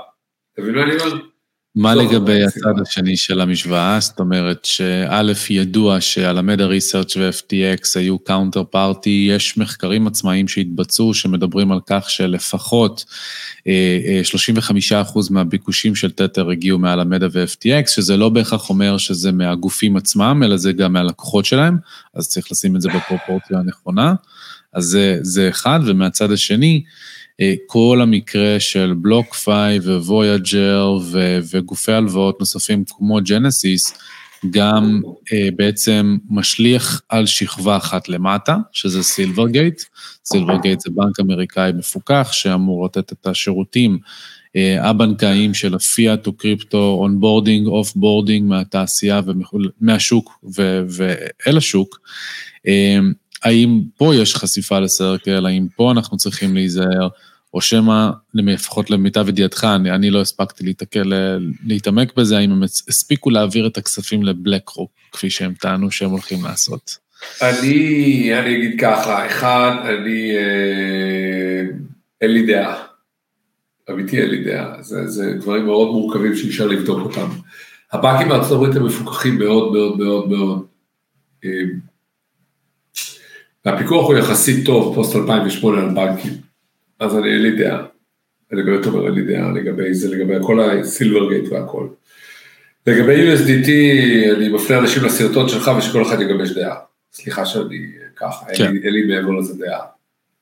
אתה 0.54 0.62
מבין 0.62 0.76
מה 0.76 0.84
אני 0.84 0.92
אומר? 0.92 1.29
מה 1.76 1.96
לגבי 1.96 2.44
הצד 2.44 2.82
השני 2.82 3.18
של 3.18 3.42
המשוואה? 3.42 3.98
זאת 4.02 4.20
אומרת 4.20 4.66
שא', 4.66 5.32
ידוע 5.50 6.02
ש 6.02 6.10
Alameda 6.10 6.38
Research 6.62 7.18
ו-FTX 7.18 7.88
היו 7.96 8.20
counter 8.20 8.64
party, 8.64 9.28
יש 9.32 9.58
מחקרים 9.58 10.08
עצמאיים 10.08 10.48
שהתבצעו 10.48 11.14
שמדברים 11.14 11.72
על 11.72 11.80
כך 11.86 12.10
שלפחות 12.10 13.06
35% 13.64 13.68
אה, 13.68 14.96
אה, 14.96 15.04
מהביקושים 15.30 15.96
של 15.96 16.12
Tether 16.12 16.50
הגיעו 16.50 16.80
מ 16.80 16.86
Alameda 16.86 17.28
ו-FTX, 17.32 17.88
שזה 17.88 18.18
לא 18.18 18.30
בהכרח 18.30 18.70
אומר 18.70 18.98
שזה 18.98 19.32
מהגופים 19.32 19.98
עצמם, 19.98 20.42
אלא 20.46 20.58
זה 20.58 20.74
גם 20.74 20.94
מהלקוחות 20.94 21.46
שלהם, 21.46 21.78
אז 22.14 22.30
צריך 22.30 22.52
לשים 22.52 22.76
את 22.76 22.82
זה 22.82 22.90
בפרופורציה 22.90 23.60
הנכונה. 23.60 24.14
אז 24.74 24.84
זה, 24.86 25.18
זה 25.22 25.50
אחד, 25.50 25.80
ומהצד 25.86 26.32
השני, 26.32 26.84
כל 27.66 28.00
המקרה 28.02 28.60
של 28.60 28.94
BlockFi 28.98 29.80
ו 29.80 29.94
Voyager 29.94 30.98
וגופי 31.52 31.92
הלוואות 31.92 32.40
נוספים 32.40 32.84
כמו 32.88 33.20
Genesis, 33.24 33.94
גם 34.50 35.02
uh, 35.06 35.56
בעצם 35.56 36.18
משליך 36.30 37.02
על 37.10 37.26
שכבה 37.26 37.78
אחת 37.78 38.10
למטה, 38.10 38.58
שזה 38.72 39.04
Silvergate. 39.04 39.82
Silvergate 40.26 40.80
זה 40.80 40.90
בנק 40.96 41.20
אמריקאי 41.20 41.72
מפוקח 41.72 42.30
שאמור 42.32 42.86
לתת 42.86 43.12
את 43.12 43.28
השירותים 43.28 43.98
uh, 44.04 44.82
הבנקאיים 44.82 45.54
של 45.54 45.76
הפיאט 45.76 46.28
או 46.28 46.34
קריפטו, 46.34 46.98
onboarding, 47.00 47.68
off 47.68 47.96
boarding 47.96 48.50
מהתעשייה 48.50 49.22
ומהשוק 49.26 50.46
ואל 50.90 51.58
השוק. 51.58 52.00
האם 53.44 53.82
פה 53.98 54.16
יש 54.16 54.36
חשיפה 54.36 54.80
ל 54.80 54.88
Circle, 54.88 55.46
האם 55.46 55.68
פה 55.76 55.92
אנחנו 55.92 56.18
צריכים 56.18 56.56
להיזהר, 56.56 57.08
או 57.54 57.62
שמא, 57.62 58.10
לפחות 58.34 58.90
למיטב 58.90 59.30
ידיעתך, 59.30 59.68
אני, 59.76 59.92
אני 59.92 60.10
לא 60.10 60.22
הספקתי 60.22 60.64
להתקל, 60.64 61.14
להתעמק 61.66 62.16
בזה, 62.16 62.38
האם 62.38 62.52
הם 62.52 62.64
הספיקו 62.64 63.30
להעביר 63.30 63.68
את 63.68 63.78
הכספים 63.78 64.24
ל 64.24 64.70
BlackRock, 64.70 64.92
כפי 65.12 65.30
שהם 65.30 65.54
טענו 65.54 65.92
שהם 65.92 66.10
הולכים 66.10 66.44
לעשות. 66.44 66.98
אני, 67.42 68.30
אני 68.40 68.56
אגיד 68.56 68.80
ככה, 68.80 69.28
אחד, 69.28 69.72
אני, 69.84 70.38
אה, 70.38 71.62
אין 72.22 72.32
לי 72.32 72.46
דעה. 72.46 72.84
אמיתי 73.92 74.22
אין 74.22 74.30
לי 74.30 74.44
דעה, 74.44 74.84
זה, 74.84 75.08
זה 75.08 75.34
דברים 75.40 75.66
מאוד 75.66 75.88
מורכבים 75.92 76.36
שאי 76.36 76.50
אפשר 76.50 76.68
לבדוק 76.68 77.00
אותם. 77.00 77.30
הבנקים 77.92 78.30
בארצות 78.30 78.52
הברית 78.52 78.76
הם 78.76 78.86
מפוקחים 78.86 79.38
מאוד 79.38 79.74
מאוד 79.74 79.98
מאוד 79.98 80.30
מאוד. 80.30 80.66
אה, 81.46 81.50
והפיקוח 83.66 84.08
הוא 84.08 84.18
יחסית 84.18 84.66
טוב, 84.66 84.96
פוסט 84.96 85.16
2008 85.16 85.82
על 85.82 85.90
בנקים, 85.90 86.34
אז 87.00 87.18
אני 87.18 87.34
אין 87.34 87.42
לי 87.42 87.52
דעה. 87.52 87.86
אני 88.52 88.64
באמת 88.64 88.86
אומר 88.86 89.06
אין 89.06 89.14
לי 89.14 89.22
דעה 89.22 89.52
לגבי 89.52 89.94
זה, 89.94 90.16
לגבי 90.16 90.34
כל 90.42 90.60
הסילבר 90.60 91.30
גייט 91.30 91.52
והכל. 91.52 91.88
לגבי 92.88 93.34
USDT, 93.34 93.70
אני 94.38 94.50
מפנה 94.50 94.78
אנשים 94.78 95.04
לסרטון 95.04 95.50
שלך 95.50 95.72
ושכל 95.78 96.02
אחד 96.02 96.22
יגבש 96.22 96.52
דעה. 96.52 96.76
סליחה 97.14 97.46
שאני 97.46 97.92
ככה, 98.16 98.46
כן. 98.56 98.64
אין, 98.64 98.74
לי, 98.74 98.80
אין 98.84 98.94
לי 98.94 99.16
מעבר 99.16 99.32
לזה 99.32 99.66
דעה. 99.66 99.80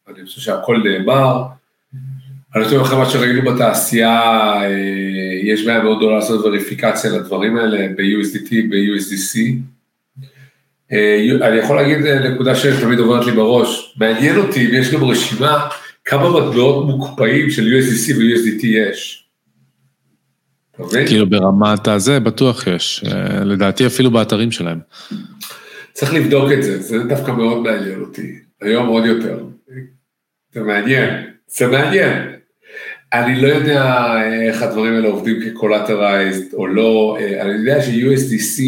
אני 0.07 0.25
חושב 0.25 0.41
שהכל 0.41 0.77
נאמר. 0.83 1.43
אני 2.55 2.63
חושב 2.63 2.79
אחרי 2.79 2.97
מה 2.97 3.09
שראינו 3.09 3.51
בתעשייה, 3.51 4.21
אה, 4.63 5.39
יש 5.43 5.65
בעיה 5.65 5.83
מאוד 5.83 5.97
גדולה 5.97 6.15
לעשות 6.15 6.45
וריפיקציה 6.45 7.11
לדברים 7.11 7.57
האלה 7.57 7.87
ב-USDT, 7.97 8.51
ב-USDC. 8.69 9.39
אה, 10.91 11.47
אני 11.47 11.57
יכול 11.57 11.75
להגיד 11.75 12.05
אה, 12.05 12.29
נקודה 12.29 12.55
שתמיד 12.55 12.99
עוברת 12.99 13.25
לי 13.25 13.31
בראש, 13.31 13.95
מעניין 13.97 14.37
אותי, 14.37 14.67
ויש 14.67 14.93
גם 14.93 15.03
רשימה, 15.03 15.67
כמה 16.07 16.29
מטבעות 16.29 16.85
מוקפאים 16.85 17.49
של 17.49 17.63
USDC 17.63 18.17
ו-USDT 18.17 18.65
יש. 18.65 19.27
כאילו 21.07 21.29
ברמת 21.29 21.87
הזה 21.87 22.19
בטוח 22.19 22.67
יש, 22.67 23.03
אה, 23.07 23.43
לדעתי 23.43 23.87
אפילו 23.87 24.11
באתרים 24.11 24.51
שלהם. 24.51 24.79
צריך 25.93 26.13
לבדוק 26.13 26.51
את 26.51 26.63
זה, 26.63 26.81
זה 26.81 27.03
דווקא 27.03 27.31
מאוד 27.31 27.57
מעניין 27.57 28.01
אותי, 28.01 28.39
היום 28.61 28.87
עוד 28.87 29.05
יותר. 29.05 29.43
זה 30.51 30.61
מעניין, 30.61 31.25
זה 31.47 31.67
מעניין. 31.67 32.31
אני 33.13 33.41
לא 33.41 33.47
יודע 33.47 34.13
איך 34.41 34.61
הדברים 34.61 34.93
האלה 34.93 35.07
עובדים 35.07 35.35
כ 35.45 35.59
collateralized 35.59 36.53
או 36.53 36.67
לא, 36.67 37.17
אני 37.41 37.51
יודע 37.51 37.81
ש-USDC, 37.81 38.61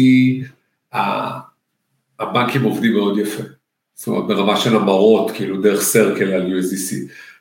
הבנקים 2.20 2.62
עובדים 2.62 2.92
מאוד 2.92 3.18
יפה. 3.18 3.42
זאת 3.94 4.06
אומרת, 4.08 4.26
ברמה 4.26 4.56
של 4.56 4.76
המרות, 4.76 5.30
כאילו 5.30 5.60
דרך 5.60 5.80
Circle 5.80 6.32
על 6.32 6.52
USDC, 6.52 6.94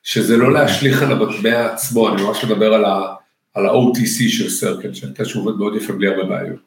שזה 0.03 0.37
לא 0.37 0.53
להשליך 0.53 1.03
על 1.03 1.11
המטבע 1.11 1.73
עצמו, 1.73 2.09
אני 2.09 2.21
ממש 2.21 2.43
מדבר 2.43 2.73
על, 2.73 2.85
ה, 2.85 3.15
על 3.53 3.65
ה-OTC 3.65 4.29
של 4.29 4.49
Circle, 4.49 4.93
שאני 4.93 5.11
חושב 5.11 5.25
שהוא 5.25 5.43
עובד 5.43 5.57
מאוד 5.57 5.75
יפה 5.75 5.93
בלי 5.93 6.07
הרבה 6.07 6.23
בעיות. 6.23 6.59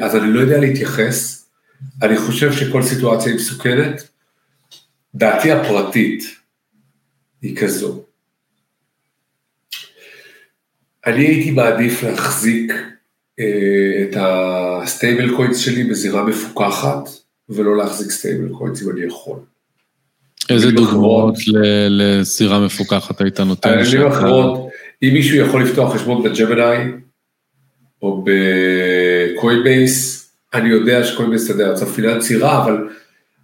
אז 0.00 0.16
אני 0.16 0.32
לא 0.32 0.40
יודע 0.40 0.58
להתייחס, 0.58 1.48
אני 2.02 2.16
חושב 2.16 2.52
שכל 2.52 2.82
סיטואציה 2.82 3.32
היא 3.32 3.36
מסוכנת. 3.36 4.08
דעתי 5.14 5.52
הפרטית 5.52 6.24
היא 7.42 7.56
כזו. 7.56 8.04
אני 11.06 11.26
הייתי 11.26 11.50
מעדיף 11.50 12.02
להחזיק 12.02 12.72
אה, 13.38 14.04
את 14.04 14.16
ה 14.20 15.36
stablecoins 15.36 15.58
שלי 15.58 15.84
בזירה 15.84 16.24
מפוקחת, 16.24 17.08
ולא 17.48 17.76
להחזיק 17.76 18.10
stablecoins 18.10 18.82
אם 18.82 18.90
אני 18.90 19.00
יכול. 19.00 19.38
איזה 20.50 20.70
דוגמאות 20.70 21.34
לזירה 21.90 22.60
מפוקחת 22.60 23.20
היית 23.20 23.40
נותן? 23.40 23.78
במילים 23.78 24.06
אחרות, 24.06 24.68
אם 25.02 25.10
מישהו 25.12 25.36
יכול 25.36 25.62
לפתוח 25.62 25.94
חשבון 25.94 26.22
ב-Gemini, 26.22 26.78
או 28.02 28.24
בקוינבייס, 29.34 30.24
אני 30.54 30.68
יודע 30.68 31.04
שקוינבייס, 31.04 31.50
אתה 31.50 31.62
יודע, 31.62 31.74
זה 31.74 31.86
פיננסי 31.86 32.36
רע, 32.36 32.64
אבל, 32.64 32.88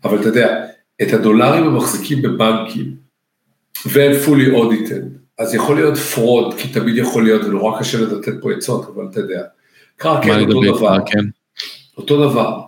אבל 0.05 0.21
אתה 0.21 0.29
יודע, 0.29 0.65
את 1.03 1.13
הדולרים 1.13 1.65
הם 1.65 1.77
מחזיקים 1.77 2.23
בבנקים, 2.23 2.95
והם 3.87 4.13
fully 4.25 4.57
audited, 4.57 5.05
אז 5.39 5.55
יכול 5.55 5.77
להיות 5.77 5.97
fraud, 5.99 6.55
כי 6.59 6.69
תמיד 6.69 6.97
יכול 6.97 7.25
להיות, 7.25 7.43
זה 7.45 7.51
נורא 7.51 7.81
קשה 7.81 8.01
לתת 8.01 8.33
פה 8.43 8.53
עצות, 8.53 8.93
אבל 8.95 9.07
אתה 9.11 9.21
יודע. 9.21 9.43
קרקן 9.97 10.41
אותו 10.41 10.61
דבר, 10.63 10.99
כן. 11.07 11.25
אותו 11.97 12.31
דבר, 12.31 12.61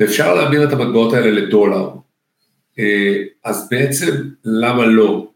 ואפשר 0.00 0.34
להמיר 0.34 0.64
את 0.64 0.72
המטבעות 0.72 1.12
האלה 1.12 1.30
לדולר. 1.30 1.90
אה, 2.78 3.22
אז 3.44 3.68
בעצם 3.70 4.12
למה 4.44 4.86
לא? 4.86 5.30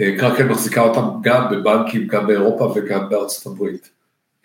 אה, 0.00 0.14
קרקן 0.18 0.48
מחזיקה 0.48 0.80
אותם 0.80 1.04
גם 1.22 1.44
בבנקים, 1.50 2.06
גם 2.06 2.26
באירופה 2.26 2.72
וגם 2.76 3.08
בארצות 3.08 3.46
הברית. 3.46 3.90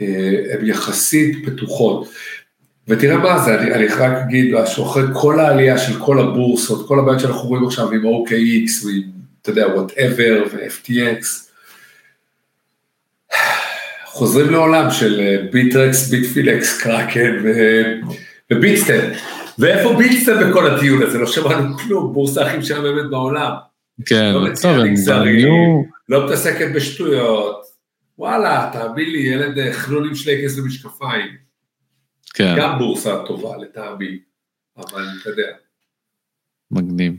אה, 0.02 0.42
הן 0.54 0.66
יחסית 0.66 1.46
פתוחות. 1.46 2.10
ותראה 2.88 3.18
מה 3.18 3.40
זה, 3.40 3.60
אני, 3.60 3.74
אני 3.74 3.88
רק 3.88 4.14
אגיד 4.26 4.56
משהו, 4.56 4.86
אחרי 4.86 5.04
כל 5.14 5.40
העלייה 5.40 5.78
של 5.78 6.00
כל 6.00 6.20
הבורסות, 6.20 6.88
כל 6.88 7.00
הבעיות 7.00 7.20
שאנחנו 7.20 7.50
רואים 7.50 7.66
עכשיו 7.66 7.92
עם 7.92 8.02
OKX 8.02 8.86
ועם, 8.86 9.04
אתה 9.42 9.50
יודע, 9.50 9.68
whatever 9.68 10.44
ו-FTX, 10.52 11.26
חוזרים 14.06 14.50
לעולם 14.50 14.92
של 14.92 15.38
ביטרקס, 15.52 16.10
ביטפינקס, 16.10 16.82
קראקן 16.82 17.44
וביטסטמפ. 18.52 19.12
ואיפה 19.60 19.94
ביטסטמפ 19.98 20.50
בכל 20.50 20.76
הטיול 20.76 21.04
הזה? 21.04 21.18
לא 21.18 21.28
שמענו 21.28 21.78
כלום, 21.78 22.14
בורסה 22.14 22.46
הכי 22.46 22.58
ישנה 22.58 22.82
באמת 22.82 23.10
בעולם. 23.10 23.52
כן, 24.06 24.34
לא 24.34 24.56
טוב, 24.62 24.80
הם 24.80 24.94
בנו... 24.96 25.86
לא 26.10 26.26
מתעסקת 26.26 26.68
בשטויות. 26.76 27.62
וואלה, 28.18 28.70
תאמין 28.74 29.10
לי, 29.10 29.20
ילד 29.20 29.72
חנון 29.72 30.08
עם 30.08 30.16
שלייקס 30.16 30.60
ומשקפיים. 30.60 31.38
כן. 32.34 32.56
גם 32.58 32.78
בורסה 32.78 33.24
טובה 33.26 33.58
לטעמי, 33.58 34.20
אבל 34.78 35.08
אתה 35.22 35.30
יודע. 35.30 35.48
מגניב. 36.72 37.14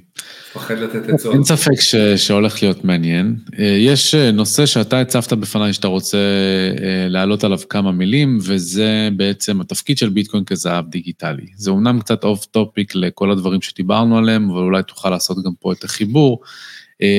מפחד 0.51 0.75
לתת 0.75 1.09
עצות. 1.09 1.35
אין 1.35 1.45
ספק 1.45 1.81
ש, 1.81 1.95
שהולך 1.97 2.63
להיות 2.63 2.85
מעניין. 2.85 3.37
אה, 3.59 3.65
יש 3.65 4.15
אה, 4.15 4.31
נושא 4.31 4.67
שאתה 4.67 5.01
הצפת 5.01 5.33
בפניי 5.33 5.73
שאתה 5.73 5.89
רוצה 5.89 6.19
אה, 6.19 7.09
להעלות 7.09 7.45
עליו 7.45 7.59
כמה 7.69 7.93
מילים, 7.93 8.39
וזה 8.43 9.09
בעצם 9.17 9.61
התפקיד 9.61 9.99
של 9.99 10.09
ביטקוין 10.09 10.45
כזהב 10.45 10.85
דיגיטלי. 10.89 11.47
זה 11.57 11.71
אומנם 11.71 12.01
קצת 12.01 12.25
off 12.25 12.45
topic 12.45 12.95
לכל 12.95 13.31
הדברים 13.31 13.63
שדיברנו 13.63 14.19
עליהם, 14.19 14.51
אבל 14.51 14.61
אולי 14.63 14.83
תוכל 14.83 15.11
לעשות 15.11 15.37
גם 15.45 15.53
פה 15.61 15.73
את 15.73 15.85
החיבור, 15.85 16.41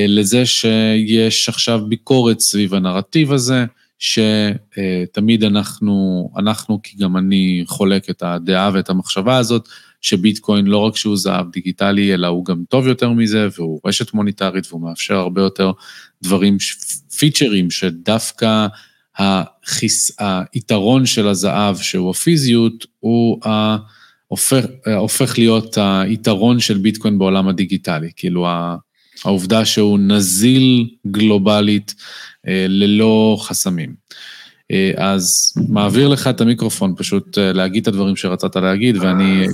לזה 0.07 0.45
שיש 0.45 1.49
עכשיו 1.49 1.81
ביקורת 1.87 2.39
סביב 2.39 2.73
הנרטיב 2.73 3.31
הזה, 3.31 3.65
שתמיד 3.99 5.43
אנחנו, 5.43 6.29
אנחנו, 6.37 6.79
כי 6.83 6.97
גם 6.97 7.17
אני 7.17 7.63
חולק 7.67 8.09
את 8.09 8.23
הדעה 8.23 8.71
ואת 8.73 8.89
המחשבה 8.89 9.37
הזאת, 9.37 9.69
שביטקוין 10.01 10.65
לא 10.65 10.77
רק 10.77 10.97
שהוא 10.97 11.17
זהב 11.17 11.51
דיגיטלי, 11.51 12.13
אלא 12.13 12.27
הוא 12.27 12.45
גם 12.45 12.63
טוב 12.69 12.87
יותר 12.87 13.09
מזה, 13.09 13.47
והוא 13.57 13.79
רשת 13.85 14.13
מוניטרית 14.13 14.67
והוא 14.69 14.81
מאפשר 14.81 15.15
הרבה 15.15 15.41
יותר 15.41 15.71
דברים, 16.23 16.57
פיצ'רים, 17.17 17.71
שדווקא 17.71 18.67
החיס, 19.17 20.11
היתרון 20.53 21.05
של 21.05 21.27
הזהב, 21.27 21.77
שהוא 21.77 22.09
הפיזיות, 22.09 22.85
הוא 22.99 23.39
הופך, 24.27 24.65
הופך 24.97 25.37
להיות 25.37 25.77
היתרון 25.77 26.59
של 26.59 26.77
ביטקוין 26.77 27.17
בעולם 27.17 27.47
הדיגיטלי. 27.47 28.11
כאילו 28.15 28.47
העובדה 29.25 29.65
שהוא 29.65 29.99
נזיל 29.99 30.89
גלובלית 31.07 31.95
אה, 32.47 32.65
ללא 32.69 33.37
חסמים. 33.41 33.93
אה, 34.71 34.91
אז 34.97 35.53
מעביר 35.69 36.07
לך 36.07 36.27
את 36.27 36.41
המיקרופון 36.41 36.93
פשוט 36.97 37.37
אה, 37.37 37.53
להגיד 37.53 37.81
את 37.81 37.87
הדברים 37.87 38.15
שרצית 38.15 38.55
להגיד, 38.55 38.97
ואני 38.97 39.47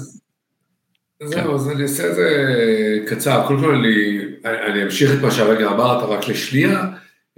זהו, 1.24 1.56
אז 1.56 1.70
אני 1.70 1.84
אעשה 1.84 2.10
את 2.10 2.16
זה 2.16 3.00
קצר. 3.08 3.48
קודם 3.48 3.60
כל 3.60 3.76
אני, 3.76 4.20
אני 4.46 4.84
אמשיך 4.84 5.12
את 5.14 5.22
מה 5.22 5.32
שהרגע 5.32 5.68
אמרת, 5.68 6.04
רק 6.04 6.28
לשנייה. 6.28 6.86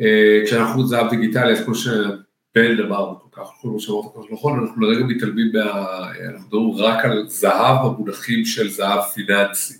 אה, 0.01 0.41
כשאנחנו 0.45 0.87
זהב 0.87 1.09
דיגיטלי, 1.09 1.51
אז 1.51 1.65
כמו 1.65 1.75
שבן 1.75 2.79
אמר 2.85 3.13
כל 3.21 3.41
כך, 3.41 3.49
כמו 3.61 3.79
שאמרת 3.79 4.05
כל 4.13 4.21
כך 4.23 4.33
נכון, 4.33 4.59
אנחנו 4.59 4.81
לרגע 4.81 5.05
מתעלמים. 5.05 5.51
אנחנו 6.29 6.47
מדברים 6.47 6.85
רק 6.85 7.05
על 7.05 7.25
זהב 7.27 7.85
במונחים 7.85 8.45
של 8.45 8.69
זהב 8.69 9.01
פיננסי. 9.01 9.73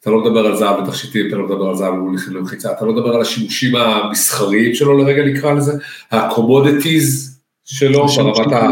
אתה 0.00 0.10
לא 0.10 0.24
מדבר 0.24 0.46
על 0.46 0.56
זהב 0.56 0.80
בתכשיטים, 0.80 1.28
אתה 1.28 1.36
לא 1.36 1.46
מדבר 1.46 1.68
על 1.68 1.76
זהב 1.76 1.94
במונחים 1.94 2.36
למחיצה, 2.36 2.72
אתה 2.72 2.84
לא 2.84 2.92
מדבר 2.92 3.14
על 3.14 3.20
השימושים 3.20 3.76
המסחריים 3.76 4.74
שלו 4.74 4.98
לרגע 4.98 5.24
נקרא 5.24 5.52
לזה, 5.52 5.72
ה-commodities 6.10 7.32
שלו 7.64 8.06
ברמת 8.06 8.52
ה... 8.52 8.66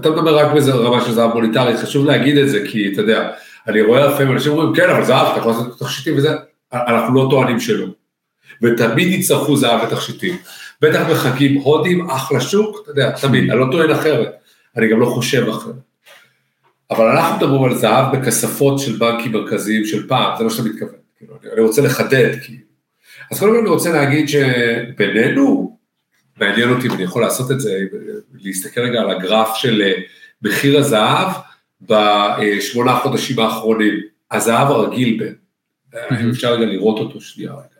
אתה 0.00 0.10
מדבר 0.10 0.38
רק 0.38 0.52
בזה 0.52 0.72
רמה 0.72 1.04
של 1.04 1.12
זהב 1.12 1.34
מוניטרי, 1.34 1.76
חשוב 1.76 2.06
להגיד 2.06 2.36
את 2.36 2.48
זה, 2.48 2.64
כי 2.68 2.92
אתה 2.92 3.00
יודע, 3.00 3.30
אני 3.68 3.82
רואה 3.82 4.06
לפעמים 4.06 4.32
אנשים 4.32 4.52
אומרים, 4.52 4.74
כן, 4.74 4.90
אבל 4.90 5.04
זהב, 5.04 5.26
אתה 5.26 5.38
יכול 5.38 5.52
לעשות 5.52 5.78
תכשיטים 5.78 6.16
וזה, 6.16 6.30
אנחנו 6.72 7.14
לא 7.14 7.28
טוענים 7.30 7.60
שלא. 7.60 7.86
ותמיד 8.62 9.08
יצטרכו 9.08 9.56
זהב 9.56 9.80
ותכשיטים. 9.82 10.36
בטח 10.80 11.10
בחגים 11.10 11.60
הודים, 11.60 12.10
אחלה 12.10 12.40
שוק, 12.40 12.80
אתה 12.82 12.90
יודע, 12.90 13.10
תמיד, 13.10 13.50
אני 13.50 13.60
לא 13.60 13.66
טוען 13.72 13.90
אחרת, 13.90 14.28
אני 14.76 14.88
גם 14.88 15.00
לא 15.00 15.06
חושב 15.06 15.48
אחרת. 15.48 15.74
אבל 16.90 17.06
אנחנו 17.08 17.36
מדברים 17.36 17.64
על 17.64 17.74
זהב 17.74 18.16
בכספות 18.16 18.78
של 18.78 18.96
בנקים 18.96 19.32
מרכזיים 19.32 19.84
של 19.84 20.08
פעם, 20.08 20.38
זה 20.38 20.44
מה 20.44 20.50
שאתה 20.50 20.68
מתכוון. 20.68 20.94
כאילו, 21.18 21.34
אני 21.52 21.60
רוצה 21.60 21.82
לחדד, 21.82 22.34
כאילו. 22.42 22.60
אז 23.32 23.38
קודם 23.40 23.52
כל 23.52 23.58
אני 23.58 23.68
רוצה 23.68 23.92
להגיד 23.92 24.28
שבינינו, 24.28 25.75
מעניין 26.36 26.70
אותי, 26.70 26.88
ואני 26.88 27.02
יכול 27.02 27.22
לעשות 27.22 27.50
את 27.50 27.60
זה, 27.60 27.78
להסתכל 28.42 28.80
רגע 28.80 29.00
על 29.00 29.10
הגרף 29.10 29.56
של 29.56 29.82
אה, 29.82 29.92
מחיר 30.42 30.78
הזהב 30.78 31.28
בשמונה 31.80 32.96
חודשים 32.96 33.38
האחרונים, 33.38 33.94
הזהב 34.30 34.70
הרגיל 34.70 35.18
בין, 35.18 36.30
אפשר 36.30 36.52
רגע 36.52 36.66
לראות 36.66 36.98
אותו 36.98 37.20
שנייה 37.20 37.52
רגע. 37.52 37.76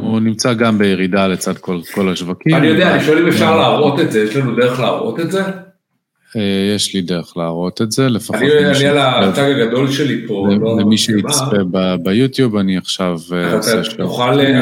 הוא 0.00 0.20
נמצא 0.20 0.54
גם 0.54 0.78
בירידה 0.78 1.26
לצד 1.26 1.58
כל, 1.58 1.80
כל 1.94 2.08
השווקים. 2.08 2.54
אני 2.54 2.66
יודע, 2.66 2.94
אני 2.94 3.04
שואל 3.04 3.18
אם 3.18 3.28
אפשר 3.28 3.56
להראות 3.56 4.00
את 4.00 4.12
זה, 4.12 4.22
יש 4.22 4.36
לנו 4.36 4.56
דרך 4.56 4.80
להראות 4.80 5.20
את 5.20 5.30
זה? 5.30 5.42
אה, 6.36 6.74
יש 6.74 6.94
לי 6.94 7.02
דרך 7.02 7.36
להראות 7.36 7.82
את 7.82 7.92
זה, 7.92 8.08
לפחות... 8.08 8.36
אני 8.36 8.86
על 8.86 9.24
הצג 9.24 9.42
הגדול 9.42 9.90
שלי 9.90 10.26
פה. 10.28 10.48
לא 10.60 10.80
למי 10.80 10.98
שיצפה 10.98 11.56
ביוטיוב, 12.02 12.56
אני 12.56 12.76
עכשיו 12.76 13.18
אה, 13.32 13.56
עושה 13.56 13.84
שלום. 13.84 14.10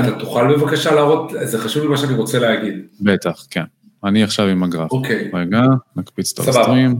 אתה 0.01 0.19
תוכל 0.19 0.57
בבקשה 0.57 0.95
להראות, 0.95 1.33
זה 1.43 1.59
חשוב 1.59 1.83
לי 1.83 1.89
מה 1.89 1.97
שאני 1.97 2.15
רוצה 2.15 2.39
להגיד. 2.39 2.75
בטח, 3.01 3.47
כן. 3.51 3.63
אני 4.05 4.23
עכשיו 4.23 4.47
עם 4.47 4.63
הגרף. 4.63 4.91
אוקיי. 4.91 5.31
רגע, 5.35 5.63
נקפיץ 5.97 6.39
את 6.39 6.49
הסטרים. 6.49 6.95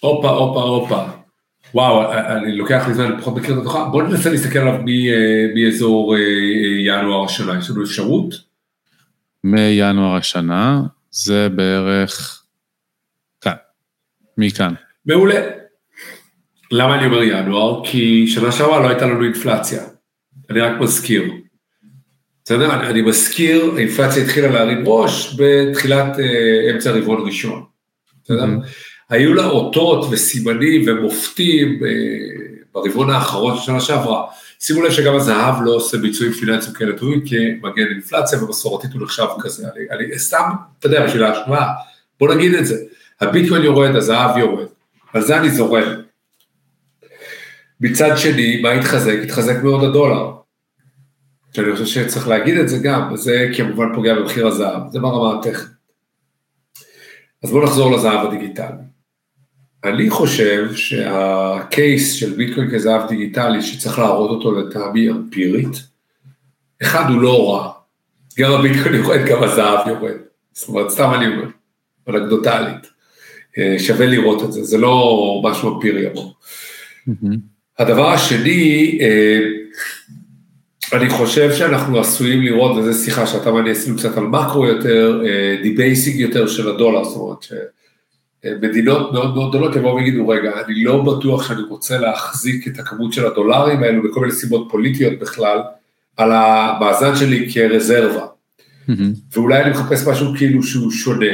הופה, 0.00 0.30
הופה, 0.30 0.62
הופה. 0.62 1.02
וואו, 1.74 2.12
אני 2.12 2.56
לוקח 2.56 2.84
לי 2.88 2.94
זמן, 2.94 3.04
אני 3.04 3.20
פחות 3.20 3.36
מכיר 3.36 3.54
את 3.54 3.60
התוכה. 3.60 3.84
בוא 3.84 4.02
ננסה 4.02 4.30
להסתכל 4.30 4.58
עליו 4.58 4.74
אה, 4.74 4.80
מאזור 5.54 6.16
ינואר 6.86 7.24
השנה. 7.24 7.58
יש 7.58 7.70
לנו 7.70 7.84
אפשרות? 7.84 8.34
מינואר 9.44 10.16
השנה, 10.16 10.82
זה 11.10 11.48
בערך... 11.48 12.43
מכאן. 14.38 14.74
מעולה. 15.06 15.40
למה 16.70 16.98
אני 16.98 17.06
אומר 17.06 17.22
ינואר? 17.22 17.84
כי 17.84 18.26
שנה 18.26 18.52
שעברה 18.52 18.80
לא 18.80 18.88
הייתה 18.88 19.06
לנו 19.06 19.24
אינפלציה. 19.24 19.82
אני 20.50 20.60
רק 20.60 20.80
מזכיר. 20.80 21.32
בסדר? 22.44 22.74
אני, 22.74 22.86
אני 22.86 23.02
מזכיר, 23.02 23.72
האינפלציה 23.76 24.22
התחילה 24.22 24.48
להרים 24.48 24.82
ראש 24.86 25.36
בתחילת 25.38 26.18
אה, 26.18 26.70
אמצע 26.74 26.90
רבעון 26.90 27.26
ראשון. 27.26 27.64
בסדר? 28.24 28.44
Mm-hmm. 28.44 28.66
היו 29.10 29.34
לה 29.34 29.46
אותות 29.46 30.06
וסימנים 30.10 30.84
ומופתים 30.86 31.80
אה, 31.84 31.90
ברבעון 32.72 33.10
האחרון 33.10 33.56
של 33.56 33.62
שנה 33.62 33.80
שעברה. 33.80 34.24
שימו 34.60 34.82
לב 34.82 34.92
שגם 34.92 35.14
הזהב 35.14 35.54
לא 35.64 35.70
עושה 35.70 35.98
ביצועים 35.98 36.32
פיננסיים 36.32 36.74
כאלה 36.74 36.98
טובים 36.98 37.20
כמגן 37.20 37.86
אינפלציה 37.90 38.44
ומסורתית 38.44 38.92
הוא 38.92 39.02
נחשב 39.02 39.26
כזה. 39.40 39.66
אני, 39.76 40.06
אני 40.06 40.18
סתם, 40.18 40.50
אתה 40.78 40.86
יודע, 40.86 41.06
בשביל 41.06 41.24
ההשוואה, 41.24 41.66
בוא 42.20 42.34
נגיד 42.34 42.54
את 42.54 42.66
זה. 42.66 42.76
הביטקוין 43.28 43.62
יורד, 43.62 43.96
הזהב 43.96 44.38
יורד, 44.38 44.66
על 45.12 45.22
זה 45.22 45.38
אני 45.38 45.50
זורם. 45.50 45.88
מצד 47.80 48.16
שני, 48.16 48.60
מה 48.62 48.70
התחזק? 48.70 49.16
התחזק 49.24 49.62
מאוד 49.62 49.84
הדולר. 49.84 50.30
שאני 51.52 51.76
חושב 51.76 51.84
שצריך 51.86 52.28
להגיד 52.28 52.58
את 52.58 52.68
זה 52.68 52.78
גם, 52.78 53.12
וזה 53.12 53.50
כמובן 53.56 53.94
פוגע 53.94 54.14
במחיר 54.14 54.46
הזהב, 54.46 54.90
זה 54.90 55.00
ברמה 55.00 55.38
הטכנית. 55.38 55.74
אז 57.42 57.50
בואו 57.50 57.64
נחזור 57.64 57.96
לזהב 57.96 58.26
הדיגיטלי. 58.26 58.84
אני 59.84 60.10
חושב 60.10 60.74
שהקייס 60.74 62.12
של 62.12 62.34
ביטקוין 62.34 62.70
כזהב 62.70 63.08
דיגיטלי, 63.08 63.62
שצריך 63.62 63.98
להראות 63.98 64.30
אותו 64.30 64.52
לטעמי 64.52 65.10
אמפירית, 65.10 65.82
אחד 66.82 67.10
הוא 67.10 67.22
לא 67.22 67.52
רע, 67.52 67.72
גם 68.38 68.52
הביטקוין 68.52 68.94
יורד, 68.94 69.20
גם 69.26 69.42
הזהב 69.42 69.88
יורד. 69.88 70.16
זאת 70.52 70.68
אומרת, 70.68 70.90
סתם 70.90 71.10
אני 71.14 71.26
אומר, 71.26 71.48
אנקדוטלית. 72.08 72.93
אה, 73.58 73.76
שווה 73.78 74.06
לראות 74.06 74.44
את 74.44 74.52
זה, 74.52 74.64
זה 74.64 74.78
לא 74.78 75.40
משהו 75.44 75.74
אמפירי 75.74 76.06
בו. 76.14 76.34
הדבר 77.78 78.10
השני, 78.10 78.98
אה, 79.00 79.40
אני 80.92 81.10
חושב 81.10 81.52
שאנחנו 81.52 82.00
עשויים 82.00 82.42
לראות, 82.42 82.76
וזו 82.76 83.04
שיחה 83.04 83.26
שאתה 83.26 83.52
ואני 83.52 83.70
עשינו 83.70 83.96
קצת 83.96 84.16
על 84.16 84.24
מקרו 84.24 84.66
יותר, 84.66 85.22
debasing 85.62 86.20
יותר 86.20 86.46
של 86.46 86.68
הדולר, 86.68 87.04
זאת 87.04 87.16
אומרת 87.16 87.42
שמדינות 88.44 89.12
מאוד 89.12 89.34
מאוד 89.34 89.50
גדולות 89.50 89.76
יבואו 89.76 89.96
ויגידו, 89.96 90.28
רגע, 90.28 90.52
אני 90.66 90.84
לא 90.84 91.02
בטוח 91.02 91.48
שאני 91.48 91.62
רוצה 91.62 91.98
להחזיק 91.98 92.68
את 92.68 92.78
הכמות 92.78 93.12
של 93.12 93.26
הדולרים 93.26 93.82
האלו 93.82 94.02
בכל 94.02 94.20
מיני 94.20 94.32
סיבות 94.32 94.68
פוליטיות 94.70 95.18
בכלל, 95.18 95.58
על 96.16 96.32
המאזן 96.32 97.16
שלי 97.16 97.52
כרזרבה. 97.52 98.26
ואולי 99.32 99.62
אני 99.62 99.70
מחפש 99.70 100.08
משהו 100.08 100.34
כאילו 100.38 100.62
שהוא 100.62 100.90
שונה. 100.90 101.26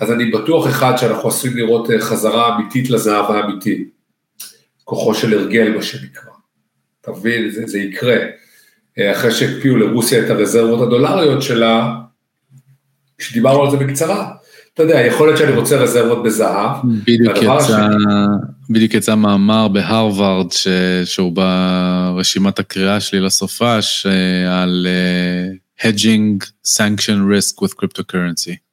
אז 0.00 0.12
אני 0.12 0.30
בטוח 0.30 0.66
אחד 0.66 0.96
שאנחנו 0.96 1.28
עשויים 1.28 1.56
לראות 1.56 1.90
אה, 1.90 2.00
חזרה 2.00 2.56
אמיתית 2.56 2.90
לזהב 2.90 3.30
האמיתי. 3.30 3.84
כוחו 4.84 5.14
של 5.14 5.38
הרגל, 5.38 5.76
מה 5.76 5.82
שנקרא. 5.82 6.30
אתה 7.00 7.10
מבין? 7.10 7.50
זה, 7.50 7.66
זה 7.66 7.78
יקרה. 7.78 8.16
אה, 8.98 9.12
אחרי 9.12 9.32
שהקפיאו 9.32 9.76
לרוסיה 9.76 10.24
את 10.24 10.30
הרזרבות 10.30 10.80
הדולריות 10.86 11.42
שלה, 11.42 11.94
כשדיברנו 13.18 13.62
על 13.62 13.70
זה 13.70 13.76
בקצרה, 13.76 14.32
אתה 14.74 14.82
יודע, 14.82 15.00
יכול 15.00 15.26
להיות 15.26 15.38
שאני 15.38 15.52
רוצה 15.52 15.76
רזרבות 15.76 16.22
בזהב. 16.22 16.76
בדיוק 16.84 17.36
יצא, 17.36 17.52
השני... 17.52 17.96
בדיוק 18.70 18.94
יצא 18.94 19.14
מאמר 19.14 19.68
בהרווארד, 19.68 20.52
ש... 20.52 20.68
שהוא 21.04 21.32
ברשימת 21.32 22.58
הקריאה 22.58 23.00
שלי 23.00 23.20
לסופש, 23.20 24.06
אה, 24.06 24.62
על 24.62 24.86
uh, 24.86 25.82
hedging 25.84 26.46
sanction 26.66 27.18
risk 27.30 27.62
with 27.62 27.72
cryptocurrency. 27.82 28.65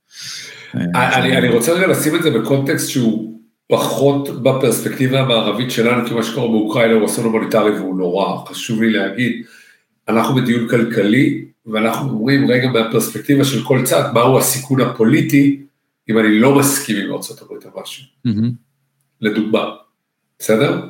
אה, 0.76 1.20
אני, 1.20 1.38
אני 1.38 1.50
רוצה 1.50 1.74
רגע 1.74 1.88
לשים 1.88 2.16
את 2.16 2.24
זה 2.24 2.30
בקונטקסט 2.32 2.90
שהוא 2.90 3.40
פחות 3.68 4.44
בפרספקטיבה 4.44 5.20
המערבית 5.20 5.72
שלנו, 5.72 6.08
כי 6.08 6.14
מה 6.14 6.24
שקורה 6.24 6.48
באוקראינה 6.48 6.94
הוא 6.94 7.06
אסון 7.06 7.26
הומניטרי 7.26 7.72
והוא 7.72 7.98
נורא, 7.98 8.46
חשוב 8.46 8.82
לי 8.82 8.90
להגיד. 8.90 9.44
אנחנו 10.10 10.36
בדיון 10.36 10.70
כלכלי, 10.70 11.46
ואנחנו 11.66 12.10
אומרים 12.10 12.48
רגע 12.48 12.70
מהפרספקטיבה 12.70 13.44
של 13.44 13.64
כל 13.64 13.82
צד, 13.84 14.04
מהו 14.14 14.38
הסיכון 14.38 14.82
הפוליטי, 14.82 15.60
אם 16.10 16.20
אני 16.20 16.40
לא 16.40 16.56
מסכים 16.56 16.98
עם 16.98 17.12
ארה"ב 17.12 17.52
על 17.52 17.82
משהו. 17.82 18.04
Mm-hmm. 18.28 18.52
לדוגמה, 19.22 19.66
בסדר? 20.40 20.82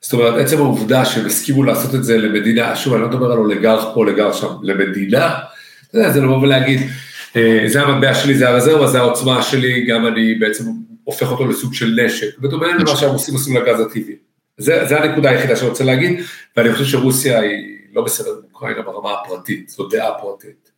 זאת 0.00 0.12
אומרת, 0.12 0.34
עצם 0.34 0.56
העובדה 0.56 1.04
שהם 1.04 1.26
הסכימו 1.26 1.62
לעשות 1.62 1.94
את 1.94 2.04
זה 2.04 2.18
למדינה, 2.18 2.76
שוב, 2.76 2.94
אני 2.94 3.02
לא 3.02 3.08
מדבר 3.08 3.32
על 3.32 3.38
אוליגרך 3.38 3.84
פה, 3.84 4.00
אוליגרך 4.00 4.34
שם, 4.34 4.48
למדינה, 4.62 5.38
אתה 5.88 5.98
יודע, 5.98 6.10
זה 6.10 6.20
לבוא 6.20 6.42
ולהגיד, 6.42 6.80
אה, 6.80 6.86
זה 7.66 7.82
המטבע 7.82 8.14
שלי, 8.14 8.34
זה 8.34 8.48
הרזרבה, 8.48 8.86
זה 8.86 8.98
העוצמה 8.98 9.42
שלי, 9.42 9.86
גם 9.86 10.06
אני 10.06 10.34
בעצם 10.34 10.64
הופך 11.04 11.30
אותו 11.30 11.46
לסוג 11.46 11.74
של 11.74 12.00
נשק, 12.04 12.38
בדומה 12.38 12.66
למה 12.66 12.96
שהם 12.96 13.10
עושים 13.10 13.34
עושים 13.34 13.56
לגז 13.56 13.80
הטבעי. 13.80 14.16
זה, 14.58 14.84
זה 14.88 15.00
הנקודה 15.00 15.30
היחידה 15.30 15.56
שאני 15.56 15.68
רוצה 15.68 15.84
להגיד, 15.84 16.20
ואני 16.56 16.72
חושב 16.72 16.84
שרוסיה 16.84 17.40
היא 17.40 17.76
לא 17.92 18.04
בסדר 18.04 18.30
באוקראינה 18.40 18.82
ברמה 18.82 19.12
הפרטית, 19.12 19.68
זו 19.68 19.88
דעה 19.88 20.18
פרטית. 20.20 20.70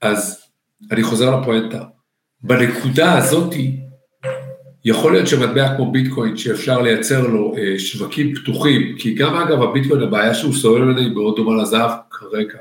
אז 0.00 0.42
אני 0.90 1.02
חוזר 1.02 1.40
לפואנטה, 1.40 1.82
בנקודה 2.42 3.18
הזאתי, 3.18 3.76
יכול 4.84 5.12
להיות 5.12 5.28
שמטבע 5.28 5.76
כמו 5.76 5.92
ביטקוין 5.92 6.36
שאפשר 6.36 6.82
לייצר 6.82 7.26
לו 7.26 7.54
אה, 7.58 7.78
שווקים 7.78 8.34
פתוחים, 8.34 8.94
כי 8.98 9.14
גם 9.14 9.34
אגב 9.34 9.62
הביטקוין 9.62 10.02
הבעיה 10.02 10.34
שהוא 10.34 10.54
סובל 10.54 10.80
ממנה 10.80 11.00
היא 11.00 11.12
מאוד 11.12 11.36
דומה 11.36 11.62
לזהב 11.62 11.90
כרגע. 12.10 12.58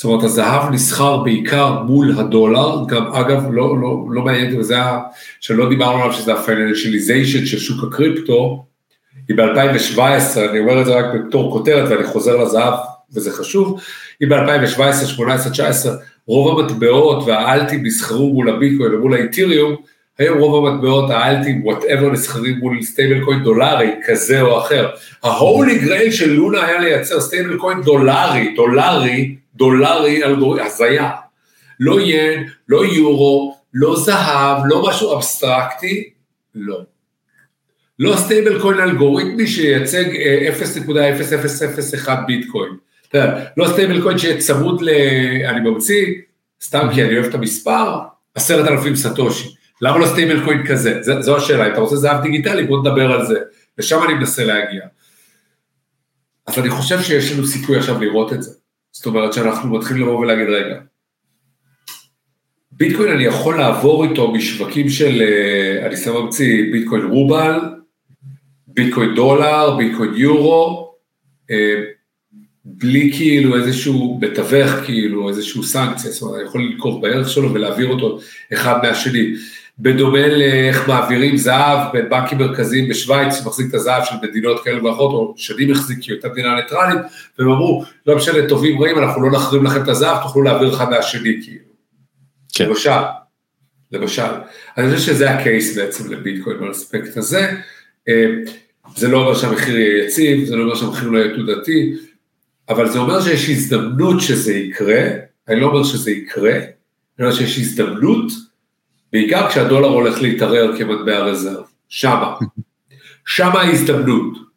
זאת 0.00 0.04
אומרת 0.04 0.24
הזהב 0.24 0.72
נסחר 0.72 1.16
בעיקר 1.16 1.82
מול 1.82 2.12
הדולר, 2.18 2.76
גם 2.88 3.06
אגב 3.06 3.52
לא, 3.52 3.80
לא, 3.80 4.04
לא 4.10 4.22
מעניין, 4.22 4.60
וזה 4.60 4.74
היה, 4.74 4.98
שלא 5.40 5.68
דיברנו 5.68 6.02
עליו 6.02 6.12
שזה 6.12 6.34
ה 6.34 6.41
financialization 6.41 7.46
של 7.46 7.58
שוק 7.58 7.84
הקריפטו, 7.84 8.64
אי 9.28 9.36
ב-2017, 9.36 10.00
אני 10.50 10.58
אומר 10.58 10.80
את 10.80 10.86
זה 10.86 10.94
רק 10.94 11.04
בתור 11.14 11.52
כותרת 11.52 11.90
ואני 11.90 12.04
חוזר 12.04 12.36
לזהב 12.36 12.74
וזה 13.14 13.32
חשוב, 13.32 13.80
אי 14.20 14.28
ב-2017, 14.28 14.80
2018, 14.80 15.48
2019, 15.48 15.96
רוב 16.26 16.60
המטבעות 16.60 17.26
והאלטים 17.26 17.86
נסחרו 17.86 18.32
מול 18.32 18.50
הביטקוין 18.50 18.94
ומול 18.94 19.14
האיתיריום, 19.14 19.76
היום 20.18 20.38
רוב 20.38 20.66
המטבעות 20.66 21.10
האלטים, 21.10 21.66
whatever, 21.66 22.12
נסחרים 22.12 22.58
מול 22.58 22.82
stablecoin 22.82 23.42
דולרי 23.42 23.90
כזה 24.06 24.40
או 24.40 24.58
אחר. 24.58 24.88
ה 25.22 25.33
holy 25.33 25.78
grail 25.78 26.10
של 26.10 26.32
לונה 26.32 26.66
היה 26.66 26.80
לייצר 26.80 27.20
stablecoin 27.20 27.82
דולרי, 27.82 28.54
דולרי, 28.56 29.39
דולרי 29.54 30.24
אלגוריתם, 30.24 30.66
הזיה. 30.66 31.10
לא 31.80 32.00
ין, 32.00 32.48
לא 32.68 32.84
יורו, 32.84 33.56
לא 33.74 33.96
זהב, 33.96 34.62
לא 34.66 34.88
משהו 34.88 35.16
אבסטרקטי, 35.16 36.10
לא. 36.54 36.80
לא 37.98 38.16
stablecoin 38.16 38.80
אלגוריתמי 38.80 39.46
שייצג 39.46 40.04
0.0001 40.04 42.08
אה, 42.08 42.16
ביטקוין. 42.26 42.72
לא 43.56 43.68
stablecoin 43.68 44.18
שיהיה 44.18 44.40
צמוד 44.40 44.82
ל... 44.82 44.88
אני 45.44 45.70
ממציא, 45.70 46.06
סתם 46.62 46.88
כי 46.94 47.04
אני 47.04 47.14
אוהב 47.14 47.26
את 47.26 47.34
המספר, 47.34 47.98
עשרת 48.34 48.68
אלפים 48.68 48.96
סטושי. 48.96 49.54
למה 49.82 49.98
לא 49.98 50.06
stablecoin 50.06 50.66
כזה? 50.66 51.02
זו, 51.20 51.36
השאלה, 51.36 51.66
אם 51.66 51.72
אתה 51.72 51.80
רוצה 51.80 51.96
זהב 51.96 52.22
דיגיטלי, 52.22 52.64
בוא 52.64 52.80
נדבר 52.80 53.12
על 53.12 53.26
זה. 53.26 53.38
ושם 53.78 54.02
אני 54.04 54.14
מנסה 54.14 54.44
להגיע. 54.44 54.82
אז 56.46 56.58
אני 56.58 56.70
חושב 56.70 57.02
שיש 57.02 57.32
לנו 57.32 57.46
סיכוי 57.46 57.78
עכשיו 57.78 58.00
לראות 58.00 58.32
את 58.32 58.42
זה. 58.42 58.50
זאת 58.92 59.06
אומרת 59.06 59.32
שאנחנו 59.32 59.78
מתחילים 59.78 60.02
לבוא 60.02 60.18
ולהגיד, 60.18 60.48
רגע, 60.48 60.80
ביטקוין 62.72 63.12
אני 63.12 63.24
יכול 63.24 63.58
לעבור 63.58 64.04
איתו 64.04 64.32
משווקים 64.32 64.88
של, 64.88 65.22
אה, 65.22 65.86
אני 65.86 65.96
סתם 65.96 66.12
ממציא, 66.12 66.72
ביטקוין 66.72 67.02
רובל, 67.02 67.60
ביטקוין 68.66 69.14
דולר, 69.14 69.76
ביטקוין 69.76 70.14
יורו, 70.14 70.94
אה, 71.50 71.82
בלי 72.64 73.12
כאילו 73.16 73.56
איזשהו, 73.56 74.18
בתווך 74.20 74.70
כאילו 74.70 75.28
איזשהו 75.28 75.62
סנקציה, 75.62 76.10
זאת 76.10 76.22
אומרת, 76.22 76.36
אני 76.40 76.48
יכול 76.48 76.62
לנקוב 76.62 77.02
בערך 77.02 77.28
שלו 77.28 77.54
ולהעביר 77.54 77.88
אותו 77.88 78.18
אחד 78.52 78.82
מהשני. 78.82 79.34
בדומה 79.82 80.26
לאיך 80.26 80.88
מעבירים 80.88 81.36
זהב 81.36 81.92
בין 81.92 82.08
בנקים 82.08 82.38
מרכזיים 82.38 82.88
בשוויץ, 82.88 83.34
שמחזיק 83.34 83.68
את 83.68 83.74
הזהב 83.74 84.04
של 84.04 84.14
מדינות 84.22 84.64
כאלה 84.64 84.84
ואחרות, 84.84 85.12
או 85.12 85.34
שנים 85.36 85.72
החזיק 85.72 85.98
כי 86.00 86.12
אותה 86.12 86.28
מדינה 86.28 86.54
ניטרלית, 86.54 86.98
והם 87.38 87.50
אמרו, 87.50 87.84
לא 88.06 88.16
משנה, 88.16 88.48
טובים 88.48 88.82
רעים, 88.82 88.98
אנחנו 88.98 89.22
לא 89.22 89.30
נחרים 89.30 89.64
לכם 89.64 89.82
את 89.82 89.88
הזהב, 89.88 90.22
תוכלו 90.22 90.42
להעביר 90.42 90.74
אחד 90.74 90.90
מהשני, 90.90 91.40
כאילו. 91.42 91.64
כן. 92.52 92.68
למשל, 92.68 92.90
למשל. 93.92 94.22
אני 94.78 94.94
חושב 94.94 95.12
שזה 95.12 95.30
הקייס 95.30 95.78
בעצם 95.78 96.12
לביטקוין 96.12 96.58
באספקט 96.60 97.16
הזה. 97.16 97.50
אה, 98.08 98.26
זה 98.96 99.08
לא 99.08 99.18
אומר 99.18 99.34
שהמחיר 99.34 99.78
יהיה 99.78 100.04
יציב, 100.04 100.44
זה 100.44 100.56
לא 100.56 100.62
אומר 100.62 100.74
שהמחיר 100.74 101.08
לא 101.08 101.18
יהיה 101.18 101.34
תעודתי, 101.34 101.94
אבל 102.68 102.88
זה 102.88 102.98
אומר 102.98 103.20
שיש 103.20 103.50
הזדמנות 103.50 104.20
שזה 104.20 104.54
יקרה, 104.54 105.08
אני 105.48 105.60
לא 105.60 105.66
אומר 105.66 105.84
שזה 105.84 106.10
יקרה, 106.10 106.56
אני 106.56 107.26
אומר 107.26 107.32
שיש 107.32 107.58
הזדמנות, 107.58 108.32
בעיקר 109.12 109.48
כשהדולר 109.48 109.88
הולך 109.88 110.22
להתערער 110.22 110.78
כמטבע 110.78 111.18
רזרב, 111.18 111.64
שמה, 111.88 112.34
שמה 113.26 113.60
ההזדמנות. 113.60 114.50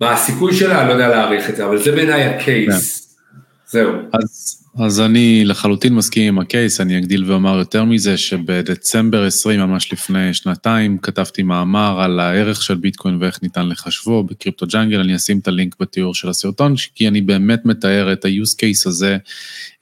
מה 0.00 0.12
הסיכוי 0.12 0.54
שלה, 0.54 0.80
אני 0.80 0.88
לא 0.88 0.92
יודע 0.92 1.08
להעריך 1.08 1.50
את 1.50 1.56
זה, 1.56 1.64
אבל 1.64 1.82
זה 1.82 1.92
בעיניי 1.92 2.24
הקייס. 2.24 3.00
כן. 3.00 3.08
זהו. 3.70 3.92
אז, 4.12 4.64
אז 4.78 5.00
אני 5.00 5.44
לחלוטין 5.44 5.94
מסכים 5.94 6.28
עם 6.28 6.38
הקייס, 6.38 6.80
אני 6.80 6.98
אגדיל 6.98 7.24
ואומר 7.26 7.58
יותר 7.58 7.84
מזה, 7.84 8.16
שבדצמבר 8.16 9.24
20, 9.24 9.60
ממש 9.60 9.92
לפני 9.92 10.34
שנתיים, 10.34 10.98
כתבתי 10.98 11.42
מאמר 11.42 12.00
על 12.00 12.20
הערך 12.20 12.62
של 12.62 12.74
ביטקוין 12.74 13.18
ואיך 13.20 13.42
ניתן 13.42 13.68
לחשבו 13.68 14.22
בקריפטו 14.22 14.66
ג'אנגל, 14.66 15.00
אני 15.00 15.16
אשים 15.16 15.38
את 15.38 15.48
הלינק 15.48 15.74
בתיאור 15.80 16.14
של 16.14 16.28
הסרטון, 16.28 16.74
כי 16.94 17.08
אני 17.08 17.20
באמת 17.20 17.64
מתאר 17.64 18.12
את 18.12 18.24
ה-use 18.24 18.54
case 18.60 18.88
הזה 18.88 19.16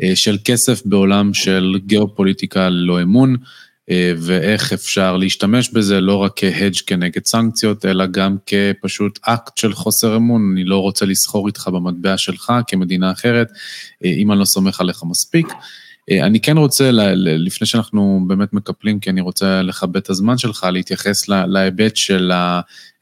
אה, 0.03 0.17
של 0.17 0.39
כסף 0.45 0.83
בעולם 0.85 1.35
של 1.35 1.75
גיאופוליטיקה 1.87 2.69
ללא 2.69 3.03
אמון. 3.03 3.37
אה, 3.91 4.13
ואיך 4.17 4.73
אפשר 4.73 5.17
להשתמש 5.17 5.71
בזה 5.71 6.01
לא 6.01 6.17
רק 6.17 6.33
כהדג' 6.37 6.77
כנגד 6.87 7.27
סנקציות, 7.27 7.85
אלא 7.87 8.07
גם 8.07 8.37
כפשוט 8.47 9.19
אקט 9.23 9.57
של 9.57 9.73
חוסר 9.73 10.17
אמון. 10.17 10.53
אני 10.53 10.65
לא 10.65 10.79
רוצה 10.79 11.07
לסחור 11.07 11.47
איתך 11.47 11.69
במטבע 11.69 12.17
שלך 12.17 12.53
כמדינה 12.69 13.13
אחרת, 13.13 13.49
אה, 14.05 14.11
אם 14.11 14.33
אני 14.33 14.41
לא 14.41 14.45
סומך 14.45 14.81
עליך 14.81 15.03
מספיק. 15.05 15.47
אה, 16.11 16.27
אני 16.27 16.41
כן 16.41 16.57
רוצה, 16.57 16.91
לפני 17.17 17.67
שאנחנו 17.67 18.25
באמת 18.27 18.53
מקפלים, 18.53 19.01
כי 19.01 19.11
אני 19.11 19.21
רוצה 19.21 19.63
לכבד 19.63 19.97
את 19.97 20.11
הזמן 20.11 20.39
שלך, 20.39 20.67
להתייחס 20.73 21.29
להיבט 21.29 21.97
של 21.97 22.33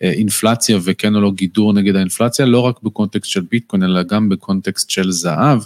האינפלציה 0.09 0.79
וכן 0.85 1.15
או 1.15 1.21
לא 1.21 1.33
גידור 1.33 1.73
נגד 1.73 1.97
האינפלציה, 1.97 2.47
לא 2.47 2.61
רק 2.61 2.83
בקונטקסט 2.83 3.31
של 3.31 3.41
ביטקוין, 3.51 3.83
אלא 3.83 4.03
גם 4.03 4.29
בקונטקסט 4.29 4.91
של 4.91 5.11
זהב. 5.11 5.59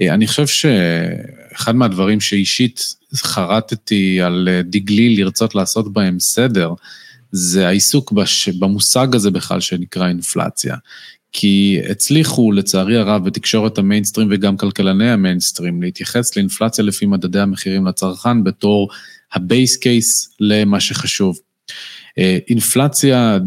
אני 0.00 0.26
חושב 0.26 0.46
שאחד 0.46 1.74
מהדברים 1.74 2.20
שאישית 2.20 2.94
חרטתי 3.16 4.20
על 4.20 4.48
דגלי 4.64 5.16
לרצות 5.16 5.54
לעשות 5.54 5.92
בהם 5.92 6.20
סדר, 6.20 6.72
זה 7.32 7.68
העיסוק 7.68 8.12
בש... 8.12 8.48
במושג 8.48 9.14
הזה 9.14 9.30
בכלל 9.30 9.60
שנקרא 9.60 10.08
אינפלציה. 10.08 10.76
כי 11.32 11.80
הצליחו, 11.90 12.52
לצערי 12.52 12.96
הרב, 12.96 13.24
בתקשורת 13.24 13.78
המיינסטרים 13.78 14.28
וגם 14.30 14.56
כלכלני 14.56 15.10
המיינסטרים, 15.10 15.82
להתייחס 15.82 16.36
לאינפלציה 16.36 16.84
לפי 16.84 17.06
מדדי 17.06 17.40
המחירים 17.40 17.86
לצרכן 17.86 18.44
בתור 18.44 18.88
ה 19.32 19.41
base 19.41 19.76
case 19.76 20.34
למה 20.40 20.80
שחשוב. 20.80 21.38
אה, 22.18 22.38
אינפלציה 22.48 23.38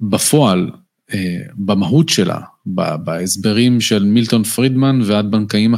בפועל 0.00 0.70
במהות 1.54 2.08
שלה, 2.08 2.38
בהסברים 3.04 3.80
של 3.80 4.04
מילטון 4.04 4.44
פרידמן 4.44 5.00
ועד 5.04 5.30
בנקאים 5.30 5.74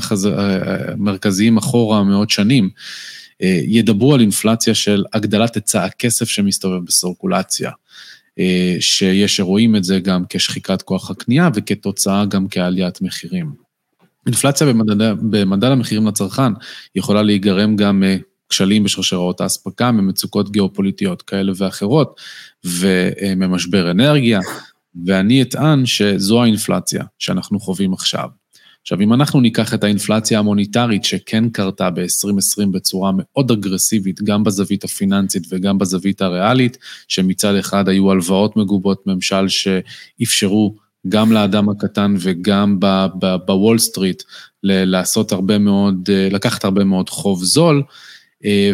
מרכזיים 0.96 1.56
אחורה 1.56 2.04
מאות 2.04 2.30
שנים, 2.30 2.70
ידברו 3.66 4.14
על 4.14 4.20
אינפלציה 4.20 4.74
של 4.74 5.04
הגדלת 5.12 5.54
היצע 5.54 5.84
הכסף 5.84 6.28
שמסתובב 6.28 6.84
בסרקולציה. 6.84 7.70
שיש 8.80 9.36
שרואים 9.36 9.76
את 9.76 9.84
זה 9.84 10.00
גם 10.00 10.22
כשחיקת 10.28 10.82
כוח 10.82 11.10
הקנייה 11.10 11.50
וכתוצאה 11.54 12.24
גם 12.24 12.46
כעליית 12.50 13.00
מחירים. 13.00 13.52
אינפלציה 14.26 14.66
במדד, 14.66 15.14
במדד 15.30 15.68
המחירים 15.70 16.06
לצרכן 16.06 16.52
יכולה 16.96 17.22
להיגרם 17.22 17.76
גם 17.76 18.02
כשלים 18.48 18.84
בשרשראות 18.84 19.40
האספקה, 19.40 19.92
ממצוקות 19.92 20.52
גיאופוליטיות 20.52 21.22
כאלה 21.22 21.52
ואחרות, 21.56 22.20
וממשבר 22.64 23.90
אנרגיה, 23.90 24.40
ואני 25.06 25.42
אטען 25.42 25.86
שזו 25.86 26.42
האינפלציה 26.42 27.04
שאנחנו 27.18 27.60
חווים 27.60 27.92
עכשיו. 27.92 28.28
עכשיו, 28.82 29.00
אם 29.00 29.12
אנחנו 29.12 29.40
ניקח 29.40 29.74
את 29.74 29.84
האינפלציה 29.84 30.38
המוניטרית 30.38 31.04
שכן 31.04 31.48
קרתה 31.50 31.90
ב-2020 31.90 32.66
בצורה 32.72 33.10
מאוד 33.14 33.50
אגרסיבית, 33.50 34.22
גם 34.22 34.44
בזווית 34.44 34.84
הפיננסית 34.84 35.42
וגם 35.50 35.78
בזווית 35.78 36.22
הריאלית, 36.22 36.78
שמצד 37.08 37.54
אחד 37.54 37.88
היו 37.88 38.10
הלוואות 38.10 38.56
מגובות 38.56 39.06
ממשל 39.06 39.48
שאפשרו 39.48 40.74
גם 41.08 41.32
לאדם 41.32 41.68
הקטן 41.68 42.14
וגם 42.18 42.78
בוול 43.46 43.78
סטריט 43.78 44.22
לעשות 44.62 45.32
הרבה 45.32 45.58
מאוד, 45.58 46.10
לקחת 46.30 46.64
הרבה 46.64 46.84
מאוד 46.84 47.10
חוב 47.10 47.44
זול, 47.44 47.82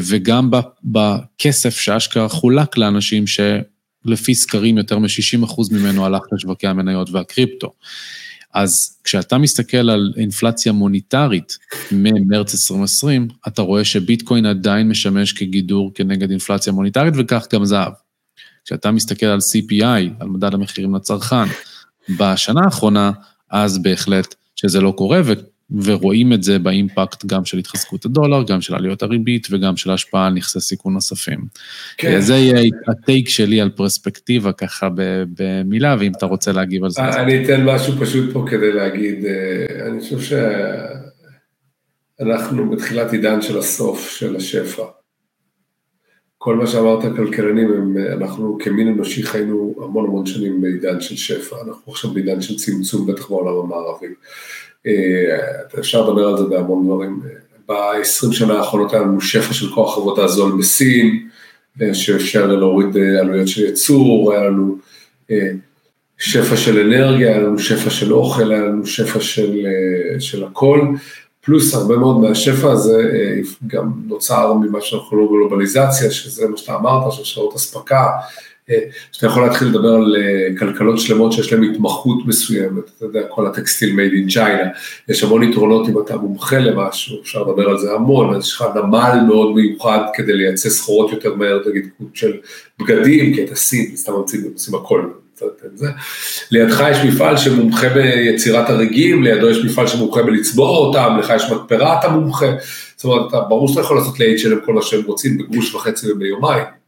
וגם 0.00 0.50
בכסף 0.84 1.76
שאשכרה 1.76 2.28
חולק 2.28 2.76
לאנשים 2.76 3.24
שלפי 3.26 4.34
סקרים 4.34 4.78
יותר 4.78 4.98
מ-60% 4.98 5.62
ממנו 5.70 6.06
הלך 6.06 6.22
לשווקי 6.32 6.66
המניות 6.66 7.10
והקריפטו. 7.10 7.72
אז 8.54 8.98
כשאתה 9.04 9.38
מסתכל 9.38 9.90
על 9.90 10.12
אינפלציה 10.16 10.72
מוניטרית 10.72 11.58
ממרץ 11.92 12.54
2020, 12.54 13.28
אתה 13.48 13.62
רואה 13.62 13.84
שביטקוין 13.84 14.46
עדיין 14.46 14.88
משמש 14.88 15.32
כגידור 15.32 15.92
כנגד 15.94 16.30
אינפלציה 16.30 16.72
מוניטרית 16.72 17.14
וכך 17.16 17.46
גם 17.52 17.64
זהב. 17.64 17.92
כשאתה 18.64 18.90
מסתכל 18.90 19.26
על 19.26 19.38
CPI, 19.38 20.20
על 20.20 20.28
מדד 20.28 20.54
המחירים 20.54 20.94
לצרכן, 20.94 21.44
בשנה 22.18 22.60
האחרונה, 22.64 23.12
אז 23.50 23.82
בהחלט 23.82 24.34
שזה 24.56 24.80
לא 24.80 24.90
קורה, 24.96 25.20
ורואים 25.70 26.32
את 26.32 26.42
זה 26.42 26.58
באימפקט 26.58 27.24
גם 27.26 27.44
של 27.44 27.58
התחזקות 27.58 28.04
הדולר, 28.04 28.42
גם 28.42 28.60
של 28.60 28.74
עליות 28.74 29.02
הריבית 29.02 29.46
וגם 29.50 29.76
של 29.76 29.90
השפעה 29.90 30.26
על 30.26 30.32
נכסי 30.32 30.60
סיכון 30.60 30.92
נוספים. 30.92 31.40
כן. 31.96 32.20
זה 32.20 32.34
יהיה 32.34 32.70
הטייק 32.88 33.28
שלי 33.28 33.60
על 33.60 33.70
פרספקטיבה 33.70 34.52
ככה 34.52 34.88
במילה, 35.38 35.96
ואם 36.00 36.12
אתה 36.18 36.26
רוצה 36.26 36.52
להגיב 36.52 36.84
על 36.84 36.90
זה. 36.90 37.02
אני 37.02 37.44
אתן 37.44 37.64
משהו 37.64 37.94
פשוט 38.00 38.32
פה 38.32 38.44
כדי 38.50 38.72
להגיד, 38.72 39.24
אני 39.86 40.00
חושב 40.00 40.38
שאנחנו 42.20 42.70
בתחילת 42.70 43.12
עידן 43.12 43.42
של 43.42 43.58
הסוף 43.58 44.10
של 44.10 44.36
השפע. 44.36 44.84
כל 46.38 46.56
מה 46.56 46.66
שאמרת 46.66 47.16
כלכלנים, 47.16 47.96
אנחנו 48.12 48.58
כמין 48.60 48.88
אנושי 48.88 49.22
חיינו 49.22 49.74
המון 49.84 50.04
המון 50.04 50.26
שנים 50.26 50.60
בעידן 50.60 51.00
של 51.00 51.16
שפע, 51.16 51.56
אנחנו 51.66 51.92
עכשיו 51.92 52.10
בעידן 52.10 52.40
של 52.40 52.56
צמצום, 52.56 53.06
בטח 53.06 53.28
בעולם 53.28 53.64
המערבי. 53.64 54.06
אה, 54.86 55.38
אפשר 55.78 56.08
לדבר 56.08 56.28
על 56.28 56.38
זה 56.38 56.44
בהמון 56.44 56.86
דברים. 56.86 57.20
ב-20 57.68 58.32
שנה 58.32 58.54
האחרונות 58.58 58.92
היה 58.92 59.02
לנו 59.02 59.20
שפע 59.20 59.52
של 59.52 59.70
כוח 59.70 59.98
עבודה 59.98 60.28
זול 60.28 60.52
בסין, 60.58 61.28
אה, 61.82 61.94
שאפשר 61.94 62.46
להוריד 62.46 62.96
אה, 62.96 63.20
עלויות 63.20 63.48
של 63.48 63.64
ייצור, 63.64 64.32
היה 64.32 64.44
לנו 64.44 64.78
שפע 66.18 66.56
של 66.56 66.78
אנרגיה, 66.78 67.28
היה 67.28 67.38
לנו 67.38 67.58
שפע 67.58 67.90
של 67.90 68.12
אוכל, 68.12 68.52
היה 68.52 68.62
לנו 68.62 68.86
שפע 68.86 69.20
של, 69.20 69.66
של 70.18 70.44
הכל, 70.44 70.80
פלוס 71.40 71.74
הרבה 71.74 71.96
מאוד 71.96 72.20
מהשפע 72.20 72.70
הזה 72.70 73.10
גם 73.66 73.92
נוצר 74.06 74.52
ממה 74.52 74.80
שאנחנו 74.80 75.08
קוראים 75.08 75.28
גלובליזציה, 75.28 76.10
שזה 76.10 76.48
מה 76.48 76.56
שאתה 76.56 76.76
אמרת, 76.76 77.12
של 77.12 77.24
שעות 77.24 77.54
אספקה, 77.54 78.06
שאתה 79.12 79.26
יכול 79.26 79.42
להתחיל 79.42 79.68
לדבר 79.68 79.94
על 79.94 80.16
אה, 80.16 80.58
כלכלות 80.58 80.98
שלמות 80.98 81.32
שיש 81.32 81.52
להן 81.52 81.64
התמחות 81.64 82.26
מסוימת, 82.26 82.84
אתה 82.96 83.04
יודע, 83.04 83.20
כל 83.28 83.46
הטקסטיל 83.46 83.96
made 83.96 84.12
in 84.12 84.34
China, 84.34 84.78
יש 85.08 85.24
המון 85.24 85.42
יתרונות 85.42 85.88
אם 85.88 86.00
אתה 86.00 86.16
מומחה 86.16 86.58
למשהו, 86.58 87.20
אפשר 87.22 87.42
לדבר 87.42 87.68
על 87.68 87.78
זה 87.78 87.92
המון, 87.92 88.34
אז 88.34 88.42
יש 88.42 88.52
לך 88.52 88.64
נמל 88.74 89.18
מאוד 89.28 89.54
מיוחד 89.54 90.00
כדי 90.14 90.32
לייצא 90.32 90.68
סחורות 90.68 91.12
יותר 91.12 91.34
מהר, 91.34 91.60
נגיד 91.68 91.88
של 92.14 92.32
בגדים, 92.78 93.34
כי 93.34 93.44
אתה 93.44 93.54
סין, 93.54 93.96
סתם 93.96 94.12
עושים 94.12 94.74
הכל. 94.74 95.06
לידך 96.50 96.84
יש 96.90 96.98
מפעל 97.04 97.36
שמומחה 97.36 97.88
ביצירת 97.88 98.70
הרגים, 98.70 99.22
לידו 99.22 99.50
יש 99.50 99.64
מפעל 99.64 99.86
שמומחה 99.86 100.22
בלצבוע 100.22 100.68
אותם, 100.68 101.16
לך 101.18 101.32
יש 101.36 101.50
מתפרה, 101.50 101.98
אתה 101.98 102.08
מומחה. 102.08 102.46
זאת 102.96 103.04
אומרת, 103.04 103.48
ברור 103.48 103.68
שאתה 103.68 103.80
יכול 103.80 103.96
לעשות 103.96 104.20
ל-H&M 104.20 104.66
כל 104.66 104.72
מה 104.72 104.82
שהם 104.82 105.02
רוצים 105.06 105.38
בגרוש 105.38 105.74
וחצי 105.74 106.12
וביומיים. 106.12 106.83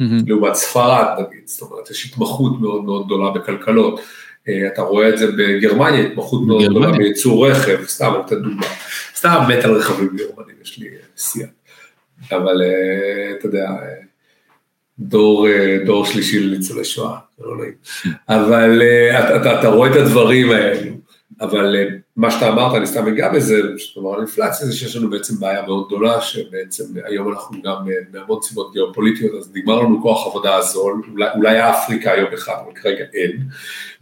Mm-hmm. 0.00 0.04
לעומת 0.26 0.54
ספרד 0.54 1.06
נגיד, 1.18 1.40
זאת 1.44 1.60
אומרת, 1.62 1.90
יש 1.90 2.06
התמחות 2.06 2.60
מאוד 2.60 2.84
מאוד 2.84 3.06
גדולה 3.06 3.30
בכלכלות. 3.30 4.00
אה, 4.48 4.66
אתה 4.66 4.82
רואה 4.82 5.08
את 5.08 5.18
זה 5.18 5.26
בגרמניה, 5.26 6.00
התמחות 6.00 6.46
מאוד 6.46 6.62
גדולה 6.62 6.92
בייצור 6.92 7.48
רכב, 7.48 7.84
סתם 7.84 8.12
נותן 8.16 8.42
דוגמה. 8.42 8.66
סתם 9.16 9.38
מת 9.48 9.64
על 9.64 9.74
רכבים 9.74 10.16
גרמנים, 10.16 10.56
יש 10.62 10.78
לי. 10.78 10.88
אה, 11.42 12.36
אבל 12.36 12.62
אה, 12.62 13.32
אתה 13.38 13.46
יודע, 13.46 13.70
דור, 14.98 15.46
דור 15.86 16.06
שלישי 16.06 16.40
לניצולי 16.40 16.84
שואה, 16.84 17.18
זה 17.38 17.44
לא 17.46 17.56
נעים. 17.56 17.74
אבל 18.28 18.82
אתה, 19.18 19.36
אתה, 19.36 19.60
אתה 19.60 19.68
רואה 19.68 19.90
את 19.90 19.96
הדברים 19.96 20.50
האלו. 20.50 20.92
אבל 21.40 21.76
מה 22.16 22.30
שאתה 22.30 22.48
אמרת, 22.48 22.74
אני 22.74 22.86
סתם 22.86 23.06
אגע 23.06 23.32
בזה, 23.32 23.60
זאת 23.76 23.96
אומרת, 23.96 24.18
אינפלציה 24.18 24.66
זה 24.66 24.76
שיש 24.76 24.96
לנו 24.96 25.10
בעצם 25.10 25.40
בעיה 25.40 25.62
מאוד 25.62 25.86
גדולה, 25.86 26.20
שבעצם 26.20 26.84
היום 27.04 27.32
אנחנו 27.32 27.62
גם 27.62 27.74
אה, 27.88 27.94
מהמון 28.12 28.42
סיבות 28.42 28.72
גיאופוליטיות, 28.72 29.34
אז 29.34 29.52
נגמר 29.54 29.82
לנו 29.82 30.02
כוח 30.02 30.26
עבודה 30.26 30.56
הזול, 30.56 31.02
אולי, 31.12 31.26
אולי 31.34 31.70
אפריקה 31.70 32.12
היום 32.12 32.28
אחד, 32.34 32.54
אבל 32.64 32.72
כרגע 32.74 33.04
אין. 33.14 33.42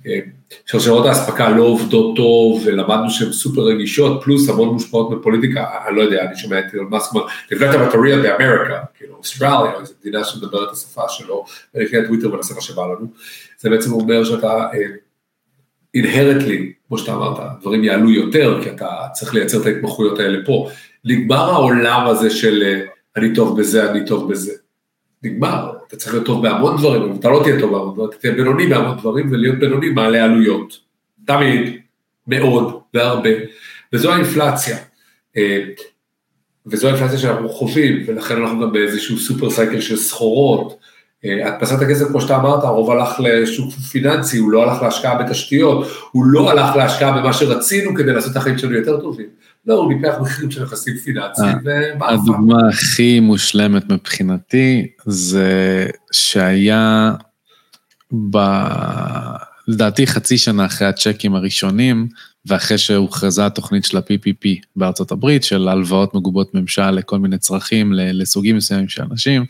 אה, 0.06 0.18
שרשרות 0.66 1.06
האספקה 1.06 1.50
לא 1.50 1.62
עובדות 1.62 2.16
טוב, 2.16 2.62
ולמדנו 2.64 3.10
שהן 3.10 3.32
סופר 3.32 3.60
רגישות, 3.60 4.24
פלוס 4.24 4.48
המון 4.48 4.68
מושפעות 4.68 5.10
מפוליטיקה, 5.10 5.66
אני 5.88 5.96
לא 5.96 6.02
יודע, 6.02 6.24
אני 6.24 6.36
שומע 6.36 6.58
את 6.58 6.64
אילון 6.72 6.90
מאסק 6.90 7.14
אומר, 7.14 7.26
נבלת 7.52 7.74
הבטריה 7.74 8.16
באמריקה, 8.16 8.80
כאילו, 8.94 9.16
אוסטרליה, 9.16 9.72
איזו 9.80 9.94
מדינה 10.00 10.24
שמדברת 10.24 10.68
את 10.68 10.72
השפה 10.72 11.08
שלו, 11.08 11.44
ולפני 11.74 11.98
הטוויטר 11.98 12.28
מה 12.30 12.60
שבא 12.60 12.82
לנו, 12.82 13.06
זה 13.58 13.70
בעצם 13.70 13.92
אומר 13.92 14.24
שאתה... 14.24 14.68
inherently, 15.96 16.74
כמו 16.90 16.98
שאתה 16.98 17.14
אמרת, 17.14 17.38
דברים 17.60 17.84
יעלו 17.84 18.10
יותר, 18.10 18.60
כי 18.62 18.70
אתה 18.70 18.86
צריך 19.12 19.34
לייצר 19.34 19.60
את 19.60 19.66
ההתמחויות 19.66 20.18
האלה 20.18 20.38
פה. 20.46 20.68
נגמר 21.04 21.50
העולם 21.50 22.06
הזה 22.06 22.30
של 22.30 22.62
אה, 22.62 22.80
אני 23.16 23.34
טוב 23.34 23.60
בזה, 23.60 23.90
אני 23.90 24.06
טוב 24.06 24.30
בזה. 24.32 24.52
נגמר, 25.22 25.72
אתה 25.88 25.96
צריך 25.96 26.12
להיות 26.12 26.26
טוב 26.26 26.42
בהמון 26.42 26.76
דברים, 26.76 27.02
אבל 27.02 27.12
אתה 27.20 27.28
לא 27.28 27.40
תהיה 27.44 27.60
טוב 27.60 27.72
בהמון 27.72 27.94
דברים, 27.94 28.10
אתה 28.10 28.18
תהיה 28.18 28.32
בינוני 28.32 28.66
בהמון 28.66 28.98
דברים, 28.98 29.32
ולהיות 29.32 29.58
בינוני 29.58 29.90
מעלה 29.90 30.24
עלויות. 30.24 30.78
תמיד, 31.26 31.78
מאוד 32.26 32.80
והרבה, 32.94 33.30
וזו 33.92 34.12
האינפלציה. 34.12 34.76
אה, 35.36 35.64
וזו 36.66 36.88
האינפלציה 36.88 37.18
שאנחנו 37.18 37.48
חווים, 37.48 38.02
ולכן 38.06 38.36
אנחנו 38.36 38.60
גם 38.60 38.72
באיזשהו 38.72 39.18
סופר 39.18 39.50
סייקל 39.50 39.80
של 39.80 39.96
סחורות, 39.96 40.78
הדפסת 41.24 41.82
הכסף, 41.82 42.08
כמו 42.08 42.20
שאתה 42.20 42.36
אמרת, 42.36 42.64
הרוב 42.64 42.90
הלך 42.90 43.20
לשוק 43.20 43.72
פיננסי, 43.74 44.38
הוא 44.38 44.50
לא 44.50 44.62
הלך 44.62 44.82
להשקעה 44.82 45.22
בתשתיות, 45.22 45.86
הוא 46.12 46.24
לא 46.24 46.50
הלך 46.50 46.76
להשקעה 46.76 47.20
במה 47.20 47.32
שרצינו 47.32 47.94
כדי 47.94 48.12
לעשות 48.12 48.32
את 48.32 48.36
החיים 48.36 48.58
שלנו 48.58 48.74
יותר 48.74 49.00
טובים. 49.00 49.26
לא, 49.66 49.74
הוא 49.74 49.92
ניפח 49.92 50.14
מחירים 50.20 50.50
של 50.50 50.62
נכסים 50.62 50.96
פיננסיים, 50.96 51.56
אה, 51.68 51.94
ומה 51.94 52.08
הדוגמה 52.08 52.68
הכי 52.68 53.20
מושלמת 53.20 53.90
מבחינתי, 53.90 54.86
זה 55.06 55.86
שהיה 56.12 57.12
ב... 58.30 58.38
לדעתי 59.68 60.06
חצי 60.06 60.38
שנה 60.38 60.66
אחרי 60.66 60.88
הצ'קים 60.88 61.34
הראשונים, 61.34 62.08
ואחרי 62.46 62.78
שהוכרזה 62.78 63.46
התוכנית 63.46 63.84
של 63.84 63.96
ה-PPP 63.96 64.48
בארצות 64.76 65.12
הברית, 65.12 65.44
של 65.44 65.68
הלוואות 65.68 66.14
מגובות 66.14 66.54
ממשל 66.54 66.90
לכל 66.90 67.18
מיני 67.18 67.38
צרכים, 67.38 67.92
לסוגים 67.92 68.56
מסוימים 68.56 68.88
של 68.88 69.02
אנשים, 69.10 69.44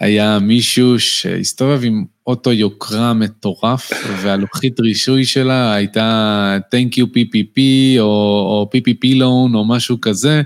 היה 0.00 0.38
מישהו 0.38 1.00
שהסתובב 1.00 1.80
עם 1.84 2.04
אוטו 2.26 2.52
יוקרה 2.52 3.14
מטורף, 3.14 3.90
והלוחית 4.22 4.80
רישוי 4.80 5.24
שלה 5.24 5.74
הייתה 5.74 6.58
Thank 6.74 6.96
you 6.98 7.02
PPP 7.02 7.60
או, 8.00 8.04
או 8.04 8.70
PPP 8.76 9.16
loan 9.16 9.54
או 9.54 9.68
משהו 9.68 10.00
כזה, 10.00 10.42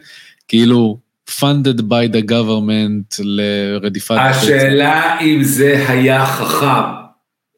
כאילו 0.48 0.98
funded 1.30 1.80
by 1.80 2.12
the 2.12 2.30
government 2.30 3.16
לרדיפת... 3.18 4.16
השאלה 4.18 5.20
אם 5.20 5.42
זה 5.42 5.84
היה 5.88 6.26
חכם. 6.26 6.98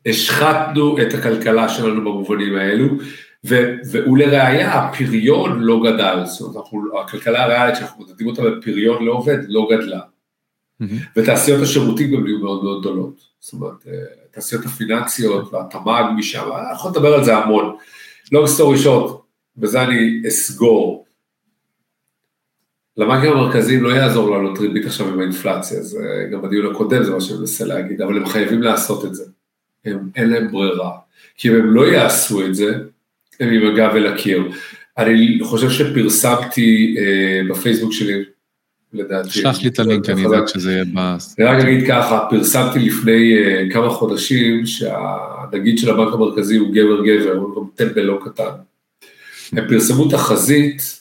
השחטנו 0.07 1.03
את 1.03 1.15
הכלכלה 1.15 1.69
שלנו 1.69 2.01
במובנים 2.01 2.57
האלו, 2.57 2.87
ולראיה, 3.45 4.75
הפריון 4.75 5.61
לא 5.61 5.81
גדל, 5.85 6.23
זאת 6.25 6.57
אומרת, 6.57 7.05
הכלכלה 7.05 7.45
הריאלית 7.45 7.77
שאנחנו 7.77 8.05
מודדים 8.05 8.27
אותה 8.27 8.43
בפריון 8.43 9.05
לעובד 9.05 9.39
לא 9.49 9.69
גדלה. 9.71 10.01
ותעשיות 11.17 11.63
השירותים 11.63 12.15
גם 12.15 12.25
נהיו 12.25 12.39
מאוד 12.39 12.65
מאוד 12.65 12.81
גדולות. 12.81 13.21
זאת 13.41 13.53
אומרת, 13.53 13.87
התעשיות 14.31 14.65
הפיננסיות 14.65 15.55
והתמ"ג 15.55 16.03
משם, 16.17 16.43
אני 16.57 16.75
יכול 16.75 16.91
לדבר 16.91 17.15
על 17.15 17.25
זה 17.25 17.37
המון. 17.37 17.77
long 18.27 18.49
story 18.59 18.85
short, 18.85 19.13
בזה 19.57 19.83
אני 19.83 20.23
אסגור. 20.29 21.05
לבנקים 22.97 23.33
המרכזיים 23.33 23.83
לא 23.83 23.89
יעזור 23.89 24.31
לעלות 24.31 24.59
ריבית 24.59 24.87
עכשיו 24.87 25.09
עם 25.09 25.21
האינפלציה, 25.21 25.83
זה 25.83 26.29
גם 26.33 26.43
בדיון 26.43 26.75
הקודם 26.75 27.05
זה 27.05 27.11
מה 27.11 27.21
שאני 27.21 27.39
מנסה 27.39 27.65
להגיד, 27.65 28.03
אבל 28.03 28.17
הם 28.17 28.27
חייבים 28.27 28.63
לעשות 28.63 29.05
את 29.05 29.15
זה. 29.15 29.25
הם, 29.85 30.09
אין 30.17 30.31
להם 30.31 30.51
ברירה. 30.51 30.91
כי 31.37 31.49
אם 31.49 31.55
הם 31.55 31.75
לא 31.75 31.87
יעשו 31.87 32.47
את 32.47 32.55
זה, 32.55 32.75
הם 33.41 33.49
עם 33.49 33.67
הגב 33.67 33.91
אל 33.97 34.07
הקיר. 34.07 34.53
אני 34.99 35.39
חושב 35.43 35.71
שפרסמתי 35.71 36.97
אה, 36.99 37.41
בפייסבוק 37.51 37.93
שלי, 37.93 38.25
לדעתי. 38.93 39.31
שלח 39.31 39.63
לי 39.63 39.69
את 39.69 39.79
הלינק, 39.79 40.11
אני 40.11 40.21
יודעת 40.21 40.49
שזה 40.49 40.73
יהיה 40.73 40.85
ב... 40.85 40.99
אני 41.39 41.47
רק 41.47 41.65
אגיד 41.65 41.87
ככה, 41.89 42.27
פרסמתי 42.31 42.79
לפני 42.79 43.35
אה, 43.39 43.71
כמה 43.71 43.91
חודשים 43.91 44.67
שהנגיד 44.67 45.79
של 45.79 45.91
הבנק 45.91 46.15
המרכזי 46.15 46.57
הוא 46.57 46.69
גבר 46.73 47.05
גבר, 47.05 47.33
הוא 47.33 47.57
גם 47.57 47.69
טמבל 47.75 48.03
לא 48.03 48.19
קטן. 48.25 48.51
הם 49.53 49.69
פרסמו 49.69 50.09
תחזית 50.09 51.01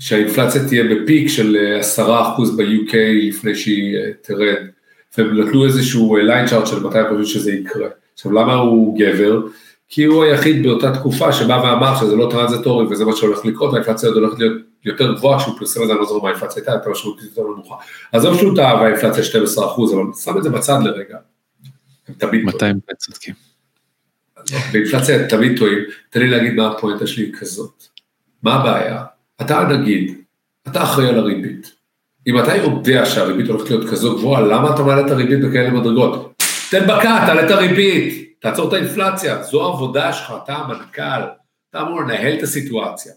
שהאינפלציה 0.00 0.68
תהיה 0.68 0.84
ב 0.84 0.93
peak 0.93 1.28
של 1.28 1.56
10% 1.98 2.00
אה, 2.00 2.34
ב-UK 2.56 2.94
לפני 3.28 3.54
שהיא 3.54 3.96
אה, 3.96 4.10
תרד, 4.22 4.66
והם 5.18 5.40
נתנו 5.40 5.64
איזשהו 5.64 6.16
line 6.16 6.46
chart 6.46 6.66
של 6.66 6.82
מתי 6.82 6.98
הם 6.98 7.04
חושבים 7.04 7.24
שזה 7.24 7.52
יקרה. 7.52 7.88
עכשיו 8.14 8.32
למה 8.32 8.54
הוא 8.54 8.98
גבר? 8.98 9.40
כי 9.88 10.04
הוא 10.04 10.24
היחיד 10.24 10.62
באותה 10.62 10.94
תקופה 10.94 11.32
שבא 11.32 11.60
ואמר 11.64 12.00
שזה 12.00 12.16
לא 12.16 12.28
transitory 12.30 12.86
וזה 12.86 13.04
מה 13.04 13.16
שהולך 13.16 13.44
לקרות, 13.44 13.72
והאינפלציה 13.72 14.08
עוד 14.08 14.18
הולכת 14.18 14.38
להיות 14.38 14.62
יותר 14.84 15.14
גבוהה, 15.14 15.40
כשהוא 15.40 15.58
פרסם 15.58 15.82
את 15.82 15.86
זה, 15.86 15.92
אני 15.92 16.00
לא 16.00 16.06
זוכר 16.06 16.22
מה 16.22 16.28
האינפלציה 16.28 16.62
הייתה, 16.62 16.72
הייתה 16.72 16.90
משמעותית 16.90 17.24
יותר 17.24 17.42
נמוכה. 17.42 17.74
עזוב 18.12 18.38
שהוא 18.38 18.56
טעה 18.56 18.74
והאינפלציה 18.74 19.24
12 19.24 19.66
אחוז, 19.66 19.92
אבל 19.94 20.02
שם 20.24 20.38
את 20.38 20.42
זה 20.42 20.50
בצד 20.50 20.78
לרגע. 20.84 21.16
הם 22.08 22.14
תמיד 22.14 22.50
טועים. 22.50 22.76
200 22.76 22.80
צודקים. 22.98 23.34
באינפלציה 24.72 25.28
תמיד 25.28 25.58
טועים, 25.58 25.78
תן 26.10 26.20
לי 26.20 26.28
להגיד 26.28 26.54
מה 26.54 26.66
הפואנטה 26.66 27.06
שלי 27.06 27.32
כזאת. 27.38 27.84
מה 28.42 28.54
הבעיה? 28.54 29.04
אתה 29.40 29.60
הנגיד, 29.60 30.18
אתה 30.68 30.82
אחראי 30.82 31.08
על 31.08 31.18
הריבית. 31.18 31.72
אם 32.26 32.38
אתה 32.38 32.56
יודע 32.56 33.06
שהריבית 33.06 33.48
הולכת 33.48 33.70
להיות 33.70 33.90
כזו 33.90 34.16
גבוהה, 34.16 34.42
למה 34.42 34.74
אתה 34.74 34.82
מעלה 34.82 35.06
את 35.06 35.10
הריבית 35.10 35.40
בכאלה 35.44 35.70
מדרגות? 35.70 36.42
תן 36.70 36.84
בכה, 36.84 37.24
תעלה 37.26 37.46
את 37.46 37.50
הריבית, 37.50 38.27
תעצור 38.40 38.68
את 38.68 38.72
האינפלציה, 38.72 39.42
זו 39.42 39.66
העבודה 39.66 40.12
שלך, 40.12 40.34
אתה 40.44 40.54
המנכ"ל, 40.54 41.22
אתה 41.70 41.80
אמור 41.80 42.00
לנהל 42.00 42.38
את 42.38 42.42
הסיטואציה. 42.42 43.12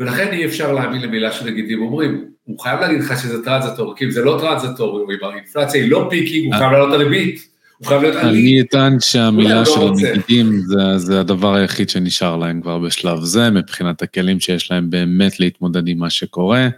ולכן 0.00 0.32
אי 0.32 0.44
אפשר 0.44 0.72
להאמין 0.72 1.02
למילה 1.02 1.32
שנגידים 1.32 1.82
אומרים, 1.82 2.24
הוא 2.44 2.58
חייב 2.58 2.80
להגיד 2.80 3.00
לך 3.00 3.20
שזה 3.22 3.44
transitory, 3.44 3.96
כי 3.96 4.04
אם 4.04 4.10
זה 4.10 4.24
לא 4.24 4.38
transitory, 4.40 5.04
אם 5.04 5.28
האינפלציה 5.28 5.82
היא 5.82 5.90
לא 5.90 6.06
peaking, 6.10 6.52
הוא 6.52 6.58
חייב 6.58 6.72
לעלות 6.72 6.92
הריבית. 6.92 7.48
הוא 7.78 7.86
חייב 7.86 8.02
להיות 8.02 8.16
עלי. 8.16 8.40
אני 8.40 8.60
אטען 8.60 9.00
שהמילה 9.00 9.54
לא 9.54 9.64
של 9.64 9.80
הנגידים 9.80 10.60
זה, 10.66 10.98
זה 10.98 11.20
הדבר 11.20 11.54
היחיד 11.54 11.90
שנשאר 11.90 12.36
להם 12.36 12.60
כבר 12.60 12.78
בשלב 12.78 13.20
זה, 13.20 13.50
מבחינת 13.50 14.02
הכלים 14.02 14.40
שיש 14.40 14.70
להם 14.70 14.90
באמת 14.90 15.40
להתמודד 15.40 15.88
עם 15.88 15.98
מה 15.98 16.10
שקורה. 16.10 16.68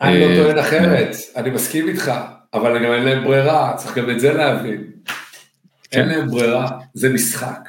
אני 0.00 0.20
לא 0.20 0.42
טוען 0.42 0.58
אחרת, 0.58 1.16
אני 1.36 1.50
מסכים 1.50 1.88
איתך, 1.88 2.12
אבל 2.54 2.84
גם 2.84 2.92
אין 2.92 3.04
להם 3.04 3.24
ברירה, 3.24 3.72
צריך 3.76 3.98
גם 3.98 4.10
את 4.10 4.20
זה 4.20 4.32
להבין. 4.32 4.95
כן. 5.90 6.00
אין 6.00 6.08
להם 6.08 6.30
ברירה, 6.30 6.68
זה 6.94 7.08
משחק. 7.08 7.68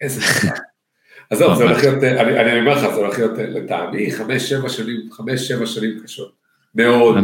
איזה 0.00 0.20
משחק. 0.20 0.58
עזוב, 1.30 1.54
זה 1.54 1.64
הולך 1.64 1.84
להיות, 1.84 2.02
אני 2.02 2.60
אומר 2.60 2.74
לך, 2.74 2.80
זה 2.80 2.86
הולך 2.86 3.18
להיות 3.18 3.32
לטעמי 3.38 4.12
חמש, 4.12 4.42
שבע 4.42 4.68
שנים, 4.68 5.00
חמש, 5.12 5.48
שבע 5.48 5.66
שנים 5.66 6.00
קשות. 6.04 6.32
מאוד. 6.74 7.16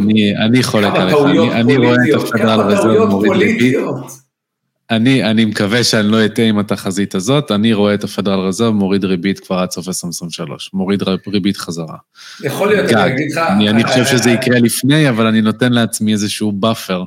אני 0.45 0.63
חולק 0.63 0.93
עליך, 0.95 1.15
אני 1.51 1.77
רואה 1.77 1.95
את 2.09 2.21
הפדרל 2.21 2.59
רזרב 2.59 3.09
מוריד 3.09 3.31
ריבית. 3.31 3.77
אני, 4.91 5.23
אני 5.23 5.45
מקווה 5.45 5.83
שאני 5.83 6.07
לא 6.07 6.25
אטעה 6.25 6.45
עם 6.45 6.59
התחזית 6.59 7.15
הזאת, 7.15 7.51
אני 7.51 7.73
רואה 7.73 7.93
את 7.93 8.03
הפדרל 8.03 8.39
רזרב 8.39 8.73
מוריד 8.73 9.05
ריבית 9.05 9.39
כבר 9.39 9.55
עד 9.55 9.71
סוף 9.71 9.87
2023, 9.87 10.69
מוריד 10.73 11.03
ריבית 11.27 11.57
חזרה. 11.57 11.97
יכול 12.43 12.67
להיות, 12.67 12.91
אני 12.91 13.13
אגיד 13.13 13.31
לך... 13.31 13.37
אני, 13.37 13.69
אני 13.69 13.83
חושב 13.83 14.05
שזה 14.05 14.31
יקרה 14.31 14.59
לפני, 14.59 15.09
אבל 15.09 15.27
אני 15.27 15.41
נותן 15.41 15.73
לעצמי 15.73 16.13
איזשהו 16.13 16.51
buffer. 16.51 17.03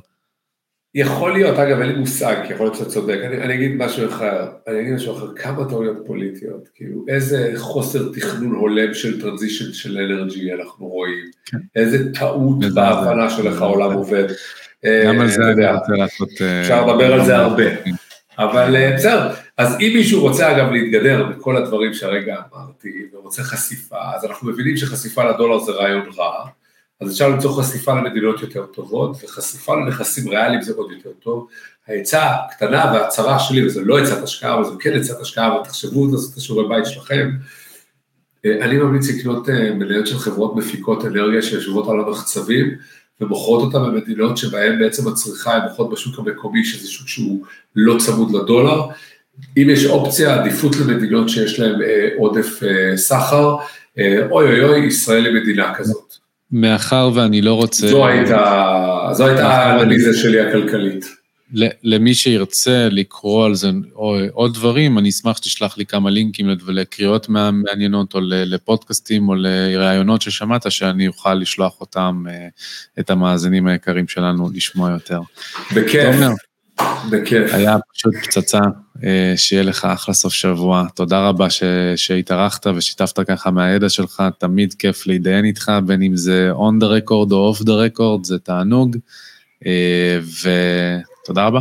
יכול 0.95 1.33
להיות, 1.33 1.59
אגב, 1.59 1.81
אין 1.81 1.89
לי 1.89 1.95
מושג, 1.95 2.37
כי 2.47 2.53
יכול 2.53 2.67
להיות 2.67 2.77
שאתה 2.77 2.91
צודק, 2.91 3.19
אני, 3.25 3.37
אני 3.37 3.55
אגיד 3.55 3.77
משהו 3.77 4.09
אחר, 4.09 4.49
אני 4.69 4.81
אגיד 4.81 4.93
משהו 4.95 5.17
אחר, 5.17 5.35
כמה 5.35 5.65
טעויות 5.69 5.97
פוליטיות, 6.07 6.69
כאילו, 6.75 7.05
איזה 7.09 7.53
חוסר 7.57 8.13
תכנון 8.13 8.55
הולם 8.55 8.95
של 8.95 9.21
transition 9.21 9.73
של 9.73 9.99
energy 9.99 10.53
אנחנו 10.53 10.87
רואים, 10.87 11.25
כן. 11.47 11.59
איזה 11.77 12.13
טעות 12.15 12.59
בהבנה 12.75 13.31
של 13.31 13.47
איך 13.47 13.63
העולם 13.63 13.93
עובד. 13.93 14.25
גם 15.07 15.21
על 15.21 15.29
זה 15.29 15.43
אני 15.43 15.67
רוצה 15.73 15.93
לעשות... 15.93 16.29
אה, 16.41 16.61
אפשר 16.61 16.87
לדבר 16.87 17.13
על 17.13 17.25
זה 17.25 17.37
הרבה. 17.37 17.65
אבל 18.39 18.77
אה, 18.77 18.93
בסדר, 18.95 19.31
אז 19.59 19.77
אם 19.81 19.93
מישהו 19.95 20.21
רוצה 20.21 20.57
אגב 20.57 20.71
להתגדר 20.71 21.27
בכל 21.27 21.57
הדברים 21.57 21.95
שהרגע 21.95 22.37
אמרתי, 22.53 22.89
ורוצה 23.13 23.43
חשיפה, 23.43 23.97
אז 24.17 24.25
אנחנו 24.25 24.49
מבינים 24.49 24.77
שחשיפה 24.77 25.31
לדולר 25.31 25.59
זה 25.59 25.73
רעיון 25.73 26.07
רע, 26.17 26.47
אז 27.01 27.13
אפשר 27.13 27.29
למצוא 27.29 27.63
חשיפה 27.63 27.95
למדינות 27.95 28.43
יותר 28.43 28.67
טובות, 28.67 29.17
וחשיפה 29.25 29.77
לנכסים 29.77 30.29
ריאליים 30.29 30.63
זה 30.63 30.73
עוד 30.77 30.93
יותר 30.93 31.11
טוב. 31.23 31.47
העצה 31.87 32.35
הקטנה 32.35 32.93
והצרה 32.95 33.39
שלי, 33.39 33.67
וזה 33.67 33.81
לא 33.81 33.99
עצת 33.99 34.23
השקעה, 34.23 34.55
אבל 34.55 34.65
זה 34.65 34.71
כן 34.81 34.93
עצת 34.93 35.21
השקעה, 35.21 35.61
ותחשבו 35.61 36.07
לעשות 36.13 36.33
את 36.33 36.37
השיעורי 36.37 36.69
בית 36.69 36.87
שלכם, 36.87 37.31
אה, 38.47 38.65
אני 38.65 38.77
ממליץ 38.77 39.11
לקנות 39.11 39.49
מניות 39.49 40.07
של 40.07 40.19
חברות 40.19 40.57
מפיקות 40.57 41.05
אנרגיה 41.05 41.43
שיושבות 41.43 41.89
על 41.89 42.01
המחצבים, 42.01 42.77
ומוכרות 43.21 43.63
אותה 43.63 43.79
במדינות 43.79 44.37
שבהן 44.37 44.79
בעצם 44.79 45.09
הצריכה 45.09 45.55
היא 45.55 45.63
מוכרות 45.63 45.91
בשוק 45.91 46.19
המקומי, 46.19 46.65
שזה 46.65 46.89
שוק 46.89 47.09
שהוא 47.09 47.45
לא 47.77 47.99
צמוד 47.99 48.35
לדולר. 48.35 48.83
אם 49.57 49.67
יש 49.71 49.87
אופציה, 49.87 50.35
עדיפות 50.35 50.77
למדינות 50.77 51.29
שיש 51.29 51.61
להן 51.61 51.83
אה, 51.83 52.09
עודף 52.17 52.63
אה, 52.63 52.97
סחר, 52.97 53.57
אה, 53.99 54.27
אוי 54.31 54.47
אוי 54.47 54.65
אוי, 54.65 54.87
ישראל 54.87 55.27
היא 55.27 55.43
מדינה 55.43 55.75
כזאת. 55.75 56.15
מאחר 56.53 57.11
ואני 57.15 57.43
לא 57.43 57.55
רוצה... 57.55 57.89
זו 57.89 58.07
הייתה, 58.07 59.09
זו 59.13 59.27
הייתה 59.27 59.49
האנליזה 59.49 60.19
שלי 60.19 60.41
הכלכלית. 60.41 61.05
למי 61.83 62.15
שירצה 62.15 62.89
לקרוא 62.91 63.47
על 63.47 63.55
זה 63.55 63.71
או 63.95 64.17
עוד 64.33 64.55
דברים, 64.55 64.99
אני 64.99 65.09
אשמח 65.09 65.37
שתשלח 65.37 65.79
לי 65.79 65.87
כמה 65.87 66.11
לינקים 66.11 66.49
לקריאות 66.69 67.27
מעניינות 67.29 68.15
או 68.15 68.21
לפודקאסטים 68.23 69.29
או 69.29 69.35
לראיונות 69.35 70.23
ששמעת, 70.23 70.73
שאני 70.73 71.09
אוכל 71.09 71.35
לשלוח 71.35 71.81
אותם, 71.81 72.25
אה, 72.31 72.49
את 72.99 73.11
המאזינים 73.11 73.67
היקרים 73.67 74.09
שלנו, 74.09 74.51
לשמוע 74.55 74.91
יותר. 74.91 75.21
בכיף, 75.77 76.15
בכיף. 77.11 77.55
היה 77.55 77.77
פשוט 77.95 78.15
פצצה, 78.25 78.61
אה, 79.05 79.33
שיהיה 79.37 79.63
לך 79.63 79.85
אחלה 79.85 80.15
סוף 80.15 80.33
שבוע. 80.33 80.87
תודה 80.95 81.29
רבה 81.29 81.47
שהתארחת 81.97 82.67
ושיתפת 82.67 83.21
ככה 83.21 83.51
מהידע 83.51 83.89
שלך, 83.89 84.23
תמיד 84.39 84.75
כיף 84.75 85.07
להתדיין 85.07 85.45
איתך, 85.45 85.73
בין 85.87 86.03
אם 86.03 86.17
זה 86.17 86.51
on 86.53 86.83
the 86.83 86.87
record 86.87 87.33
או 87.33 87.53
off 87.53 87.63
the 87.63 87.97
record, 87.97 88.25
זה 88.25 88.39
תענוג. 88.39 88.97
אה, 89.67 90.19
ו... 90.23 90.51
תודה 91.25 91.47
רבה. 91.47 91.61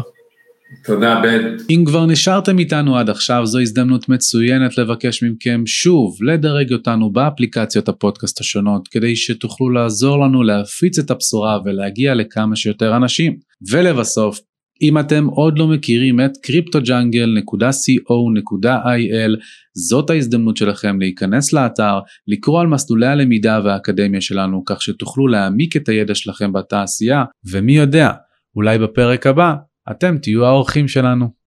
תודה 0.86 1.20
בן. 1.24 1.55
אם 1.70 1.84
כבר 1.86 2.05
נשארתם 2.05 2.59
איתנו 2.59 2.97
עד 2.97 3.09
עכשיו 3.09 3.45
זו 3.45 3.59
הזדמנות 3.59 4.09
מצוינת 4.09 4.78
לבקש 4.78 5.24
מכם 5.24 5.63
שוב 5.65 6.18
לדרג 6.22 6.74
אותנו 6.74 7.09
באפליקציות 7.09 7.89
הפודקאסט 7.89 8.39
השונות 8.39 8.88
כדי 8.88 9.15
שתוכלו 9.15 9.70
לעזור 9.70 10.26
לנו 10.26 10.43
להפיץ 10.43 10.99
את 10.99 11.11
הבשורה 11.11 11.59
ולהגיע 11.65 12.15
לכמה 12.15 12.55
שיותר 12.55 12.95
אנשים. 12.95 13.38
ולבסוף 13.72 14.39
אם 14.82 14.99
אתם 14.99 15.25
עוד 15.25 15.59
לא 15.59 15.67
מכירים 15.67 16.21
את 16.21 16.32
cryptojungle.co.il 16.47 19.36
זאת 19.73 20.09
ההזדמנות 20.09 20.57
שלכם 20.57 20.99
להיכנס 20.99 21.53
לאתר, 21.53 21.99
לקרוא 22.28 22.61
על 22.61 22.67
מסלולי 22.67 23.07
הלמידה 23.07 23.59
והאקדמיה 23.63 24.21
שלנו 24.21 24.63
כך 24.65 24.82
שתוכלו 24.82 25.28
להעמיק 25.28 25.78
את 25.78 25.89
הידע 25.89 26.15
שלכם 26.15 26.53
בתעשייה 26.53 27.23
ומי 27.51 27.78
יודע 27.78 28.11
אולי 28.55 28.78
בפרק 28.78 29.28
הבא 29.28 29.53
אתם 29.91 30.17
תהיו 30.17 30.45
האורחים 30.45 30.88
שלנו. 30.88 31.30